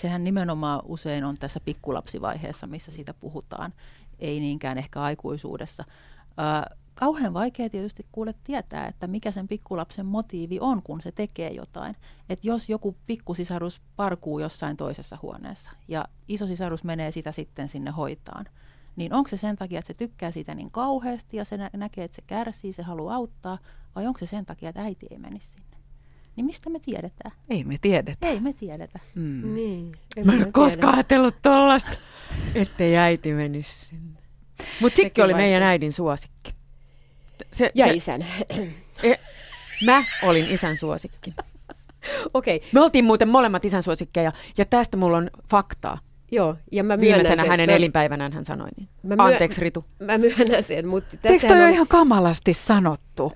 Sehän 0.00 0.24
nimenomaan 0.24 0.80
usein 0.84 1.24
on 1.24 1.36
tässä 1.38 1.60
pikkulapsivaiheessa, 1.60 2.66
missä 2.66 2.92
siitä 2.92 3.14
puhutaan, 3.14 3.72
ei 4.18 4.40
niinkään 4.40 4.78
ehkä 4.78 5.02
aikuisuudessa. 5.02 5.84
Ö, 6.30 6.74
kauhean 6.94 7.34
vaikea 7.34 7.70
tietysti 7.70 8.06
kuule 8.12 8.34
tietää, 8.44 8.86
että 8.86 9.06
mikä 9.06 9.30
sen 9.30 9.48
pikkulapsen 9.48 10.06
motiivi 10.06 10.60
on, 10.60 10.82
kun 10.82 11.00
se 11.00 11.12
tekee 11.12 11.50
jotain. 11.50 11.96
Että 12.28 12.48
jos 12.48 12.68
joku 12.68 12.96
pikkusisarus 13.06 13.80
parkuu 13.96 14.38
jossain 14.38 14.76
toisessa 14.76 15.18
huoneessa 15.22 15.70
ja 15.88 16.04
isosisarus 16.28 16.84
menee 16.84 17.10
sitä 17.10 17.32
sitten 17.32 17.68
sinne 17.68 17.90
hoitaan, 17.90 18.44
niin 18.96 19.14
onko 19.14 19.28
se 19.28 19.36
sen 19.36 19.56
takia, 19.56 19.78
että 19.78 19.86
se 19.86 19.98
tykkää 19.98 20.30
siitä 20.30 20.54
niin 20.54 20.70
kauheasti 20.70 21.36
ja 21.36 21.44
se 21.44 21.56
nä- 21.56 21.70
näkee, 21.72 22.04
että 22.04 22.14
se 22.14 22.22
kärsii, 22.22 22.72
se 22.72 22.82
haluaa 22.82 23.14
auttaa, 23.14 23.58
vai 23.94 24.06
onko 24.06 24.18
se 24.18 24.26
sen 24.26 24.46
takia, 24.46 24.68
että 24.68 24.82
äiti 24.82 25.06
ei 25.10 25.18
menisi 25.18 25.50
sinne? 25.50 25.77
Niin 26.38 26.46
mistä 26.46 26.70
me 26.70 26.78
tiedetään? 26.78 27.34
Ei 27.50 27.64
me 27.64 27.78
tiedetä. 27.80 28.26
Ei 28.26 28.40
me 28.40 28.52
tiedetä. 28.52 28.98
Mm. 29.14 29.54
Niin, 29.54 29.92
Mä 30.24 30.32
en 30.32 30.38
ole 30.38 30.52
koskaan 30.52 30.94
ajatellut 30.94 31.34
tollasta, 31.42 31.90
ettei 32.54 32.96
äiti 32.96 33.32
menisi 33.32 33.86
sinne. 33.86 34.20
Mutta 34.80 34.96
Sikki 34.96 35.22
oli 35.22 35.34
meidän 35.34 35.62
äidin 35.62 35.92
suosikki. 35.92 36.54
Se, 37.52 37.70
ja 37.74 37.86
se, 37.86 37.92
isän. 37.92 38.24
E, 39.02 39.14
mä 39.84 40.04
olin 40.22 40.44
isän 40.50 40.76
suosikki. 40.76 41.34
Okei. 42.34 42.56
Okay. 42.56 42.68
Me 42.72 42.80
oltiin 42.80 43.04
muuten 43.04 43.28
molemmat 43.28 43.64
isän 43.64 43.82
suosikkeja, 43.82 44.32
ja 44.58 44.64
tästä 44.64 44.96
mulla 44.96 45.16
on 45.16 45.30
faktaa. 45.50 45.98
Joo, 46.30 46.56
ja 46.72 46.84
mä 46.84 47.00
Viimeisenä 47.00 47.42
sen, 47.42 47.50
hänen 47.50 47.70
mä, 47.70 47.76
elinpäivänään 47.76 48.32
hän 48.32 48.44
sanoi 48.44 48.68
niin. 48.76 48.88
Mä 49.02 49.16
myö, 49.16 49.26
Anteeksi 49.26 49.60
Ritu. 49.60 49.84
Mä 49.98 50.18
myönnän 50.18 50.62
sen, 50.62 50.88
mutta... 50.88 51.16
Eikö 51.24 51.48
toi 51.48 51.64
on... 51.64 51.70
ihan 51.70 51.88
kamalasti 51.88 52.54
sanottu? 52.54 53.32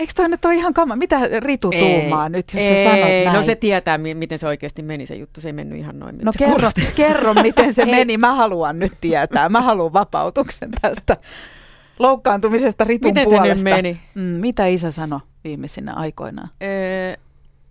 Eikö 0.00 0.12
toi 0.16 0.28
nyt 0.28 0.44
ole 0.44 0.54
ihan 0.54 0.74
kama? 0.74 0.96
Mitä 0.96 1.20
Ritu 1.40 1.70
ei, 1.70 1.80
tuumaa 1.80 2.28
nyt, 2.28 2.54
jos 2.54 2.62
ei, 2.62 2.84
sä 2.84 2.90
sanot 2.90 3.24
näin? 3.24 3.32
No 3.32 3.42
se 3.42 3.54
tietää, 3.54 3.98
miten 3.98 4.38
se 4.38 4.46
oikeasti 4.46 4.82
meni 4.82 5.06
se 5.06 5.14
juttu. 5.14 5.40
Se 5.40 5.48
ei 5.48 5.52
mennyt 5.52 5.78
ihan 5.78 5.98
noin. 5.98 6.18
No 6.22 6.32
kerro, 6.38 6.70
kerro, 6.96 7.34
miten 7.34 7.74
se 7.74 7.84
meni. 7.84 8.16
Mä 8.16 8.34
haluan 8.34 8.78
nyt 8.78 8.92
tietää. 9.00 9.48
Mä 9.48 9.60
haluan 9.60 9.92
vapautuksen 9.92 10.70
tästä 10.82 11.16
loukkaantumisesta 11.98 12.84
Ritun 12.84 13.08
miten 13.08 13.24
puolesta. 13.24 13.44
Miten 13.44 13.58
se 13.58 13.82
nyt 13.82 13.82
meni? 13.82 14.00
Mm, 14.14 14.40
mitä 14.40 14.66
isä 14.66 14.90
sanoi 14.90 15.20
viimeisinä 15.44 15.94
aikoinaan? 15.94 16.48
Öö, 16.62 17.16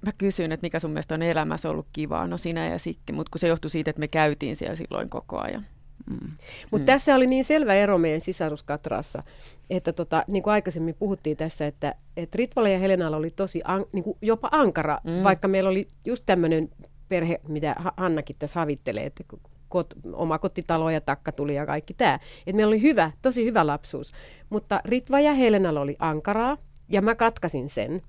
mä 0.06 0.12
kysyin, 0.18 0.52
että 0.52 0.66
mikä 0.66 0.80
sun 0.80 0.92
mielestä 0.92 1.16
on 1.16 1.22
elämässä 1.22 1.70
ollut 1.70 1.88
kivaa. 1.94 2.28
No 2.28 2.38
sinä 2.38 2.68
ja 2.68 2.80
Sikki, 2.80 3.14
mutta 3.14 3.30
kun 3.32 3.40
se 3.40 3.48
johtui 3.48 3.72
siitä, 3.72 3.90
että 3.90 4.00
me 4.00 4.08
käytiin 4.08 4.56
siellä 4.56 4.76
silloin 4.76 5.10
koko 5.10 5.40
ajan. 5.40 5.66
Mm. 6.10 6.30
Mutta 6.72 6.84
mm. 6.84 6.86
tässä 6.86 7.16
oli 7.16 7.28
niin 7.28 7.46
selvä 7.46 7.74
ero 7.74 7.98
meidän 7.98 8.22
sisaruskatrassa, 8.22 9.24
että 9.70 9.94
tota, 9.94 10.24
niin 10.28 10.44
kuin 10.44 10.54
aikaisemmin 10.54 10.96
puhuttiin 10.96 11.38
tässä, 11.38 11.68
että, 11.68 11.96
että 12.18 12.38
Ritvala 12.38 12.70
ja 12.70 12.80
Helenalla 12.80 13.18
oli 13.18 13.30
tosi 13.30 13.62
an, 13.64 13.86
niin 13.92 14.04
kuin 14.04 14.18
jopa 14.22 14.50
ankara, 14.52 15.00
mm. 15.04 15.24
vaikka 15.24 15.48
meillä 15.48 15.70
oli 15.70 15.88
just 16.06 16.24
tämmöinen 16.26 16.70
perhe, 17.10 17.42
mitä 17.48 17.76
Hannakin 17.98 18.36
tässä 18.40 18.60
havittelee, 18.60 19.06
että 19.06 19.24
kot, 19.70 19.94
oma 20.14 20.40
kotitalo 20.40 20.90
ja 20.90 21.02
takka 21.02 21.32
tuli 21.32 21.56
ja 21.56 21.66
kaikki 21.66 21.94
tämä. 21.94 22.16
Että 22.16 22.54
meillä 22.54 22.70
oli 22.70 22.82
hyvä, 22.82 23.12
tosi 23.22 23.46
hyvä 23.46 23.68
lapsuus. 23.68 24.12
Mutta 24.50 24.82
Ritva 24.86 25.20
ja 25.20 25.34
Helenalla 25.34 25.82
oli 25.82 25.96
ankaraa 26.00 26.58
ja 26.90 27.02
mä 27.02 27.16
katkasin 27.16 27.70
sen. 27.70 28.02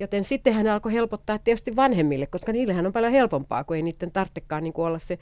Joten 0.00 0.24
sitten 0.24 0.54
hän 0.54 0.66
alkoi 0.66 0.92
helpottaa 0.92 1.38
tietysti 1.38 1.76
vanhemmille, 1.76 2.26
koska 2.26 2.52
niillähän 2.52 2.86
on 2.86 2.92
paljon 2.92 3.12
helpompaa, 3.12 3.64
kun 3.64 3.76
ei 3.76 3.82
niiden 3.82 4.10
tarvitsekaan 4.10 4.64
niin 4.64 4.74
olla 4.76 4.98
se 4.98 5.18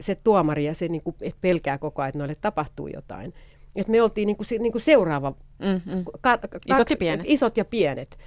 se 0.00 0.14
tuomari 0.14 0.64
ja 0.64 0.74
se 0.74 0.88
niin 0.88 1.02
kuin, 1.02 1.16
että 1.20 1.38
pelkää 1.40 1.78
koko 1.78 2.02
ajan, 2.02 2.08
että 2.08 2.18
noille 2.18 2.34
tapahtuu 2.34 2.88
jotain. 2.88 3.34
Et 3.76 3.88
me 3.88 4.02
oltiin 4.02 4.26
niin 4.26 4.36
kuin, 4.36 4.46
niin 4.58 4.72
kuin 4.72 4.82
seuraava, 4.82 5.30
mm-hmm. 5.58 6.04
ka, 6.20 6.38
ka, 6.38 6.58
isot, 6.66 6.90
ja 6.90 6.96
pienet. 6.96 7.26
isot 7.28 7.56
ja 7.56 7.64
pienet. 7.64 8.18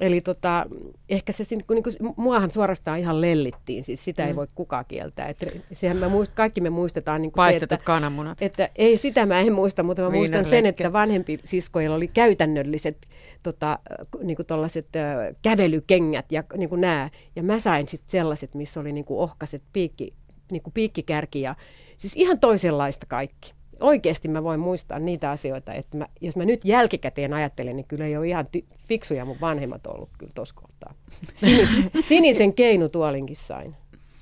Eli 0.00 0.20
tota, 0.20 0.66
ehkä 1.08 1.32
se, 1.32 1.44
niin 1.50 1.64
kuin, 1.66 1.74
niin 1.74 1.82
kuin, 1.82 2.14
muahan 2.16 2.50
suorastaan 2.50 2.98
ihan 2.98 3.20
lellittiin, 3.20 3.84
siis 3.84 4.04
sitä 4.04 4.22
mm. 4.22 4.28
ei 4.28 4.36
voi 4.36 4.46
kukaan 4.54 4.84
kieltää. 4.88 5.28
Et 5.28 5.64
sehän 5.72 5.96
me 5.96 6.08
muist, 6.08 6.32
kaikki 6.34 6.60
me 6.60 6.70
muistetaan 6.70 7.22
niin 7.22 7.32
kuin 7.32 7.52
se, 7.52 7.58
että, 7.62 7.78
kananmunat. 7.84 8.42
Että, 8.42 8.68
ei 8.76 8.98
sitä 8.98 9.26
mä 9.26 9.40
en 9.40 9.52
muista, 9.52 9.82
mutta 9.82 10.02
mä 10.02 10.08
Viinan 10.08 10.20
muistan 10.20 10.44
sen, 10.44 10.66
että 10.66 10.92
vanhempi 10.92 11.40
siskoilla 11.44 11.96
oli 11.96 12.08
käytännölliset 12.08 13.06
tota, 13.42 13.78
niin 14.22 14.36
kuin 14.36 14.46
tollaset, 14.46 14.96
äh, 14.96 15.36
kävelykengät 15.42 16.32
ja 16.32 16.44
niin 16.56 16.68
kuin 16.68 16.80
nämä. 16.80 17.10
Ja 17.36 17.42
mä 17.42 17.58
sain 17.58 17.88
sitten 17.88 18.10
sellaiset, 18.10 18.54
missä 18.54 18.80
oli 18.80 18.92
niin 18.92 19.04
kuin 19.04 19.20
ohkaset 19.20 19.62
piikki, 19.72 20.14
niin 20.52 20.62
kuin 20.62 20.74
piikkikärki 20.74 21.40
ja 21.40 21.54
siis 21.98 22.16
ihan 22.16 22.40
toisenlaista 22.40 23.06
kaikki. 23.06 23.54
Oikeasti 23.80 24.28
mä 24.28 24.44
voin 24.44 24.60
muistaa 24.60 24.98
niitä 24.98 25.30
asioita, 25.30 25.72
että 25.72 25.98
mä, 25.98 26.06
jos 26.20 26.36
mä 26.36 26.44
nyt 26.44 26.64
jälkikäteen 26.64 27.34
ajattelen, 27.34 27.76
niin 27.76 27.86
kyllä 27.86 28.06
ei 28.06 28.16
ole 28.16 28.28
ihan 28.28 28.46
ty- 28.56 28.76
fiksuja 28.88 29.24
mun 29.24 29.40
vanhemmat 29.40 29.86
ollut 29.86 30.10
kyllä 30.18 30.32
tuossa 30.34 30.54
kohtaa. 30.54 30.94
Sinis, 31.34 31.68
sinisen 32.08 32.54
keinutuolinkin 32.54 33.36
sain. 33.36 33.76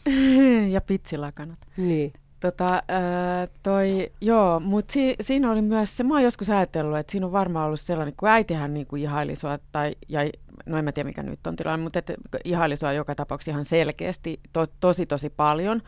ja 0.75 0.81
pitsilakanat. 0.81 1.59
Niin. 1.77 2.13
Tota, 2.41 2.75
äh, 2.75 3.49
toi, 3.63 4.13
joo, 4.21 4.61
mutta 4.61 4.93
si, 4.93 5.15
siinä 5.21 5.51
oli 5.51 5.63
myös 5.63 5.97
se, 5.97 6.05
mä 6.05 6.15
oon 6.15 6.23
joskus 6.23 6.51
ajatellut, 6.51 6.99
että 6.99 7.11
siinä 7.11 7.27
on 7.27 7.33
varmaan 7.33 7.67
ollut 7.67 7.81
sellainen, 7.81 8.15
kun 8.17 8.29
äitihän 8.29 8.75
niin 8.75 8.87
kuin 8.87 9.03
ihaili 9.03 9.37
sua, 9.37 9.59
tai, 9.73 9.95
ja 10.09 10.21
no 10.67 10.79
en 10.79 10.85
mä 10.85 10.93
tiedä 10.93 11.09
mikä 11.09 11.23
nyt 11.23 11.47
on 11.47 11.57
tilanne, 11.57 11.83
mutta 11.83 11.99
että 11.99 12.15
ihaili 12.45 12.77
sua 12.77 12.93
joka 12.93 13.15
tapauksessa 13.15 13.51
ihan 13.51 13.65
selkeästi, 13.65 14.41
to, 14.53 14.67
tosi 14.81 15.07
tosi 15.07 15.31
paljon. 15.31 15.83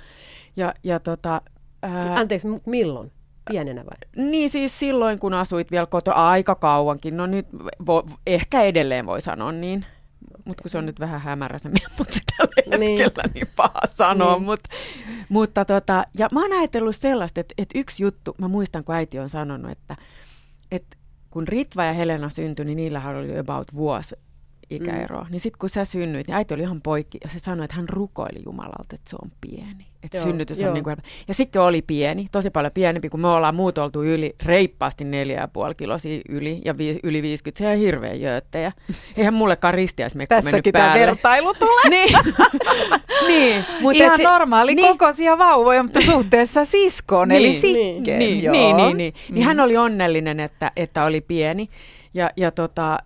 Ja, 0.57 0.75
ja 0.85 1.01
tota, 1.01 1.43
ää, 1.83 2.15
Anteeksi, 2.15 2.49
milloin? 2.67 3.13
Pienenä 3.51 3.85
vai? 3.85 4.27
Niin 4.31 4.51
siis 4.51 4.79
silloin, 4.79 5.19
kun 5.19 5.35
asuit 5.35 5.71
vielä 5.71 5.87
kotoa 5.87 6.31
aika 6.31 6.55
kauankin. 6.55 7.17
No 7.17 7.27
nyt 7.27 7.47
vo, 7.87 8.03
ehkä 8.27 8.63
edelleen 8.63 9.07
voi 9.07 9.21
sanoa 9.21 9.53
niin. 9.53 9.87
Mutta 10.45 10.63
kun 10.63 10.71
se 10.71 10.79
on 10.79 10.87
nyt 10.87 11.01
vähän 11.01 11.21
hämäräisemmin, 11.21 11.83
mutta 11.99 12.19
tällä 12.37 12.79
niin. 12.79 12.99
hetkellä 12.99 13.29
niin 13.35 13.47
paha 13.57 13.81
sanoa. 13.87 14.35
Niin. 14.35 14.43
Mut, 14.43 14.61
mutta 15.29 15.65
tota, 15.65 16.05
ja 16.19 16.29
mä 16.33 16.43
oon 16.43 16.53
ajatellut 16.53 16.97
sellaista, 16.97 17.41
että, 17.41 17.55
että 17.59 17.79
yksi 17.79 18.03
juttu, 18.03 18.35
mä 18.39 18.49
muistan 18.49 18.85
kun 18.85 18.95
äiti 18.95 19.19
on 19.19 19.29
sanonut, 19.29 19.71
että, 19.71 19.97
että 20.71 20.97
kun 21.31 21.49
Ritva 21.49 21.85
ja 21.85 21.93
Helena 21.93 22.31
syntyi, 22.31 22.65
niin 22.65 22.77
niillähän 22.77 23.17
oli 23.17 23.39
about 23.39 23.75
vuosi 23.75 24.15
ikäeroa. 24.77 25.25
Mm. 25.25 25.31
Niin 25.31 25.41
sitten 25.41 25.59
kun 25.59 25.69
sä 25.69 25.85
synnyit, 25.85 26.27
niin 26.27 26.37
äiti 26.37 26.55
oli 26.55 26.63
ihan 26.63 26.83
poikki 26.83 27.19
ja 27.25 27.31
se 27.31 27.39
sanoi, 27.39 27.65
että 27.65 27.77
hän 27.77 27.89
rukoili 27.89 28.43
Jumalalta, 28.47 28.95
että 28.95 29.11
se 29.11 29.17
on 29.23 29.33
pieni. 29.41 29.87
Että 30.03 30.17
joo, 30.17 30.25
synnytys 30.27 30.61
joo. 30.61 30.69
on 30.69 30.75
niin 30.75 30.85
kuin... 30.85 30.97
Ja 31.29 31.35
sitten 31.35 31.63
oli 31.63 31.83
pieni, 31.83 32.27
tosi 32.33 32.51
paljon 32.51 32.73
pienempi, 32.73 33.09
kun 33.09 33.21
me 33.21 33.29
ollaan 33.29 33.55
muut 33.55 33.79
oltu 33.79 34.03
yli, 34.03 34.35
reippaasti 34.47 35.05
neljä 35.05 35.41
ja 35.41 35.49
puoli 35.49 35.75
kilosia 35.75 36.21
yli 36.29 36.63
ja 36.65 36.79
vi, 36.79 36.99
yli 37.03 37.23
50. 37.23 37.59
Se 37.59 37.69
on 37.69 37.77
hirveä 37.77 38.15
jööttejä. 38.15 38.73
Eihän 39.17 39.35
mullekaan 39.35 39.75
ristiäismekko 39.75 40.35
mennyt 40.35 40.65
päälle. 40.73 40.89
Tässäkin 40.89 41.07
vertailu 41.07 41.55
tulee. 41.55 41.91
niin. 41.91 42.19
niin. 43.29 43.65
Mut 43.81 43.97
Ihan 43.97 44.17
se, 44.17 44.23
normaali 44.23 44.75
niin. 44.75 44.89
kokoisia 44.89 45.39
vauvoja, 45.39 45.83
mutta 45.83 46.01
suhteessa 46.01 46.65
siskoon, 46.65 47.29
niin, 47.29 47.39
eli 47.39 47.53
sikkeen. 47.53 48.19
Niin, 48.19 48.39
niin, 48.39 48.53
niin, 48.53 48.77
niin, 48.77 48.97
niin. 48.97 49.15
Mm. 49.29 49.35
niin 49.35 49.47
hän 49.47 49.61
oli 49.61 49.77
onnellinen, 49.77 50.41
että, 50.41 50.73
että 50.77 51.05
oli 51.05 51.21
pieni. 51.21 51.69
Ja, 52.15 52.31
ja 52.37 52.51
tota, 52.51 52.93
äh, 52.93 52.99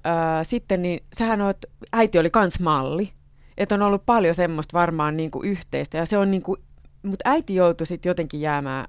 sitten 0.42 0.82
niin, 0.82 1.00
sähän 1.12 1.40
oot, 1.40 1.58
äiti 1.92 2.18
oli 2.18 2.30
kans 2.30 2.60
malli. 2.60 3.12
Että 3.58 3.74
on 3.74 3.82
ollut 3.82 4.06
paljon 4.06 4.34
semmoista 4.34 4.78
varmaan 4.78 5.16
niin 5.16 5.30
kuin 5.30 5.48
yhteistä. 5.48 5.98
Ja 5.98 6.06
se 6.06 6.18
on 6.18 6.30
niin 6.30 6.42
kuin, 6.42 6.60
mutta 7.02 7.30
äiti 7.30 7.54
joutui 7.54 7.86
sitten 7.86 8.10
jotenkin 8.10 8.40
jäämään 8.40 8.88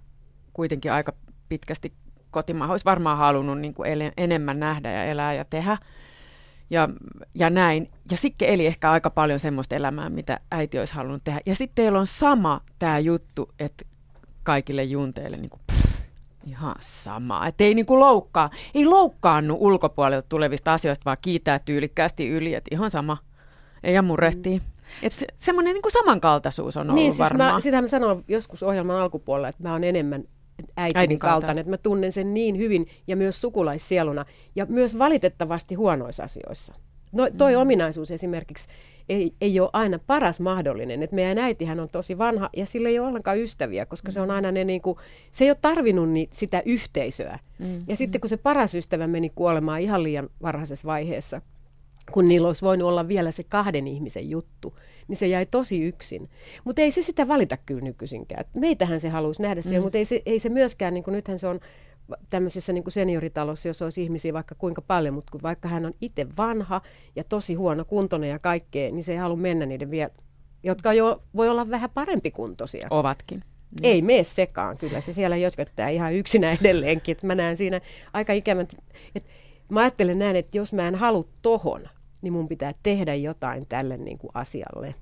kuitenkin 0.53 0.91
aika 0.91 1.13
pitkästi 1.49 1.93
kotimaan. 2.31 2.71
Olisi 2.71 2.85
varmaan 2.85 3.17
halunnut 3.17 3.59
niin 3.59 3.73
kuin 3.73 3.89
ele, 3.89 4.11
enemmän 4.17 4.59
nähdä 4.59 4.91
ja 4.91 5.05
elää 5.05 5.33
ja 5.33 5.45
tehdä. 5.45 5.77
Ja, 6.69 6.89
ja 7.35 7.49
näin. 7.49 7.89
Ja 8.11 8.17
Sikke 8.17 8.53
eli 8.53 8.65
ehkä 8.65 8.91
aika 8.91 9.09
paljon 9.09 9.39
semmoista 9.39 9.75
elämää, 9.75 10.09
mitä 10.09 10.39
äiti 10.51 10.79
olisi 10.79 10.93
halunnut 10.93 11.23
tehdä. 11.23 11.39
Ja 11.45 11.55
sitten 11.55 11.83
teillä 11.83 11.99
on 11.99 12.07
sama 12.07 12.61
tämä 12.79 12.99
juttu, 12.99 13.51
että 13.59 13.85
kaikille 14.43 14.83
junteille 14.83 15.37
niin 15.37 15.49
kuin, 15.49 15.61
Ihan 16.47 16.75
sama. 16.79 17.47
Että 17.47 17.63
ei 17.63 17.75
niinku 17.75 17.99
loukkaa, 17.99 18.49
ei 18.75 18.85
loukkaannu 18.85 19.57
ulkopuolelta 19.59 20.27
tulevista 20.29 20.73
asioista, 20.73 21.05
vaan 21.05 21.17
kiitää 21.21 21.59
tyylikkäästi 21.59 22.29
yli, 22.29 22.53
että 22.53 22.75
ihan 22.75 22.91
sama. 22.91 23.17
Ei 23.83 24.01
murehtii. 24.01 24.59
Mm. 24.59 24.65
Et 25.03 25.11
se, 25.11 25.27
semmoinen 25.37 25.73
niinku 25.73 25.89
samankaltaisuus 25.89 26.77
on 26.77 26.81
ollut 26.81 26.95
niin, 26.95 27.11
siis 27.11 27.19
varmaan. 27.19 27.53
Mä, 27.53 27.59
sitä 27.59 27.81
mä 27.81 27.87
sanoin 27.87 28.23
joskus 28.27 28.63
ohjelman 28.63 28.95
alkupuolella, 28.95 29.47
että 29.47 29.63
mä 29.63 29.71
oon 29.71 29.83
enemmän 29.83 30.23
äitini 30.77 30.99
Äidin 31.01 31.19
kaltainen, 31.19 31.57
että 31.57 31.71
mä 31.71 31.77
tunnen 31.77 32.11
sen 32.11 32.33
niin 32.33 32.57
hyvin 32.57 32.87
ja 33.07 33.15
myös 33.15 33.41
sukulaissieluna 33.41 34.25
ja 34.55 34.65
myös 34.65 34.99
valitettavasti 34.99 35.75
huonoissa 35.75 36.23
asioissa. 36.23 36.73
No, 37.11 37.29
toi 37.37 37.53
mm. 37.53 37.61
ominaisuus 37.61 38.11
esimerkiksi 38.11 38.67
ei, 39.09 39.33
ei 39.41 39.59
ole 39.59 39.69
aina 39.73 39.99
paras 39.99 40.39
mahdollinen. 40.39 41.03
Et 41.03 41.11
meidän 41.11 41.37
äitihän 41.37 41.79
on 41.79 41.89
tosi 41.89 42.17
vanha 42.17 42.49
ja 42.57 42.65
sillä 42.65 42.89
ei 42.89 42.99
ole 42.99 43.07
ollenkaan 43.07 43.39
ystäviä, 43.39 43.85
koska 43.85 44.09
mm. 44.09 44.13
se 44.13 44.21
on 44.21 44.31
aina 44.31 44.51
ne, 44.51 44.63
niin 44.63 44.81
kuin, 44.81 44.97
se 45.31 45.43
ei 45.43 45.49
ole 45.49 45.57
tarvinnut 45.61 46.09
ni, 46.09 46.29
sitä 46.31 46.61
yhteisöä. 46.65 47.39
Mm. 47.59 47.79
Ja 47.87 47.95
sitten 47.95 48.21
kun 48.21 48.29
se 48.29 48.37
paras 48.37 48.75
ystävä 48.75 49.07
meni 49.07 49.31
kuolemaan 49.35 49.81
ihan 49.81 50.03
liian 50.03 50.29
varhaisessa 50.41 50.87
vaiheessa, 50.87 51.41
kun 52.11 52.27
niillä 52.27 52.47
olisi 52.47 52.65
voinut 52.65 52.89
olla 52.89 53.07
vielä 53.07 53.31
se 53.31 53.43
kahden 53.43 53.87
ihmisen 53.87 54.29
juttu, 54.29 54.77
niin 55.07 55.17
se 55.17 55.27
jäi 55.27 55.45
tosi 55.45 55.81
yksin. 55.81 56.29
Mutta 56.63 56.81
ei 56.81 56.91
se 56.91 57.01
sitä 57.01 57.27
valita 57.27 57.57
kyllä 57.57 57.81
nykyisinkään. 57.81 58.45
Meitähän 58.59 58.99
se 58.99 59.09
haluaisi 59.09 59.41
nähdä 59.41 59.61
siellä, 59.61 59.79
mm. 59.79 59.83
mutta 59.83 59.97
ei 59.97 60.05
se, 60.05 60.21
ei 60.25 60.39
se 60.39 60.49
myöskään, 60.49 60.93
niin 60.93 61.03
kuin 61.03 61.13
nythän 61.13 61.39
se 61.39 61.47
on 61.47 61.59
tämmöisessä 62.29 62.73
niin 62.73 62.83
kuin 62.83 62.91
senioritalossa, 62.91 63.67
jos 63.67 63.81
olisi 63.81 64.03
ihmisiä 64.03 64.33
vaikka 64.33 64.55
kuinka 64.55 64.81
paljon, 64.81 65.13
mutta 65.13 65.31
kun 65.31 65.41
vaikka 65.43 65.67
hän 65.67 65.85
on 65.85 65.93
itse 66.01 66.27
vanha 66.37 66.81
ja 67.15 67.23
tosi 67.23 67.53
huono 67.53 67.85
kuntoinen 67.85 68.29
ja 68.29 68.39
kaikkea, 68.39 68.91
niin 68.91 69.03
se 69.03 69.11
ei 69.11 69.17
halua 69.17 69.37
mennä 69.37 69.65
niiden 69.65 69.91
vielä, 69.91 70.09
jotka 70.63 70.93
jo 70.93 71.23
voi 71.35 71.49
olla 71.49 71.69
vähän 71.69 71.89
parempi 71.89 72.31
kuntoisia. 72.31 72.87
Ovatkin. 72.89 73.43
Niin. 73.81 73.93
Ei 73.93 74.01
mene 74.01 74.23
sekaan, 74.23 74.77
kyllä 74.77 75.01
se 75.01 75.13
siellä 75.13 75.37
jötköttää 75.37 75.89
ihan 75.89 76.13
yksinä 76.13 76.51
edelleenkin. 76.61 77.11
Että 77.11 77.27
mä 77.27 77.35
näen 77.35 77.57
siinä 77.57 77.81
aika 78.13 78.33
ikävän, 78.33 78.67
että 79.15 79.29
mä 79.69 79.79
ajattelen 79.79 80.19
näin, 80.19 80.35
että 80.35 80.57
jos 80.57 80.73
mä 80.73 80.87
en 80.87 80.95
halua 80.95 81.27
tohon, 81.41 81.89
niin 82.21 82.33
mun 82.33 82.47
pitää 82.47 82.73
tehdä 82.83 83.15
jotain 83.15 83.67
tälle 83.69 83.97
niin 83.97 84.17
kuin 84.17 84.31
asialle. 84.33 84.95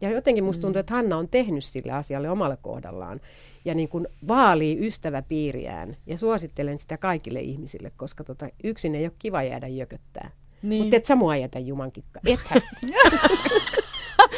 Ja 0.00 0.10
jotenkin 0.10 0.44
musta 0.44 0.60
tuntuu, 0.62 0.80
että 0.80 0.94
Hanna 0.94 1.16
on 1.16 1.28
tehnyt 1.28 1.64
sille 1.64 1.92
asialle 1.92 2.30
omalle 2.30 2.58
kohdallaan 2.62 3.20
ja 3.64 3.74
niin 3.74 3.88
kuin 3.88 4.06
vaalii 4.28 4.86
ystäväpiiriään 4.86 5.96
ja 6.06 6.18
suosittelen 6.18 6.78
sitä 6.78 6.96
kaikille 6.96 7.40
ihmisille, 7.40 7.92
koska 7.96 8.24
tota, 8.24 8.48
yksin 8.64 8.94
ei 8.94 9.04
ole 9.04 9.12
kiva 9.18 9.42
jäädä 9.42 9.66
jököttää. 9.66 10.30
Niin. 10.62 10.82
Mutta 10.82 10.96
et 10.96 11.04
sä 11.04 11.16
mua 11.16 11.36
jätä 11.36 11.58
jumankikka. 11.58 12.20
Ethän. 12.26 12.60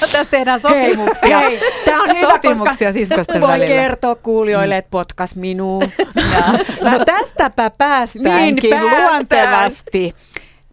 Tästä 0.00 0.24
tehdään 0.30 0.60
sopimuksia. 0.60 1.38
Hei, 1.38 1.60
hei, 1.60 1.72
tää 1.84 2.00
on 2.02 2.16
hyvä, 2.16 2.30
Sopimuksia 2.30 2.88
koska 2.88 2.92
siskosten 2.92 3.40
voi 3.40 3.48
välillä. 3.48 3.66
kertoa 3.66 4.14
kuulijoille, 4.14 4.76
että 4.76 4.90
potkas 4.90 5.36
minua. 5.36 5.82
No 6.82 7.04
tästäpä 7.04 7.70
päästäänkin 7.78 8.62
Niin 8.62 8.70
päästään. 8.70 9.02
luontevasti. 9.10 10.14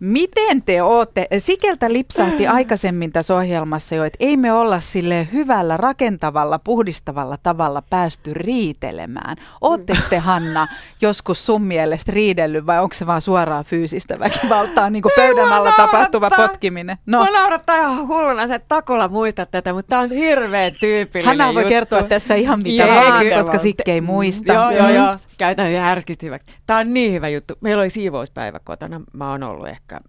Miten 0.05 0.61
te 0.61 0.81
ootte, 0.83 1.27
Sikeltä 1.37 1.93
lipsahti 1.93 2.47
aikaisemmin 2.47 3.11
tässä 3.11 3.35
ohjelmassa 3.35 3.95
jo, 3.95 4.03
että 4.03 4.17
ei 4.19 4.37
me 4.37 4.53
olla 4.53 4.79
sille 4.79 5.27
hyvällä, 5.33 5.77
rakentavalla, 5.77 6.59
puhdistavalla 6.59 7.37
tavalla 7.43 7.83
päästy 7.89 8.33
riitelemään. 8.33 9.37
Ootteko 9.61 9.99
te 10.09 10.17
Hanna 10.17 10.67
joskus 11.01 11.45
sun 11.45 11.61
mielestä 11.61 12.11
riidellyt 12.11 12.65
vai 12.65 12.79
onko 12.79 12.93
se 12.93 13.07
vaan 13.07 13.21
suoraa 13.21 13.63
fyysistä 13.63 14.19
väkivaltaa, 14.19 14.89
niin 14.89 15.01
kuin 15.01 15.11
pöydän 15.15 15.53
alla 15.53 15.71
tapahtuva 15.71 16.29
potkiminen? 16.29 16.97
No. 17.05 17.23
Mä 17.23 17.31
naurattaa 17.31 17.77
ihan 17.77 18.07
hulluna 18.07 18.47
se, 18.47 18.55
että 18.55 18.69
Takola 18.69 19.07
muista 19.07 19.45
tätä, 19.45 19.73
mutta 19.73 19.89
tää 19.89 19.99
on 19.99 20.09
hirveän 20.11 20.71
tyypillinen 20.79 21.37
Hanna 21.37 21.53
voi 21.53 21.61
juttu. 21.63 21.69
kertoa 21.69 22.03
tässä 22.03 22.35
ihan 22.35 22.59
mitä 22.61 22.87
vaan, 22.87 23.25
koska 23.37 23.57
Sikke 23.57 23.91
ei 23.91 24.01
muista. 24.01 24.53
Joo, 24.53 24.71
joo, 24.71 24.87
Mm. 24.87 24.95
joo. 24.95 25.13
Käytän 25.37 25.67
ihan 25.71 25.85
härskisti 25.85 26.25
hyväksi. 26.25 26.47
Tämä 26.65 26.79
on 26.79 26.93
niin 26.93 27.13
hyvä 27.13 27.29
juttu. 27.29 27.53
Meillä 27.61 27.81
oli 27.81 27.89
siivouspäivä 27.89 28.59
kotona. 28.59 29.01
Mä 29.13 29.29
oon 29.29 29.43
ollut 29.43 29.67
ehkä 29.67 29.99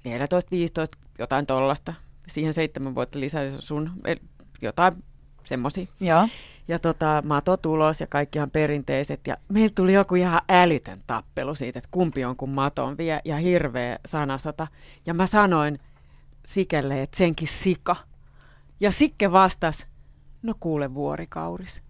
14-15, 0.00 0.04
jotain 1.18 1.46
tollasta. 1.46 1.94
Siihen 2.28 2.54
seitsemän 2.54 2.94
vuotta 2.94 3.20
lisää 3.20 3.48
sun, 3.48 3.90
jotain 4.62 5.04
semmosia. 5.44 5.86
Joo. 6.00 6.28
Ja 6.68 6.78
tota, 6.78 7.22
matot 7.26 7.66
ulos 7.66 8.00
ja 8.00 8.06
kaikki 8.06 8.38
ihan 8.38 8.50
perinteiset. 8.50 9.20
Ja 9.26 9.36
meillä 9.48 9.72
tuli 9.74 9.92
joku 9.92 10.14
ihan 10.14 10.40
älytön 10.48 10.98
tappelu 11.06 11.54
siitä, 11.54 11.78
että 11.78 11.88
kumpi 11.90 12.24
on 12.24 12.36
kun 12.36 12.50
maton 12.50 12.98
vie. 12.98 13.20
Ja 13.24 13.36
hirveä 13.36 13.98
sanasota. 14.06 14.66
Ja 15.06 15.14
mä 15.14 15.26
sanoin 15.26 15.78
Sikelle, 16.44 17.02
että 17.02 17.16
senkin 17.16 17.48
sika. 17.48 17.96
Ja 18.80 18.92
Sikke 18.92 19.32
vastasi, 19.32 19.86
no 20.42 20.54
kuule 20.60 20.94
vuorikauris. 20.94 21.82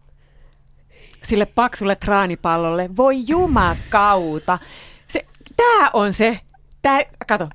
Sille 1.22 1.46
paksulle 1.46 1.96
traanipallolle, 1.96 2.90
voi 2.96 3.24
jumakauta. 3.26 4.59
Se, 5.09 5.26
tää 5.57 5.90
on 5.92 6.12
se, 6.12 6.40
tää, 6.82 7.00
kato, 7.26 7.48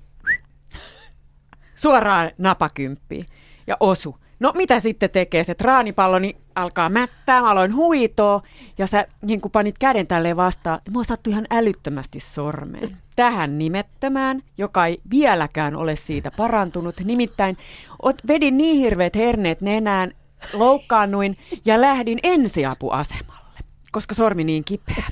suoraan 1.75 2.31
napakymppiin 2.37 3.25
ja 3.67 3.77
osu. 3.79 4.17
No 4.39 4.53
mitä 4.55 4.79
sitten 4.79 5.09
tekee 5.09 5.43
se 5.43 5.55
traanipallo, 5.55 6.19
niin 6.19 6.37
alkaa 6.55 6.89
mättää, 6.89 7.41
mä 7.41 7.49
aloin 7.49 7.75
huitoa 7.75 8.41
ja 8.77 8.87
sä 8.87 9.07
niin 9.21 9.41
kun 9.41 9.51
panit 9.51 9.77
käden 9.77 10.07
tälleen 10.07 10.37
vastaan, 10.37 10.79
niin 10.85 10.93
mua 10.93 11.03
sattui 11.03 11.31
ihan 11.31 11.45
älyttömästi 11.51 12.19
sormeen. 12.19 12.97
Tähän 13.15 13.57
nimettömään, 13.57 14.41
joka 14.57 14.85
ei 14.85 15.01
vieläkään 15.11 15.75
ole 15.75 15.95
siitä 15.95 16.31
parantunut. 16.31 16.95
Nimittäin 17.03 17.57
ot, 18.01 18.15
vedin 18.27 18.57
niin 18.57 18.77
hirveät 18.77 19.15
herneet 19.15 19.61
nenään, 19.61 20.11
loukkaannuin 20.53 21.37
ja 21.65 21.81
lähdin 21.81 22.19
ensiapuasemalle, 22.23 23.59
koska 23.91 24.15
sormi 24.15 24.43
niin 24.43 24.63
kipeä. 24.63 25.03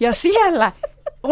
Ja 0.00 0.12
siellä 0.12 0.72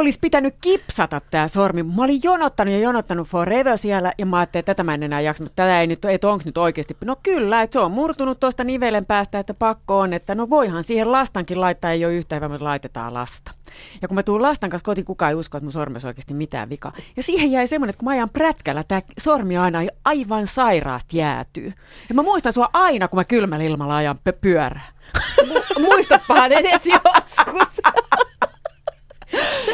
olisi 0.01 0.19
pitänyt 0.23 0.55
kipsata 0.61 1.21
tämä 1.31 1.49
sormi. 1.49 1.83
Mä 1.83 2.05
olin 2.05 2.21
jonottanut 2.23 2.75
ja 2.75 2.81
jonottanut 2.81 3.29
forever 3.29 3.79
siellä 3.79 4.13
ja 4.19 4.27
mä 4.27 4.39
ajattelin, 4.39 4.61
että 4.61 4.75
tätä 4.75 4.83
mä 4.83 4.95
en 4.95 5.03
enää 5.03 5.21
jaksa, 5.21 5.45
mutta 5.45 5.63
tätä 5.63 5.81
ei 5.81 5.87
nyt, 5.87 6.05
että 6.05 6.29
onko 6.29 6.43
nyt 6.47 6.59
oikeasti. 6.59 6.97
No 7.05 7.17
kyllä, 7.23 7.63
että 7.63 7.73
se 7.73 7.79
on 7.79 7.91
murtunut 7.91 8.41
tuosta 8.41 8.65
nivelen 8.65 9.07
päästä, 9.07 9.39
että 9.39 9.55
pakko 9.55 9.99
on, 9.99 10.13
että 10.13 10.35
no 10.35 10.51
voihan 10.51 10.85
siihen 10.85 11.13
lastankin 11.13 11.61
laittaa, 11.61 11.91
ei 11.91 12.05
ole 12.05 12.15
yhtään 12.15 12.43
hyvä, 12.43 12.49
mutta 12.49 12.65
laitetaan 12.65 13.15
lasta. 13.15 13.53
Ja 14.03 14.09
kun 14.09 14.15
mä 14.15 14.23
tuun 14.23 14.43
lastan 14.43 14.71
kanssa 14.71 14.85
kotiin, 14.85 15.05
kukaan 15.05 15.31
ei 15.31 15.35
usko, 15.35 15.59
että 15.59 15.65
mun 15.65 15.73
sormessa 15.73 16.09
oikeasti 16.09 16.35
mitään 16.35 16.69
vikaa. 16.69 16.93
Ja 17.17 17.23
siihen 17.23 17.53
jäi 17.53 17.69
semmoinen, 17.69 17.91
että 17.91 17.99
kun 17.99 18.09
mä 18.09 18.13
ajan 18.13 18.31
prätkällä, 18.31 18.85
tämä 18.85 19.03
sormi 19.21 19.57
aina 19.57 19.79
aivan 20.05 20.47
sairaasti 20.47 21.19
jäätyy. 21.19 21.73
Ja 22.09 22.15
mä 22.15 22.23
muistan 22.23 22.53
sua 22.53 22.71
aina, 22.73 23.09
kun 23.09 23.19
mä 23.19 23.25
kylmällä 23.25 23.65
ilmalla 23.65 23.97
ajan 23.97 24.19
pyörää. 24.41 24.89
Muistatpahan 25.79 26.53
edes 26.53 26.87
joskus. 27.05 27.81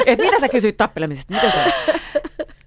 Et 0.06 0.18
mitä 0.18 0.40
sä 0.40 0.48
kysyit 0.48 0.76
tappelemisesta? 0.76 1.34
Mitä 1.34 1.50
se 1.50 1.72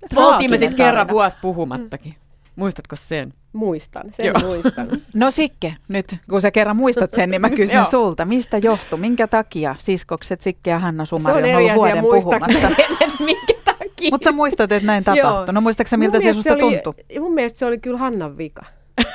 Traaginen 0.10 0.34
Oltiin 0.34 0.52
me 0.52 0.58
sitten 0.58 0.78
kerran 0.78 1.08
vuosi 1.08 1.38
puhumattakin. 1.42 2.16
Muistatko 2.56 2.96
sen? 2.96 3.34
Muistan, 3.54 4.04
sen 4.12 4.26
Joo. 4.26 4.40
muistan. 4.40 4.88
No 5.14 5.32
Sikke, 5.32 5.76
nyt 5.88 6.16
kun 6.30 6.42
sä 6.42 6.52
kerran 6.52 6.76
muistat 6.76 7.14
sen, 7.14 7.30
niin 7.30 7.42
mä 7.42 7.50
kysyn 7.50 7.86
sulta, 7.86 8.26
mistä 8.26 8.58
johtui, 8.58 9.00
minkä 9.00 9.28
takia 9.28 9.76
siskokset 9.78 10.42
Sikke 10.42 10.70
ja 10.70 10.80
Hanna 10.80 11.06
Se 11.06 11.10
Sumari 11.10 11.54
on 11.54 11.58
ollut 11.58 11.76
vuoden 11.76 12.02
puhumatta? 12.02 12.48
että 13.02 13.24
minkä 13.24 13.54
takia. 13.66 14.10
Mutta 14.12 14.26
sä 14.26 14.32
muistat, 14.32 14.72
että 14.72 14.88
näin 14.88 15.04
tapahtui. 15.04 15.54
No 15.54 15.62
muistatko 15.62 15.90
sä, 15.90 15.98
miltä 15.98 16.18
Mun 16.18 16.22
se 16.24 16.34
susta 16.34 16.54
oli, 16.54 16.60
tuntui? 16.60 16.94
Mun 17.20 17.34
mielestä 17.34 17.60
se 17.60 17.66
oli 17.66 17.78
kyllä 17.78 17.98
Hannan 17.98 18.38
vika. 18.38 18.66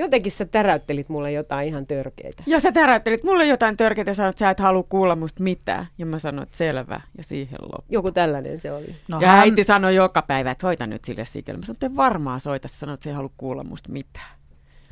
Jotenkin 0.00 0.32
sä 0.32 0.44
täräyttelit 0.44 1.08
mulle 1.08 1.32
jotain 1.32 1.68
ihan 1.68 1.86
törkeitä. 1.86 2.42
Ja 2.46 2.60
sä 2.60 2.72
täräyttelit 2.72 3.24
mulle 3.24 3.46
jotain 3.46 3.76
törkeitä 3.76 4.10
ja 4.10 4.14
sanoit, 4.14 4.32
että 4.32 4.38
sä 4.38 4.50
et 4.50 4.60
halua 4.60 4.82
kuulla 4.82 5.16
musta 5.16 5.42
mitään. 5.42 5.86
Ja 5.98 6.06
mä 6.06 6.18
sanoin, 6.18 6.42
että 6.42 6.56
selvä. 6.56 7.00
Ja 7.18 7.24
siihen 7.24 7.58
loppu. 7.62 7.84
Joku 7.88 8.12
tällainen 8.12 8.60
se 8.60 8.72
oli. 8.72 8.94
No, 9.08 9.20
ja 9.20 9.28
hän- 9.28 9.38
äiti 9.38 9.64
sanoi 9.64 9.94
joka 9.94 10.22
päivä, 10.22 10.50
että 10.50 10.62
soita 10.62 10.86
nyt 10.86 11.04
sille 11.04 11.24
sikelle. 11.24 11.58
Mä 11.58 11.66
sanoin, 11.66 11.76
että 11.76 11.96
varmaan 11.96 12.40
soita. 12.40 12.68
Sä 12.68 12.78
sanoit, 12.78 12.94
että 12.96 13.04
se 13.04 13.10
ei 13.10 13.14
halua 13.16 13.30
kuulla 13.36 13.64
musta 13.64 13.92
mitään. 13.92 14.36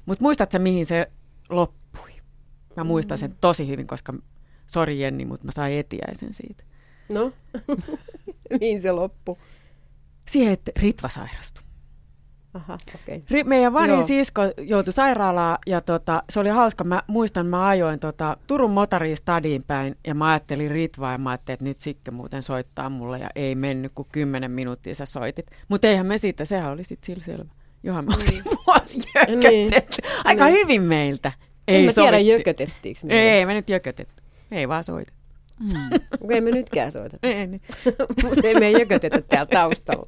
Mutta 0.06 0.22
muistat 0.24 0.52
sä, 0.52 0.58
mihin 0.58 0.86
se 0.86 1.10
loppui? 1.48 2.10
Mä 2.76 2.84
muistan 2.84 3.18
sen 3.18 3.36
tosi 3.40 3.68
hyvin, 3.68 3.86
koska, 3.86 4.14
sori 4.66 5.00
Jenni, 5.00 5.24
mutta 5.24 5.44
mä 5.44 5.52
sain 5.52 5.78
etiäisen 5.78 6.34
siitä. 6.34 6.64
No, 7.08 7.32
mihin 8.60 8.80
se 8.80 8.92
loppui? 8.92 9.36
Siihen, 10.28 10.52
että 10.52 10.72
Ritva 10.76 11.08
sairastui. 11.08 11.64
Aha, 12.54 12.78
okei. 12.94 13.22
Ri- 13.30 13.44
meidän 13.44 13.72
vanhin 13.72 13.96
Joo. 13.98 14.02
sisko 14.06 14.42
joutui 14.58 14.92
sairaalaan 14.92 15.58
ja 15.66 15.80
tota, 15.80 16.22
se 16.30 16.40
oli 16.40 16.48
hauska. 16.48 16.84
Mä 16.84 17.02
muistan, 17.06 17.46
mä 17.46 17.66
ajoin 17.68 17.98
tota, 17.98 18.36
Turun 18.46 18.70
motariin 18.70 19.16
stadiin 19.16 19.62
päin 19.66 19.96
ja 20.06 20.14
mä 20.14 20.26
ajattelin 20.30 20.70
Ritvaa 20.70 21.12
ja 21.12 21.18
mä 21.18 21.30
ajattelin, 21.30 21.54
että 21.54 21.64
nyt 21.64 21.80
Sikke 21.80 22.10
muuten 22.10 22.42
soittaa 22.42 22.90
mulle 22.90 23.18
ja 23.18 23.28
ei 23.34 23.54
mennyt 23.54 23.92
kuin 23.94 24.08
kymmenen 24.12 24.50
minuuttia 24.50 24.94
sä 24.94 25.04
soitit. 25.04 25.46
Mutta 25.68 25.88
eihän 25.88 26.06
me 26.06 26.18
siitä, 26.18 26.44
sehän 26.44 26.70
oli 26.72 26.84
sitten 26.84 27.06
sillä 27.06 27.24
selvä. 27.24 27.50
Johan 27.82 28.04
me 28.04 28.14
oltiin 28.14 28.44
vuosi 28.66 28.98
jökötetty. 29.14 30.02
Aika 30.24 30.44
Niin. 30.44 30.56
hyvin 30.58 30.82
meiltä. 30.82 31.32
Ei 31.68 31.78
en 31.78 31.84
mä 31.84 31.92
tiedä, 31.92 32.18
jökötettiinkö 32.18 33.00
Ei, 33.08 33.46
me 33.46 33.54
nyt 33.54 33.68
jökötetty. 33.68 34.22
Ei 34.50 34.68
vaan 34.68 34.84
soita. 34.84 35.12
Okei, 36.20 36.34
ei 36.34 36.40
me 36.40 36.50
nytkään 36.50 36.92
soiteta. 36.92 37.26
Ei, 37.26 37.32
ei, 37.32 37.46
niin. 37.46 37.62
Mutta 38.22 38.40
ei 38.48 38.54
me 38.54 38.70
jökötetä 38.70 39.20
täällä 39.20 39.46
taustalla. 39.46 40.06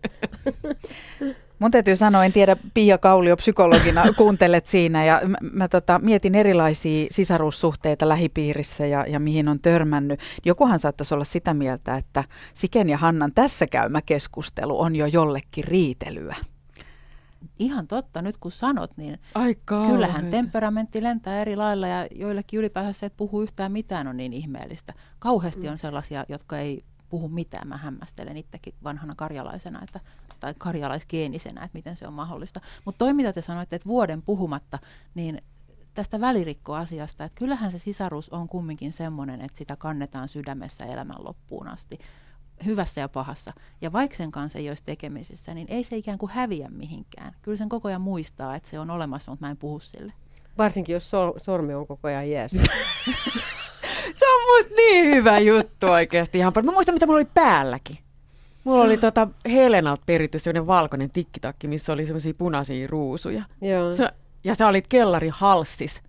Mun 1.59 1.71
täytyy 1.71 1.97
sanoa, 1.97 2.25
en 2.25 2.33
tiedä, 2.33 2.57
Pia 2.75 2.99
Kaulio 2.99 3.37
psykologina 3.37 4.05
kuuntelet 4.19 4.67
siinä 4.67 5.05
ja 5.05 5.21
mä, 5.27 5.37
mä 5.53 5.69
tota, 5.69 5.99
mietin 6.03 6.35
erilaisia 6.35 7.07
sisaruussuhteita 7.11 8.09
lähipiirissä 8.09 8.87
ja, 8.87 9.05
ja 9.09 9.21
mihin 9.21 9.49
on 9.49 9.61
törmännyt. 9.61 10.21
Jokuhan 10.45 10.79
saattaisi 10.79 11.15
olla 11.15 11.25
sitä 11.25 11.55
mieltä, 11.55 11.97
että 11.97 12.25
Siken 12.55 12.89
ja 12.89 12.99
Hannan 12.99 13.33
tässä 13.35 13.67
käymä 13.67 14.01
keskustelu 14.07 14.81
on 14.81 14.97
jo 14.97 15.07
jollekin 15.07 15.65
riitelyä. 15.65 16.37
Ihan 17.59 17.87
totta, 17.87 18.23
nyt 18.23 18.37
kun 18.37 18.51
sanot, 18.51 18.97
niin 18.97 19.19
Ai 19.35 19.55
kyllähän 19.65 20.31
temperamentti 20.31 21.03
lentää 21.03 21.41
eri 21.41 21.57
lailla 21.57 21.89
ja 21.89 22.07
joillekin 22.15 22.59
ylipäänsä 22.59 22.99
se, 22.99 23.07
että 23.07 23.17
puhuu 23.17 23.43
yhtään 23.43 23.73
mitään 23.73 24.07
on 24.07 24.17
niin 24.17 24.33
ihmeellistä. 24.33 24.95
Kauheasti 25.19 25.69
on 25.69 25.79
sellaisia, 25.79 26.25
jotka 26.29 26.59
ei 26.59 26.85
puhu 27.09 27.29
mitään. 27.29 27.69
Mä 27.69 27.77
hämmästelen 27.77 28.37
itsekin 28.37 28.75
vanhana 28.85 29.15
karjalaisena 29.15 29.83
että, 29.83 30.01
tai 30.41 30.55
karjalaisgeenisenä, 30.59 31.65
että 31.65 31.79
miten 31.79 31.97
se 31.97 32.07
on 32.07 32.13
mahdollista. 32.13 32.61
Mutta 32.85 32.99
toi, 32.99 33.13
mitä 33.13 33.33
te 33.33 33.43
sanoitte, 33.43 33.77
että 33.77 33.89
vuoden 33.89 34.23
puhumatta, 34.23 34.79
niin 35.15 35.43
tästä 35.95 36.21
välirikkoasiasta, 36.21 37.25
että 37.25 37.39
kyllähän 37.39 37.73
se 37.73 37.79
sisaruus 37.79 38.29
on 38.29 38.49
kumminkin 38.49 38.93
semmoinen, 38.93 39.41
että 39.41 39.59
sitä 39.59 39.77
kannetaan 39.77 40.29
sydämessä 40.29 40.85
elämän 40.85 41.25
loppuun 41.25 41.69
asti 41.69 41.99
hyvässä 42.67 43.01
ja 43.01 43.09
pahassa. 43.09 43.53
Ja 43.81 43.93
vaikka 43.93 44.17
sen 44.17 44.31
kanssa 44.31 44.59
ei 44.59 44.69
olisi 44.69 44.83
tekemisissä, 44.87 45.55
niin 45.55 45.67
ei 45.71 45.85
se 45.85 45.97
ikään 45.97 46.19
kuin 46.19 46.33
häviä 46.33 46.69
mihinkään. 46.69 47.35
Kyllä 47.43 47.57
sen 47.57 47.69
koko 47.69 47.89
ajan 47.89 48.01
muistaa, 48.01 48.55
että 48.57 48.69
se 48.69 48.79
on 48.79 48.91
olemassa, 48.91 49.31
mutta 49.33 49.47
mä 49.47 49.51
en 49.51 49.57
puhu 49.57 49.81
sille. 49.81 50.13
Varsinkin 50.59 50.93
jos 50.93 51.11
sor- 51.11 51.35
sormi 51.41 51.75
on 51.75 51.87
koko 51.87 52.09
ajan 52.09 52.31
jäässä. 52.31 52.59
Se 54.15 54.27
on 54.29 54.41
musta 54.59 54.75
niin 54.77 55.15
hyvä 55.15 55.39
juttu 55.39 55.87
oikeasti. 55.87 56.39
Ihan 56.39 56.53
paljon. 56.53 56.67
Mä 56.67 56.73
muistan, 56.73 56.95
mitä 56.95 57.07
mulla 57.07 57.19
oli 57.19 57.29
päälläkin. 57.35 57.99
Mulla 58.65 58.85
oli 58.85 58.97
tota 59.07 59.29
Helenalta 59.53 60.03
peritty 60.07 60.39
sellainen 60.39 60.67
valkoinen 60.67 61.11
tikkitakki, 61.11 61.69
missä 61.69 61.93
oli 61.93 62.07
semmoisia 62.07 62.33
punaisia 62.39 62.87
ruusuja. 62.87 63.43
Joo. 63.61 63.93
Se, 63.93 64.09
ja 64.45 64.55
sä 64.55 64.67
olit 64.69 64.87
kellari 64.87 65.29
halssis. 65.33 66.03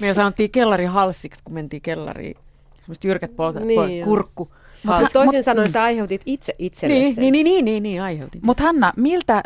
Meillä 0.00 0.14
sanottiin 0.14 0.50
kellari 0.50 0.84
halssiksi, 0.84 1.44
kun 1.44 1.54
mentiin 1.54 1.82
kellariin. 1.82 2.36
Semmoiset 2.76 3.04
jyrkät 3.04 3.36
polkat, 3.36 3.62
Niin 3.62 3.98
joo. 3.98 4.04
kurkku. 4.04 4.54
Mutta 4.84 4.96
halsi. 5.00 5.12
toisin 5.12 5.42
sanoen 5.42 5.70
sä 5.72 5.82
aiheutit 5.82 6.22
itse 6.26 6.54
itselle 6.58 6.94
Niin, 6.94 7.14
sen. 7.14 7.22
niin, 7.22 7.32
niin, 7.32 7.44
niin, 7.44 7.64
niin, 7.64 7.82
niin, 7.82 8.02
aiheutin. 8.02 8.40
Mutta 8.44 8.62
Hanna, 8.62 8.92
miltä, 8.96 9.42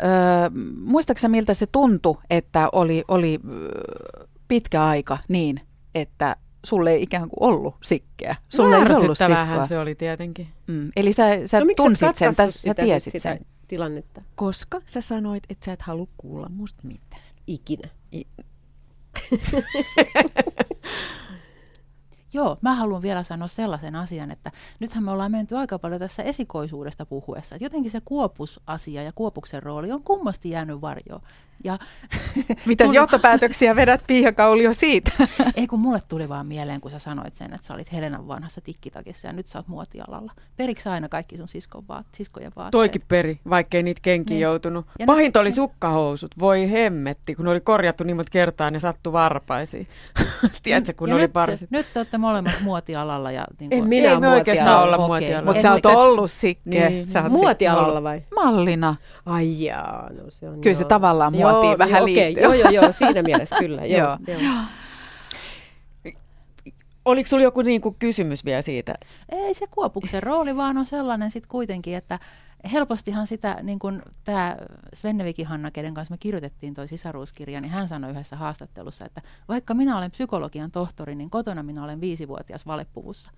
muistaaksä 0.79 1.27
miltä 1.27 1.53
se 1.53 1.65
tuntui, 1.71 2.17
että 2.29 2.69
oli, 2.71 3.03
oli 3.07 3.39
pitkä 4.47 4.83
aika 4.85 5.17
niin, 5.27 5.61
että 5.95 6.35
sulle 6.65 6.91
ei 6.91 7.03
ikään 7.03 7.29
kuin 7.29 7.49
ollut 7.49 7.75
sikkeä? 7.83 8.35
Sulle 8.49 8.75
ei 8.75 8.81
ollut 8.81 9.17
siskoa. 9.17 9.63
se 9.65 9.79
oli 9.79 9.95
tietenkin. 9.95 10.47
Mm. 10.67 10.91
Eli 10.95 11.13
sä, 11.13 11.23
sä 11.45 11.59
No, 11.59 11.65
tunsit 11.77 12.15
sen, 12.15 12.35
täs, 12.35 12.53
sä 12.53 12.59
sitä, 12.59 12.83
tiesit 12.83 13.11
sitä 13.11 13.29
sen. 13.29 13.45
tilannetta 13.67 14.21
Koska 14.35 14.81
sä 14.85 15.01
sanoit, 15.01 15.43
että 15.49 15.65
sä 15.65 15.73
et 15.73 15.81
halua 15.81 16.07
kuulla 16.17 16.49
musta 16.49 16.79
mitään. 16.87 17.21
ikinä. 17.47 17.89
Joo, 22.33 22.57
mä 22.61 22.75
haluan 22.75 23.01
vielä 23.01 23.23
sanoa 23.23 23.47
sellaisen 23.47 23.95
asian, 23.95 24.31
että 24.31 24.51
nythän 24.79 25.03
me 25.03 25.11
ollaan 25.11 25.31
menty 25.31 25.55
aika 25.57 25.79
paljon 25.79 25.99
tässä 25.99 26.23
esikoisuudesta 26.23 27.05
puhuessa. 27.05 27.55
Että 27.55 27.65
jotenkin 27.65 27.91
se 27.91 28.01
kuopusasia 28.05 29.03
ja 29.03 29.11
kuopuksen 29.11 29.63
rooli 29.63 29.91
on 29.91 30.03
kummasti 30.03 30.49
jäänyt 30.49 30.81
varjoon. 30.81 31.21
Ja 31.63 31.77
Mitäs 32.65 32.85
Tuli- 32.87 32.95
johtopäätöksiä 32.95 33.75
vedät 33.75 34.03
Pia 34.07 34.31
Kaulio 34.33 34.73
siitä? 34.73 35.11
ei 35.55 35.67
kun 35.67 35.79
mulle 35.79 35.99
tuli 36.07 36.29
vaan 36.29 36.47
mieleen, 36.47 36.81
kun 36.81 36.91
sä 36.91 36.99
sanoit 36.99 37.35
sen, 37.35 37.53
että 37.53 37.67
sä 37.67 37.73
olit 37.73 37.91
Helenan 37.93 38.27
vanhassa 38.27 38.61
tikkitakissa 38.61 39.27
ja 39.27 39.33
nyt 39.33 39.47
sä 39.47 39.59
oot 39.59 39.67
muotialalla. 39.67 40.31
Periksi 40.57 40.89
aina 40.89 41.09
kaikki 41.09 41.37
sun 41.37 41.47
siskon 41.47 41.87
vaat, 41.87 42.05
siskojen 42.15 42.51
vaatteet? 42.55 42.71
Toikin 42.71 43.01
peri, 43.07 43.39
vaikkei 43.49 43.83
niitä 43.83 43.99
kenkiä 44.01 44.35
Niin. 44.35 44.41
joutunut. 44.41 44.85
Ja 44.99 45.05
Pahinta 45.05 45.39
nyt- 45.39 45.41
oli 45.41 45.51
sukkahousut. 45.51 46.31
Voi 46.39 46.71
hemmetti, 46.71 47.35
kun 47.35 47.45
ne 47.45 47.51
oli 47.51 47.61
korjattu 47.61 48.03
niin 48.03 48.15
monta 48.15 48.31
kertaa, 48.31 48.71
ne 48.71 48.79
sattu 48.79 49.13
varpaisiin. 49.13 49.87
Tiedätkö, 50.63 50.93
kun 50.93 51.09
ja 51.09 51.11
ne 51.11 51.15
oli 51.15 51.21
nyt, 51.23 51.33
parsit. 51.33 51.71
nyt 51.71 51.87
te 51.93 51.99
olette 51.99 52.17
molemmat 52.19 52.53
muotialalla. 52.61 53.31
Ja, 53.31 53.45
niin 53.59 53.73
En 53.73 53.79
kuin, 53.79 53.89
minä 53.89 54.09
Ei 54.09 54.19
me 54.19 54.29
oikeastaan 54.29 54.83
olla 54.83 54.95
Okei. 54.95 55.07
muotialalla. 55.07 55.45
Mutta 55.45 55.61
sä 55.61 55.71
oot 55.71 55.85
ollut 55.85 56.31
sikkeä. 56.31 56.89
Niin. 56.89 57.07
Sä 57.07 57.23
oot 57.23 57.31
Muotialalla 57.31 58.03
vai? 58.03 58.21
Mallina. 58.35 58.95
Ai 59.25 59.63
jaa, 59.63 60.09
no 60.17 60.23
se 60.27 60.49
on 60.49 60.61
Kyllä 60.61 60.75
se 60.75 60.83
joo. 60.83 60.87
tavallaan 60.87 61.33
muotiin 61.33 61.69
joo, 61.69 61.77
vähän 61.77 62.03
okei, 62.03 62.15
liittyy. 62.15 62.43
Joo, 62.43 62.53
joo, 62.53 62.69
joo, 62.69 62.91
siinä 62.91 63.23
mielessä 63.23 63.55
kyllä. 63.59 63.85
joo, 63.97 64.17
Joo. 64.27 64.39
joo. 64.39 64.53
Oliko 67.05 67.29
sulla 67.29 67.43
joku 67.43 67.61
niin 67.61 67.81
kuin 67.81 67.95
kysymys 67.99 68.45
vielä 68.45 68.61
siitä? 68.61 68.95
Ei 69.29 69.53
se 69.53 69.67
kuopuksen 69.67 70.23
rooli 70.23 70.55
vaan 70.55 70.77
on 70.77 70.85
sellainen 70.85 71.31
sitten 71.31 71.49
kuitenkin, 71.49 71.95
että 71.97 72.19
helpostihan 72.71 73.27
sitä, 73.27 73.57
niin 73.63 73.79
kuin 73.79 74.01
tämä 74.23 74.57
Svennevikin 74.93 75.45
Hanna, 75.45 75.71
kenen 75.71 75.93
kanssa 75.93 76.13
me 76.13 76.17
kirjoitettiin 76.17 76.73
toi 76.73 76.87
sisaruuskirja, 76.87 77.61
niin 77.61 77.71
hän 77.71 77.87
sanoi 77.87 78.11
yhdessä 78.11 78.35
haastattelussa, 78.35 79.05
että 79.05 79.21
vaikka 79.47 79.73
minä 79.73 79.97
olen 79.97 80.11
psykologian 80.11 80.71
tohtori, 80.71 81.15
niin 81.15 81.29
kotona 81.29 81.63
minä 81.63 81.83
olen 81.83 82.01
viisivuotias 82.01 82.65
valepuvussa. 82.65 83.31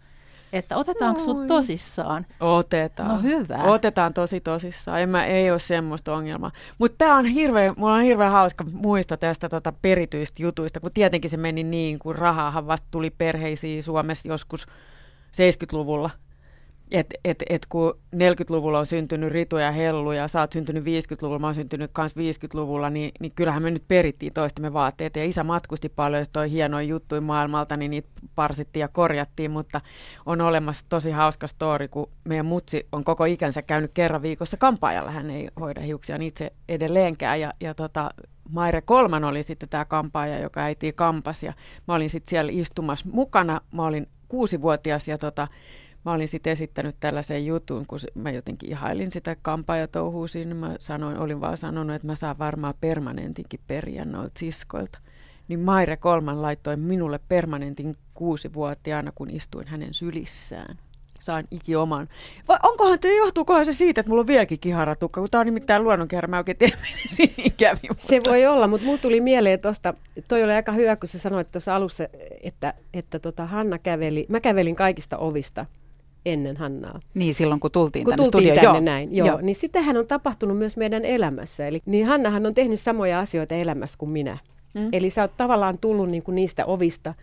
Että 0.54 0.78
otetaanko 0.78 1.20
sut 1.20 1.48
tosissaan? 1.48 2.26
Otetaan. 2.40 3.10
No 3.10 3.22
hyvä. 3.22 3.58
Otetaan 3.64 4.14
tosi 4.14 4.42
tosissaan. 4.42 5.02
En 5.02 5.10
mä, 5.10 5.26
ei 5.26 5.52
ole 5.52 5.60
semmoista 5.60 6.16
ongelmaa. 6.16 6.52
Mutta 6.78 6.98
tämä 6.98 7.18
on 7.18 7.26
hirveän, 7.26 7.74
mulla 7.78 7.94
on 7.94 8.02
hirveän 8.02 8.32
hauska 8.32 8.64
muisto 8.64 9.18
tästä 9.18 9.50
tota 9.50 9.74
perityistä 9.82 10.44
jutuista, 10.44 10.80
kun 10.80 10.92
tietenkin 10.94 11.30
se 11.30 11.38
meni 11.38 11.64
niin, 11.64 12.00
kun 12.00 12.16
rahaahan 12.16 12.68
vasta 12.68 12.88
tuli 12.92 13.10
perheisiin 13.10 13.84
Suomessa 13.84 14.28
joskus 14.28 14.66
70-luvulla. 15.38 16.10
Et, 16.92 17.14
et, 17.26 17.44
et 17.50 17.66
kun 17.66 18.00
40-luvulla 18.16 18.80
on 18.80 18.86
syntynyt 18.86 19.32
Ritu 19.32 19.58
ja 19.58 19.72
Hellu 19.72 20.12
ja 20.12 20.28
sä 20.28 20.40
oot 20.40 20.52
syntynyt 20.52 20.84
50-luvulla, 20.84 21.40
mä 21.40 21.48
oon 21.48 21.56
syntynyt 21.56 21.92
kans 21.94 22.16
50-luvulla, 22.16 22.90
niin, 22.90 23.12
niin 23.20 23.32
kyllähän 23.36 23.64
me 23.64 23.72
nyt 23.72 23.84
perittiin 23.88 24.34
toistemme 24.34 24.74
vaatteet. 24.74 25.16
Ja 25.16 25.26
isä 25.26 25.44
matkusti 25.44 25.90
paljon, 25.90 26.26
toi 26.34 26.52
hienoja 26.52 26.88
juttuja 26.88 27.22
maailmalta, 27.22 27.78
niin 27.78 27.92
niitä 27.92 28.10
parsittiin 28.36 28.82
ja 28.82 28.88
korjattiin, 28.88 29.52
mutta 29.52 29.82
on 30.26 30.42
olemassa 30.42 30.86
tosi 30.90 31.12
hauska 31.12 31.48
story, 31.48 31.88
kun 31.88 32.10
meidän 32.24 32.46
mutsi 32.46 32.88
on 32.92 33.04
koko 33.04 33.26
ikänsä 33.26 33.62
käynyt 33.62 33.92
kerran 33.94 34.22
viikossa 34.22 34.58
kampaajalla. 34.58 35.12
Hän 35.12 35.30
ei 35.30 35.50
hoida 35.60 35.82
hiuksiaan 35.82 36.22
itse 36.22 36.54
edelleenkään 36.70 37.40
ja, 37.40 37.54
ja 37.60 37.74
tota, 37.74 38.10
Maire 38.50 38.82
Kolman 38.82 39.24
oli 39.24 39.44
sitten 39.44 39.70
tämä 39.70 39.86
kampaaja, 39.86 40.40
joka 40.40 40.62
äiti 40.62 40.94
kampas 40.94 41.44
ja 41.44 41.54
mä 41.88 41.94
olin 41.94 42.10
sitten 42.10 42.30
siellä 42.30 42.52
istumassa 42.56 43.10
mukana. 43.12 43.62
Mä 43.72 43.86
olin 43.86 44.08
kuusivuotias 44.28 45.08
ja 45.08 45.18
tota, 45.18 45.48
mä 46.06 46.12
olin 46.12 46.28
sitten 46.28 46.52
esittänyt 46.54 46.96
tällaisen 47.00 47.46
jutun, 47.46 47.86
kun 47.88 48.00
mä 48.16 48.32
jotenkin 48.32 48.70
ihailin 48.70 49.12
sitä 49.12 49.36
kampaajatouhua 49.42 50.26
niin 50.36 50.56
mä 50.56 50.76
sanoin, 50.80 51.18
olin 51.18 51.42
vaan 51.42 51.58
sanonut, 51.58 51.96
että 51.96 52.08
mä 52.08 52.16
saan 52.16 52.40
varmaan 52.40 52.74
permanentinkin 52.82 53.60
periä 53.68 54.06
noilta 54.06 54.40
siskoilta. 54.40 55.00
Niin 55.48 55.60
Maire 55.60 55.98
Kolman 55.98 56.42
laittoi 56.42 56.78
minulle 56.78 57.20
permanentin 57.30 57.96
kuusivuotiaana, 58.14 59.12
kun 59.16 59.30
istuin 59.30 59.68
hänen 59.68 59.94
sylissään. 59.94 60.78
Sain 61.20 61.48
iki 61.52 61.76
oman. 61.76 62.08
Vai 62.48 62.58
onkohan, 62.64 63.00
te, 63.00 63.16
johtuukohan 63.18 63.66
se 63.66 63.74
siitä, 63.74 64.02
että 64.02 64.10
mulla 64.10 64.20
on 64.20 64.28
vieläkin 64.28 64.60
kiharatukka, 64.60 65.22
kun 65.22 65.30
tää 65.30 65.40
on 65.40 65.46
nimittäin 65.46 65.84
luonnonkehä, 65.84 66.22
mä 66.28 66.38
oikein 66.38 66.58
tiedä, 66.58 66.78
miten 67.18 67.52
kävi. 67.58 67.80
mutta- 67.90 68.08
Se 68.08 68.22
voi 68.28 68.46
olla, 68.46 68.68
mutta 68.68 68.86
mulla 68.86 68.98
tuli 69.02 69.22
mieleen 69.22 69.60
tuosta, 69.60 69.94
toi 70.28 70.44
oli 70.44 70.52
aika 70.52 70.72
hyvä, 70.72 70.96
kun 70.96 71.08
sä 71.10 71.20
sanoit 71.20 71.52
tuossa 71.52 71.76
alussa, 71.76 72.04
että, 72.44 72.74
että 72.94 73.20
tota 73.20 73.46
Hanna 73.46 73.78
käveli, 73.80 74.26
mä 74.30 74.40
kävelin 74.40 74.76
kaikista 74.76 75.18
ovista 75.18 75.66
ennen 76.26 76.58
Hannaa. 76.58 77.00
Niin 77.14 77.34
silloin, 77.34 77.60
kun 77.60 77.72
tultiin 77.72 78.06
kun 78.06 78.12
tänne 78.12 78.32
tultiin 78.32 78.54
studioon. 78.54 78.76
tänne 78.76 78.92
joo. 78.92 78.96
näin, 78.96 79.16
joo, 79.16 79.28
Joo. 79.28 79.42
niin 79.42 79.56
sitähän 79.56 79.98
on 79.98 80.08
tapahtunut 80.08 80.58
myös 80.58 80.78
meidän 80.78 81.06
elämässä. 81.06 81.68
Eli 81.68 81.82
niin 81.86 82.06
Hannahan 82.08 82.46
on 82.46 82.56
tehnyt 82.56 82.80
samoja 82.80 83.20
asioita 83.20 83.56
elämässä 83.56 83.98
kuin 83.98 84.12
minä. 84.12 84.38
Mm. 84.74 84.90
Eli 84.92 85.10
sä 85.10 85.22
oot 85.22 85.32
tavallaan 85.38 85.78
tullut 85.78 86.10
niinku 86.10 86.32
niistä 86.32 86.66
ovista. 86.66 87.14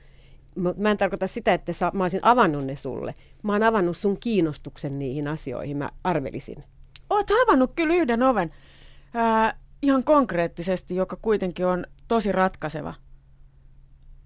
Mut 0.57 0.77
Mä 0.77 0.91
en 0.91 0.97
tarkoita 0.97 1.27
sitä, 1.27 1.55
että 1.55 1.73
sä, 1.73 1.91
mä 1.95 2.05
olisin 2.05 2.25
avannut 2.25 2.65
ne 2.65 2.77
sulle. 2.77 3.15
Mä 3.43 3.53
oon 3.53 3.63
avannut 3.63 3.97
sun 3.97 4.17
kiinnostuksen 4.21 4.99
niihin 4.99 5.29
asioihin, 5.29 5.77
mä 5.77 5.91
arvelisin. 6.05 6.65
Oot 7.11 7.27
avannut 7.43 7.73
kyllä 7.77 7.95
yhden 7.95 8.23
oven 8.23 8.51
ää, 9.15 9.59
ihan 9.83 10.05
konkreettisesti, 10.05 10.97
joka 10.97 11.17
kuitenkin 11.23 11.67
on 11.67 11.87
tosi 12.09 12.33
ratkaiseva. 12.33 12.95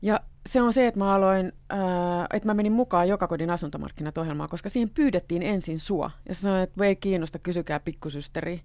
Ja 0.02 0.20
se 0.48 0.62
on 0.62 0.72
se, 0.72 0.86
että 0.86 0.98
mä 0.98 1.14
aloin, 1.14 1.52
ää, 1.70 2.26
että 2.32 2.48
mä 2.48 2.54
menin 2.54 2.72
mukaan 2.72 3.08
joka 3.08 3.26
kodin 3.26 3.50
asuntomarkkinat 3.50 4.14
koska 4.50 4.68
siihen 4.68 4.90
pyydettiin 4.90 5.42
ensin 5.42 5.80
sua. 5.80 6.10
Ja 6.28 6.34
sä 6.34 6.40
sanoit, 6.40 6.62
että 6.62 6.84
ei 6.84 6.96
kiinnosta, 6.96 7.38
kysykää 7.38 7.80
pikkusysteri. 7.80 8.62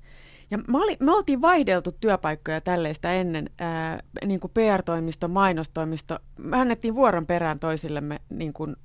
Ja 0.52 0.58
mä 0.58 0.78
oli, 0.84 0.98
me 1.00 1.12
oltiin 1.12 1.42
vaihdeltu 1.42 1.92
työpaikkoja 1.92 2.62
tälleistä 2.62 3.14
ennen, 3.14 3.50
ää, 3.60 4.00
niin 4.26 4.40
kuin 4.40 4.52
PR-toimisto, 4.54 5.28
mainostoimisto. 5.28 6.20
Me 6.38 6.58
annettiin 6.58 6.96
vuoron 6.96 7.26
perään 7.26 7.60
toisillemme, 7.60 8.20
niin 8.30 8.54
kuin 8.54 8.76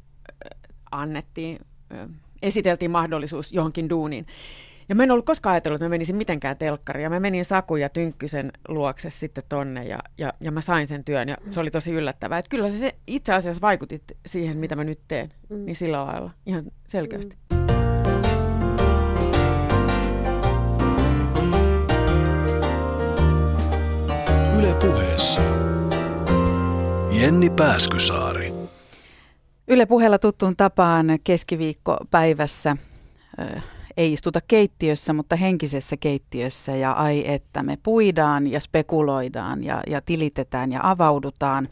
ää, 0.45 0.51
annettiin, 0.90 1.59
ää, 1.90 2.09
esiteltiin 2.43 2.90
mahdollisuus 2.90 3.53
johonkin 3.53 3.90
duuniin. 3.90 4.26
Ja 4.89 4.95
mä 4.95 5.03
en 5.03 5.11
ollut 5.11 5.26
koskaan 5.26 5.53
ajatellut, 5.53 5.76
että 5.76 5.85
mä 5.85 5.91
menisin 5.91 6.16
mitenkään 6.16 6.57
telkkariin. 6.57 7.05
Ja 7.05 7.11
mä 7.11 7.20
menin 7.20 7.45
Saku 7.45 7.76
ja 7.76 7.89
Tynkkysen 7.89 8.53
luokse 8.68 9.11
sitten 9.11 9.45
tonne 9.49 9.85
ja, 9.85 9.99
ja, 10.18 10.33
ja 10.41 10.53
mä 10.53 10.61
sain 10.61 10.87
sen 10.87 11.05
työn 11.05 11.28
ja 11.28 11.37
se 11.51 11.61
oli 11.61 11.70
tosi 11.70 11.93
yllättävää. 11.93 12.39
Että 12.39 12.49
kyllä 12.49 12.68
se, 12.68 12.76
se 12.76 12.95
itse 13.07 13.33
asiassa 13.33 13.61
vaikutit 13.61 14.03
siihen, 14.26 14.59
mitä 14.59 14.76
mä 14.76 14.85
nyt 14.85 15.01
teen, 15.09 15.33
mm. 15.49 15.64
niin 15.64 15.76
sillä 15.76 16.07
lailla 16.07 16.30
ihan 16.47 16.64
selkeästi. 16.89 17.37
Mm. 17.53 17.62
Yle 24.59 24.74
puheessa. 24.74 25.43
Jenni 27.11 27.51
Pääskysaari. 27.51 28.53
Yle 29.68 29.87
puheella 29.87 30.18
tuttuun 30.18 30.57
tapaan 30.57 31.07
keskiviikko 31.24 31.97
päivässä 32.11 32.76
ö, 33.41 33.61
ei 33.97 34.12
istuta 34.12 34.40
keittiössä, 34.49 35.12
mutta 35.12 35.36
henkisessä 35.36 35.97
keittiössä 35.97 36.76
ja 36.76 36.93
ai 36.93 37.24
että 37.26 37.62
me 37.62 37.78
puidaan 37.82 38.47
ja 38.47 38.61
spekuloidaan 38.61 39.64
ja, 39.64 39.82
ja 39.86 40.01
tilitetään 40.01 40.72
ja 40.72 40.80
avaudutaan. 40.82 41.68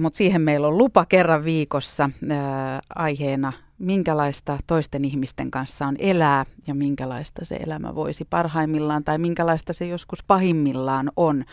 Mutta 0.00 0.16
siihen 0.16 0.42
meillä 0.42 0.68
on 0.68 0.78
lupa 0.78 1.06
kerran 1.06 1.44
viikossa 1.44 2.10
ää, 2.30 2.80
aiheena 2.94 3.52
minkälaista 3.80 4.58
toisten 4.66 5.04
ihmisten 5.04 5.50
kanssa 5.50 5.86
on 5.86 5.96
elää 5.98 6.46
ja 6.66 6.74
minkälaista 6.74 7.44
se 7.44 7.56
elämä 7.56 7.94
voisi 7.94 8.24
parhaimmillaan 8.24 9.04
tai 9.04 9.18
minkälaista 9.18 9.72
se 9.72 9.86
joskus 9.86 10.24
pahimmillaan 10.24 11.12
on. 11.16 11.44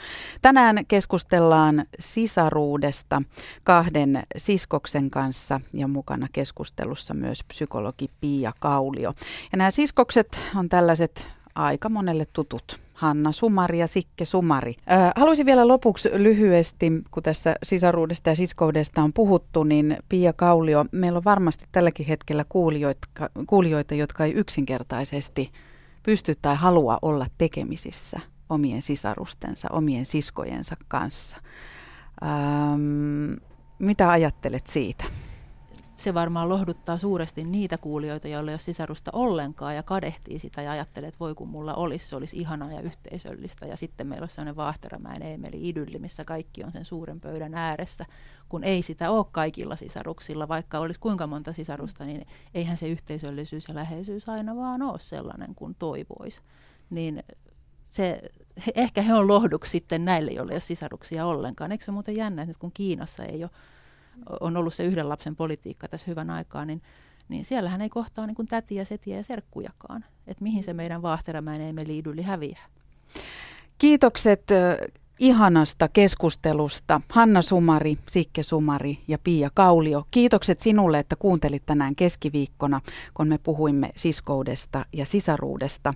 Tänään 0.42 0.86
keskustellaan 0.88 1.86
sisaruudesta 2.00 3.22
kahden 3.64 4.24
siskoksen 4.38 5.10
kanssa 5.10 5.62
ja 5.74 5.88
mukana 5.88 6.28
keskustelussa 6.32 7.14
myös 7.14 7.44
psykologi 7.44 8.10
Pia 8.22 8.54
Kaulio. 8.60 9.14
Ja 9.52 9.58
nämä 9.58 9.72
siskokset 9.72 10.40
on 10.56 10.70
tällaiset 10.70 11.28
aika 11.56 11.90
monelle 11.90 12.26
tutut 12.34 12.87
Hanna 12.98 13.32
Sumari 13.32 13.80
ja 13.80 13.88
Sikke 13.88 14.26
Sumari. 14.26 14.76
Haluaisin 15.16 15.46
vielä 15.46 15.68
lopuksi 15.68 16.10
lyhyesti, 16.14 16.92
kun 17.12 17.24
tässä 17.24 17.56
sisaruudesta 17.64 18.30
ja 18.30 18.36
siskoudesta 18.36 19.02
on 19.04 19.14
puhuttu, 19.14 19.64
niin 19.64 19.98
Pia 20.10 20.34
Kaulio, 20.34 20.86
meillä 20.92 21.18
on 21.18 21.24
varmasti 21.24 21.66
tälläkin 21.72 22.06
hetkellä 22.06 22.46
kuulijoita, 22.50 23.08
kuulijoita 23.48 23.96
jotka 23.96 24.26
ei 24.26 24.34
yksinkertaisesti 24.34 25.52
pysty 26.04 26.34
tai 26.42 26.56
halua 26.56 26.98
olla 27.02 27.26
tekemisissä 27.38 28.20
omien 28.50 28.82
sisarustensa, 28.82 29.68
omien 29.72 30.06
siskojensa 30.06 30.76
kanssa. 30.88 31.38
Mitä 33.80 34.10
ajattelet 34.10 34.68
siitä? 34.68 35.04
Se 35.98 36.14
varmaan 36.14 36.50
lohduttaa 36.50 36.98
suuresti 36.98 37.44
niitä 37.44 37.78
kuulijoita, 37.78 38.28
joilla 38.28 38.52
ei 38.52 38.54
ole 38.54 38.60
sisarusta 38.60 39.12
ollenkaan 39.14 39.76
ja 39.76 39.84
kadehtii 39.84 40.40
sitä 40.40 40.62
ja 40.62 40.72
ajattelee, 40.72 41.08
että 41.08 41.20
voi 41.20 41.36
kun 41.36 41.48
mulla 41.48 41.74
olisi, 41.74 42.08
se 42.08 42.16
olisi 42.16 42.38
ihanaa 42.38 42.72
ja 42.72 42.82
yhteisöllistä. 42.82 43.66
Ja 43.66 43.78
sitten 43.78 44.08
meillä 44.08 44.24
on 44.24 44.30
sellainen 44.30 44.56
Vaahteramäen 44.56 45.22
Eemeli 45.22 45.70
idylli, 45.70 46.00
missä 46.00 46.26
kaikki 46.26 46.64
on 46.64 46.72
sen 46.72 46.86
suuren 46.86 47.22
pöydän 47.22 47.54
ääressä, 47.54 48.06
kun 48.50 48.64
ei 48.64 48.82
sitä 48.82 49.12
ole 49.12 49.26
kaikilla 49.32 49.76
sisaruksilla, 49.76 50.48
vaikka 50.48 50.80
olisi 50.80 51.00
kuinka 51.00 51.28
monta 51.28 51.54
sisarusta, 51.54 52.06
niin 52.06 52.26
eihän 52.54 52.78
se 52.78 52.90
yhteisöllisyys 52.90 53.68
ja 53.68 53.76
läheisyys 53.76 54.30
aina 54.30 54.56
vaan 54.56 54.82
ole 54.82 55.00
sellainen 55.00 55.56
kuin 55.56 55.76
toivoisi. 55.80 56.42
Niin 56.90 57.24
se, 57.86 58.22
ehkä 58.76 59.02
he 59.02 59.14
on 59.14 59.28
lohduksi 59.28 59.72
sitten 59.72 60.06
näille, 60.06 60.32
joille 60.32 60.52
ei 60.52 60.56
ole 60.56 60.60
sisaruksia 60.60 61.26
ollenkaan. 61.26 61.72
Eikö 61.72 61.86
se 61.86 61.92
muuten 61.92 62.16
jännä, 62.16 62.42
että 62.42 62.54
kun 62.60 62.72
Kiinassa 62.74 63.24
ei 63.24 63.44
ole 63.44 63.52
on 64.40 64.58
ollut 64.58 64.74
se 64.74 64.84
yhden 64.84 65.10
lapsen 65.10 65.36
politiikka 65.36 65.88
tässä 65.88 66.08
hyvän 66.08 66.30
aikaa, 66.30 66.66
niin, 66.66 66.82
niin 67.30 67.46
siellähän 67.46 67.82
ei 67.82 67.90
kohtaa 67.90 68.28
niin 68.28 68.36
kuin 68.36 68.48
tätiä, 68.48 68.86
setiä 68.86 69.18
ja 69.18 69.24
serkkujakaan. 69.24 70.06
Että 70.28 70.44
mihin 70.44 70.64
se 70.64 70.74
meidän 70.74 71.02
vaahteramäen 71.02 71.62
ei 71.62 71.88
liidylli 71.88 72.22
häviä. 72.22 72.60
Kiitokset 73.78 74.44
ihanasta 75.20 75.88
keskustelusta. 75.88 77.02
Hanna 77.10 77.42
Sumari, 77.42 77.96
Sikke 78.10 78.44
Sumari 78.44 79.00
ja 79.08 79.18
Pia 79.24 79.50
Kaulio. 79.54 80.06
Kiitokset 80.12 80.60
sinulle, 80.60 81.00
että 81.00 81.16
kuuntelit 81.16 81.66
tänään 81.66 81.96
keskiviikkona, 81.96 82.82
kun 83.14 83.28
me 83.28 83.38
puhuimme 83.38 83.92
siskoudesta 83.96 84.86
ja 84.94 85.06
sisaruudesta. 85.06 85.94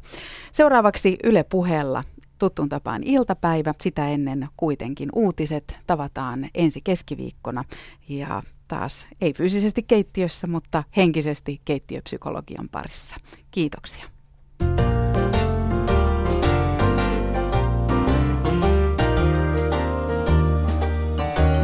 Seuraavaksi 0.52 1.18
Yle 1.24 1.44
puheella 1.44 2.04
tuttuun 2.42 2.70
tapaan 2.70 3.04
iltapäivä, 3.04 3.74
sitä 3.82 4.10
ennen 4.10 4.48
kuitenkin 4.58 5.10
uutiset. 5.16 5.80
Tavataan 5.88 6.50
ensi 6.56 6.82
keskiviikkona 6.84 7.64
ja 8.10 8.44
taas 8.68 9.08
ei 9.22 9.34
fyysisesti 9.34 9.84
keittiössä, 9.84 10.48
mutta 10.48 10.84
henkisesti 10.98 11.62
keittiöpsykologian 11.66 12.70
parissa. 12.70 13.16
Kiitoksia. 13.52 14.06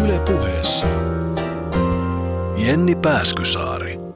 Yle 0.03 0.19
puheessa. 0.19 0.87
Jenni 2.57 2.95
Pääskysaari. 2.95 4.06